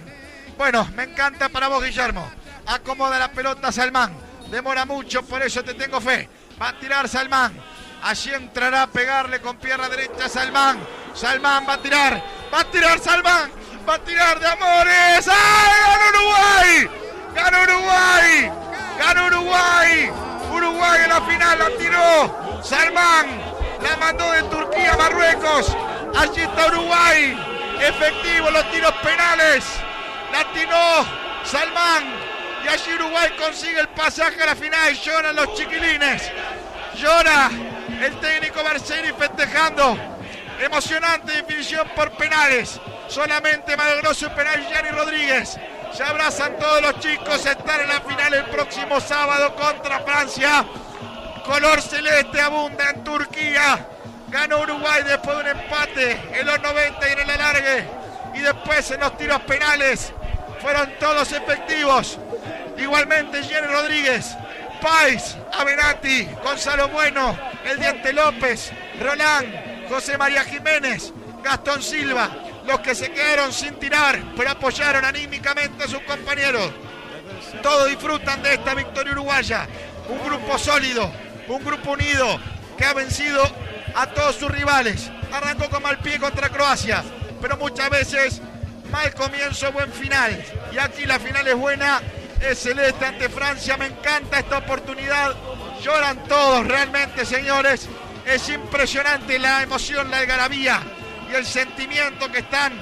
Bueno, 0.57 0.87
me 0.95 1.03
encanta 1.03 1.49
para 1.49 1.67
vos, 1.67 1.83
Guillermo. 1.83 2.29
Acomoda 2.65 3.17
la 3.17 3.31
pelota 3.31 3.71
Salmán. 3.71 4.13
Demora 4.51 4.85
mucho, 4.85 5.23
por 5.23 5.41
eso 5.41 5.63
te 5.63 5.73
tengo 5.73 6.01
fe. 6.01 6.27
Va 6.61 6.69
a 6.69 6.79
tirar 6.79 7.07
Salmán. 7.07 7.53
Allí 8.01 8.31
entrará 8.33 8.83
a 8.83 8.87
pegarle 8.87 9.41
con 9.41 9.57
pierna 9.57 9.89
derecha 9.89 10.29
Salmán. 10.29 10.79
Salmán 11.13 11.65
va 11.67 11.73
a 11.73 11.81
tirar. 11.81 12.23
Va 12.53 12.61
a 12.61 12.63
tirar 12.65 12.99
Salmán. 12.99 13.51
Va 13.87 13.95
a 13.95 13.99
tirar 13.99 14.39
de 14.39 14.47
amores. 14.47 15.27
¡Ay! 15.27 15.81
¡Ganó 15.99 16.19
Uruguay! 16.19 16.89
¡Ganó 17.35 17.63
Uruguay! 17.63 18.68
¡Ganó 18.99 19.27
Uruguay! 19.27 20.11
Uruguay 20.51 21.01
en 21.05 21.09
la 21.09 21.21
final 21.21 21.57
la 21.57 21.69
tiró. 21.77 22.61
Salmán 22.61 23.27
la 23.81 23.95
mandó 23.95 24.29
de 24.33 24.43
Turquía 24.43 24.93
a 24.93 24.97
Marruecos. 24.97 25.73
Allí 26.17 26.41
está 26.41 26.67
Uruguay. 26.67 27.37
Efectivo 27.79 28.51
los 28.51 28.69
tiros 28.71 28.91
penales. 29.01 29.63
La 30.33 30.51
tiró 30.51 31.05
Salmán. 31.45 32.13
Y 32.65 32.67
allí 32.67 32.93
Uruguay 32.95 33.29
consigue 33.39 33.79
el 33.79 33.87
pasaje 33.87 34.43
a 34.43 34.47
la 34.47 34.55
final. 34.55 34.93
Lloran 34.93 35.33
los 35.33 35.53
chiquilines. 35.55 36.29
Llora 36.95 37.49
el 38.01 38.19
técnico 38.19 38.61
Barceni 38.61 39.13
festejando. 39.17 39.97
Emocionante 40.59 41.31
definición 41.31 41.87
por 41.95 42.11
penales. 42.17 42.77
Solamente 43.07 43.77
malogró 43.77 44.13
su 44.13 44.29
penal 44.31 44.67
Gianni 44.67 44.89
Rodríguez. 44.89 45.57
Se 45.93 46.03
abrazan 46.03 46.57
todos 46.57 46.81
los 46.81 46.99
chicos. 46.99 47.45
Están 47.45 47.81
en 47.81 47.87
la 47.89 48.01
final 48.01 48.33
el 48.33 48.45
próximo 48.45 48.99
sábado 48.99 49.55
contra 49.55 49.99
Francia. 50.01 50.65
Color 51.45 51.81
celeste 51.81 52.39
abunda 52.41 52.89
en 52.89 53.03
Turquía. 53.03 53.87
Ganó 54.29 54.59
Uruguay 54.61 55.03
después 55.03 55.37
de 55.37 55.43
un 55.43 55.59
empate 55.59 56.11
en 56.33 56.45
los 56.45 56.61
90 56.61 57.09
y 57.09 57.11
en 57.11 57.19
el 57.19 57.29
alargue. 57.29 57.87
Y 58.35 58.39
después 58.39 58.91
en 58.91 58.99
los 58.99 59.17
tiros 59.17 59.41
penales. 59.41 60.13
Fueron 60.61 60.91
todos 60.99 61.31
efectivos. 61.31 62.19
Igualmente 62.77 63.43
Gianni 63.43 63.67
Rodríguez. 63.67 64.35
Pais, 64.81 65.35
Avenati, 65.53 66.25
Gonzalo 66.43 66.87
Bueno, 66.89 67.37
El 67.65 67.79
Diente 67.79 68.13
López, 68.13 68.71
Roland, 68.99 69.89
José 69.89 70.17
María 70.17 70.43
Jiménez, 70.43 71.11
Gastón 71.43 71.81
Silva, 71.81 72.29
los 72.69 72.79
que 72.81 72.93
se 72.93 73.11
quedaron 73.11 73.51
sin 73.51 73.73
tirar, 73.75 74.21
pero 74.37 74.51
apoyaron 74.51 75.03
anímicamente 75.03 75.83
a 75.83 75.87
sus 75.87 76.01
compañeros. 76.01 76.71
Todos 77.63 77.89
disfrutan 77.89 78.43
de 78.43 78.53
esta 78.53 78.75
victoria 78.75 79.11
uruguaya. 79.13 79.67
Un 80.07 80.23
grupo 80.23 80.57
sólido, 80.59 81.11
un 81.47 81.63
grupo 81.63 81.91
unido, 81.91 82.39
que 82.77 82.85
ha 82.85 82.93
vencido 82.93 83.43
a 83.95 84.05
todos 84.07 84.35
sus 84.35 84.51
rivales. 84.51 85.09
Arrancó 85.31 85.67
con 85.69 85.81
mal 85.81 85.97
pie 85.99 86.19
contra 86.19 86.49
Croacia, 86.49 87.03
pero 87.41 87.57
muchas 87.57 87.89
veces 87.89 88.41
mal 88.91 89.13
comienzo, 89.15 89.71
buen 89.71 89.91
final. 89.91 90.39
Y 90.71 90.77
aquí 90.77 91.05
la 91.05 91.19
final 91.19 91.47
es 91.47 91.55
buena 91.55 92.01
es 92.39 92.59
celeste 92.59 93.03
ante 93.03 93.29
Francia. 93.29 93.77
Me 93.77 93.87
encanta 93.87 94.39
esta 94.39 94.59
oportunidad. 94.59 95.33
Lloran 95.81 96.23
todos 96.25 96.67
realmente, 96.67 97.25
señores. 97.25 97.89
Es 98.25 98.47
impresionante 98.49 99.39
la 99.39 99.63
emoción, 99.63 100.11
la 100.11 100.19
algarabía 100.19 100.81
y 101.31 101.35
el 101.35 101.45
sentimiento 101.45 102.31
que 102.31 102.39
están, 102.39 102.73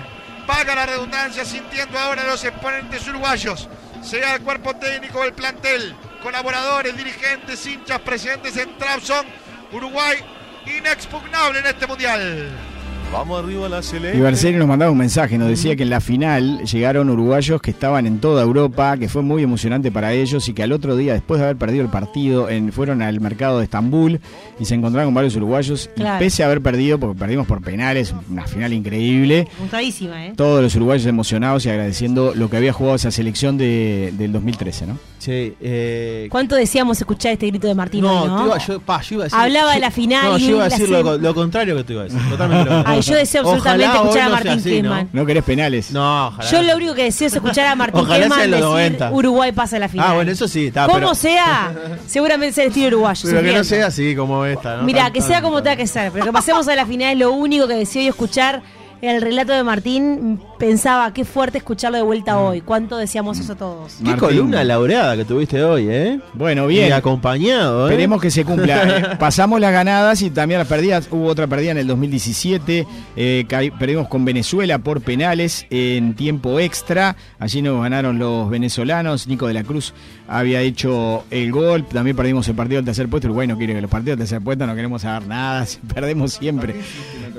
paga 0.45 0.75
la 0.75 0.85
redundancia, 0.85 1.43
sintiendo 1.45 1.99
ahora 1.99 2.23
los 2.23 2.43
exponentes 2.43 3.07
uruguayos. 3.07 3.67
Sea 4.01 4.35
el 4.35 4.41
cuerpo 4.41 4.75
técnico 4.75 5.21
del 5.23 5.33
plantel, 5.33 5.95
colaboradores, 6.23 6.95
dirigentes, 6.95 7.65
hinchas, 7.65 7.99
presidentes 8.01 8.55
en 8.57 8.77
Trabzon. 8.77 9.25
Uruguay 9.71 10.17
inexpugnable 10.65 11.59
en 11.59 11.65
este 11.65 11.87
mundial. 11.87 12.76
Vamos 13.11 13.41
arriba 13.43 13.65
a 13.65 13.69
la 13.69 13.81
celeste. 13.81 14.17
Y 14.17 14.21
Barceli 14.21 14.57
nos 14.57 14.67
mandaba 14.67 14.91
un 14.91 14.97
mensaje, 14.97 15.37
nos 15.37 15.47
decía 15.47 15.75
que 15.75 15.83
en 15.83 15.89
la 15.89 16.01
final 16.01 16.59
llegaron 16.65 17.09
uruguayos 17.09 17.61
que 17.61 17.71
estaban 17.71 18.05
en 18.05 18.19
toda 18.19 18.43
Europa, 18.43 18.95
que 18.97 19.07
fue 19.09 19.21
muy 19.23 19.41
emocionante 19.43 19.91
para 19.91 20.13
ellos 20.13 20.47
y 20.49 20.53
que 20.53 20.61
al 20.61 20.71
otro 20.71 20.95
día, 20.95 21.13
después 21.13 21.39
de 21.39 21.45
haber 21.45 21.57
perdido 21.57 21.83
el 21.83 21.89
partido, 21.89 22.49
en- 22.49 22.71
fueron 22.71 23.01
al 23.01 23.19
mercado 23.19 23.57
de 23.57 23.63
Estambul 23.63 24.19
y 24.59 24.65
se 24.65 24.75
encontraron 24.75 25.07
con 25.07 25.13
varios 25.15 25.35
uruguayos. 25.35 25.89
Claro. 25.95 26.17
Y 26.17 26.25
pese 26.27 26.43
a 26.43 26.47
haber 26.47 26.61
perdido, 26.61 26.99
porque 26.99 27.17
perdimos 27.17 27.47
por 27.47 27.61
penales, 27.61 28.13
una 28.29 28.45
final 28.45 28.73
increíble, 28.73 29.47
Gustadísima, 29.59 30.27
¿eh? 30.27 30.33
todos 30.35 30.61
los 30.61 30.75
uruguayos 30.75 31.05
emocionados 31.07 31.65
y 31.65 31.69
agradeciendo 31.69 32.33
lo 32.35 32.49
que 32.49 32.57
había 32.57 32.73
jugado 32.73 32.97
esa 32.97 33.09
selección 33.09 33.57
de, 33.57 34.13
del 34.17 34.31
2013, 34.33 34.85
¿no? 34.85 34.99
Eh, 35.29 36.27
¿Cuánto 36.31 36.55
deseamos 36.55 36.97
escuchar 36.99 37.33
este 37.33 37.47
grito 37.47 37.67
de 37.67 37.75
Martín 37.75 38.01
no, 38.01 38.21
hoy, 38.23 38.27
no? 38.29 38.37
te 38.37 38.45
iba- 38.45 38.57
yo, 38.57 38.79
pa, 38.81 39.01
yo 39.01 39.15
iba 39.15 39.23
a 39.23 39.25
decir, 39.25 39.39
Hablaba 39.39 39.73
de 39.73 39.79
la 39.79 39.91
final 39.91 40.25
No, 40.31 40.37
y 40.37 40.41
yo 40.41 40.49
iba 40.51 40.65
a 40.65 40.69
decir 40.69 40.89
lo, 40.89 41.17
lo 41.17 41.35
contrario 41.35 41.75
que 41.75 41.83
te 41.83 41.93
iba 41.93 42.01
a 42.03 42.05
decir. 42.05 42.19
Totalmente 42.29 42.65
lo 42.69 42.75
contrario. 42.75 42.97
Ay, 42.97 43.01
yo 43.01 43.15
deseo 43.15 43.41
absolutamente 43.41 43.85
Ojalá 43.87 44.01
escuchar 44.03 44.27
a 44.27 44.29
Martín 44.29 44.51
así, 44.51 44.69
¿no? 44.69 44.75
Killman. 44.89 45.09
No 45.13 45.25
querés 45.25 45.43
penales. 45.43 45.91
No, 45.91 46.27
ojalá. 46.27 46.49
Yo 46.49 46.61
lo 46.63 46.75
único 46.75 46.95
que 46.95 47.03
deseo 47.03 47.27
es 47.27 47.33
escuchar 47.33 47.65
a 47.67 47.75
Martín 47.75 48.07
los 48.07 48.09
decir 48.09 48.49
90. 48.59 49.11
Uruguay 49.11 49.51
pasa 49.51 49.75
a 49.77 49.79
la 49.79 49.89
final. 49.89 50.07
Ah, 50.09 50.13
bueno, 50.15 50.31
eso 50.31 50.47
sí, 50.47 50.67
está, 50.67 50.85
Como 50.85 50.99
pero- 50.99 51.15
sea, 51.15 51.71
seguramente 52.07 52.53
sea 52.53 52.63
el 52.65 52.69
estilo 52.69 52.87
uruguayo. 52.87 53.21
Pero 53.29 53.41
que 53.41 53.53
no 53.53 53.63
sea 53.63 53.87
así 53.87 54.15
como 54.15 54.45
esta, 54.45 54.77
¿no? 54.77 54.83
Mira, 54.83 55.11
que 55.11 55.21
sea 55.21 55.41
como 55.41 55.61
tenga 55.61 55.75
que 55.77 55.87
ser, 55.87 56.11
pero 56.11 56.25
que 56.25 56.31
pasemos 56.31 56.67
a 56.67 56.75
la 56.75 56.85
final 56.85 57.13
es 57.13 57.19
lo 57.19 57.31
único 57.31 57.67
que 57.67 57.75
deseo 57.75 58.01
y 58.01 58.07
escuchar 58.07 58.61
el 59.01 59.21
relato 59.21 59.53
de 59.53 59.63
Martín. 59.63 60.39
Pensaba, 60.57 61.13
qué 61.13 61.23
fuerte 61.23 61.59
escucharlo 61.59 61.97
de 61.97 62.03
vuelta 62.03 62.39
hoy. 62.39 62.61
¿Cuánto 62.61 62.97
deseamos 62.97 63.39
eso 63.39 63.55
todos? 63.55 63.93
Qué 63.97 64.03
Martín. 64.05 64.19
columna 64.19 64.63
laureada 64.63 65.15
que 65.15 65.23
tuviste 65.25 65.63
hoy, 65.63 65.87
¿eh? 65.87 66.19
Bueno, 66.33 66.65
Y 66.69 66.75
bien. 66.75 66.93
acompañado, 66.93 67.87
¿eh? 67.87 67.91
Esperemos 67.91 68.21
que 68.21 68.31
se 68.31 68.43
cumpla. 68.43 68.97
¿eh? 69.13 69.15
Pasamos 69.19 69.59
las 69.61 69.71
ganadas 69.71 70.21
y 70.21 70.29
también 70.31 70.59
las 70.59 70.67
perdidas. 70.67 71.07
Hubo 71.11 71.25
otra 71.27 71.45
perdida 71.47 71.71
en 71.71 71.77
el 71.77 71.87
2017. 71.87 72.87
eh, 73.15 73.45
perdimos 73.77 74.07
con 74.07 74.25
Venezuela 74.25 74.79
por 74.79 75.01
penales 75.01 75.65
en 75.69 76.15
tiempo 76.15 76.59
extra. 76.59 77.15
Allí 77.39 77.61
nos 77.61 77.81
ganaron 77.81 78.17
los 78.17 78.49
venezolanos. 78.49 79.27
Nico 79.27 79.47
de 79.47 79.53
la 79.53 79.63
Cruz 79.63 79.93
había 80.27 80.61
hecho 80.61 81.23
el 81.31 81.51
gol. 81.51 81.85
También 81.85 82.15
perdimos 82.15 82.47
el 82.47 82.55
partido 82.55 82.77
del 82.77 82.85
tercer 82.85 83.07
puesto. 83.07 83.27
Uruguay 83.27 83.47
no 83.47 83.57
quiere 83.57 83.73
que 83.73 83.81
los 83.81 83.89
partidos 83.91 84.17
del 84.17 84.27
tercer 84.27 84.41
puesto 84.41 84.67
no 84.67 84.75
queremos 84.75 85.01
saber 85.01 85.27
nada. 85.27 85.65
Perdemos 85.93 86.33
siempre. 86.33 86.75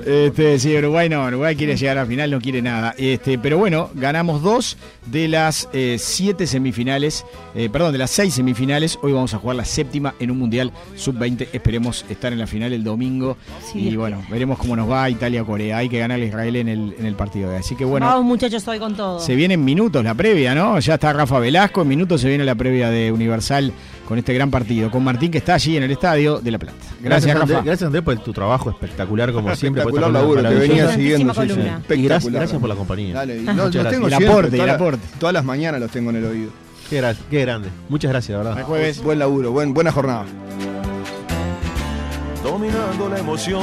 Este, 0.05 0.59
sí, 0.59 0.75
Uruguay 0.75 1.09
no. 1.09 1.25
Uruguay 1.25 1.55
quiere 1.55 1.75
llegar 1.75 1.97
al 1.97 2.07
final, 2.07 2.31
no 2.31 2.39
quiere 2.39 2.61
nada. 2.61 2.95
Este, 2.97 3.37
pero 3.37 3.57
bueno, 3.57 3.89
ganamos 3.93 4.41
dos 4.41 4.77
de 5.05 5.27
las 5.27 5.67
eh, 5.73 5.97
siete 5.99 6.47
semifinales. 6.47 7.25
eh, 7.55 7.69
perdón, 7.69 7.91
de 7.91 7.97
las 7.97 8.11
seis 8.11 8.33
semifinales. 8.33 8.97
Hoy 9.01 9.11
vamos 9.11 9.33
a 9.33 9.37
jugar 9.37 9.57
la 9.57 9.65
séptima 9.65 10.15
en 10.19 10.31
un 10.31 10.39
Mundial 10.39 10.71
Sub-20. 10.95 11.49
Esperemos 11.53 12.05
estar 12.09 12.31
en 12.31 12.39
la 12.39 12.47
final 12.47 12.73
el 12.73 12.83
domingo. 12.83 13.37
Sí, 13.71 13.89
y 13.89 13.95
bueno, 13.95 14.23
veremos 14.29 14.57
cómo 14.57 14.75
nos 14.75 14.89
va 14.89 15.09
Italia-Corea. 15.09 15.77
Hay 15.77 15.89
que 15.89 15.99
ganar 15.99 16.19
a 16.19 16.23
Israel 16.23 16.55
en 16.55 16.67
el, 16.69 16.95
en 16.97 17.05
el 17.05 17.15
partido. 17.15 17.55
Así 17.55 17.75
que 17.75 17.85
bueno. 17.85 18.05
Vamos 18.05 18.25
muchachos 18.25 18.67
hoy 18.67 18.79
con 18.79 18.95
todo. 18.95 19.19
Se 19.19 19.35
viene 19.35 19.55
en 19.55 19.65
minutos 19.65 20.03
la 20.03 20.13
previa, 20.13 20.55
¿no? 20.55 20.79
Ya 20.79 20.95
está 20.95 21.13
Rafa 21.13 21.39
Velasco, 21.39 21.81
en 21.81 21.87
minutos 21.87 22.21
se 22.21 22.29
viene 22.29 22.45
la 22.45 22.55
previa 22.55 22.78
de 22.87 23.11
Universal 23.11 23.73
con 24.07 24.17
este 24.17 24.33
gran 24.33 24.49
partido, 24.49 24.89
con 24.89 25.03
Martín 25.03 25.29
que 25.31 25.39
está 25.39 25.55
allí 25.55 25.75
en 25.77 25.83
el 25.83 25.91
estadio 25.91 26.39
de 26.39 26.51
La 26.51 26.57
Plata. 26.59 26.77
Gracias, 27.01 27.35
Andrés, 27.35 27.49
Rafa. 27.57 27.65
gracias 27.65 27.85
Andrés 27.87 28.03
por 28.03 28.17
tu 28.19 28.31
trabajo 28.33 28.69
espectacular 28.69 29.31
como 29.33 29.53
siempre. 29.55 29.81
Espectacular 29.81 30.11
laburo, 30.11 30.41
te 30.41 30.55
venía 30.55 30.91
siguiendo. 30.93 31.33
Sí, 31.33 31.41
sí. 31.41 31.47
columna. 31.47 31.63
Y 31.63 31.67
gracias, 31.67 31.89
Espectacular. 31.99 32.39
gracias 32.41 32.59
por 32.61 32.69
la 32.69 32.75
compañía. 32.75 33.13
Dale, 33.15 33.35
y 33.37 33.39
Muchas 33.41 33.55
no, 33.57 33.63
los 33.65 33.73
gracias. 33.73 33.93
tengo 33.93 34.05
El 34.07 34.11
siempre, 34.13 34.29
aporte, 34.31 34.51
toda 34.51 34.63
el 34.63 34.67
la- 34.67 34.73
aporte. 34.75 35.07
Todas 35.19 35.33
las 35.33 35.43
mañanas 35.45 35.81
los 35.81 35.91
tengo 35.91 36.09
en 36.11 36.15
el 36.15 36.25
oído. 36.25 36.51
Qué, 36.89 37.01
gra- 37.03 37.15
qué 37.29 37.41
grande. 37.41 37.69
Muchas 37.89 38.11
gracias, 38.11 38.37
la 38.37 38.43
verdad. 38.49 38.63
Jueves. 38.65 39.03
Buen 39.03 39.19
laburo, 39.19 39.51
buen, 39.51 39.73
buena 39.73 39.91
jornada. 39.91 40.25
Dominando 42.43 43.09
la 43.09 43.19
emoción, 43.19 43.61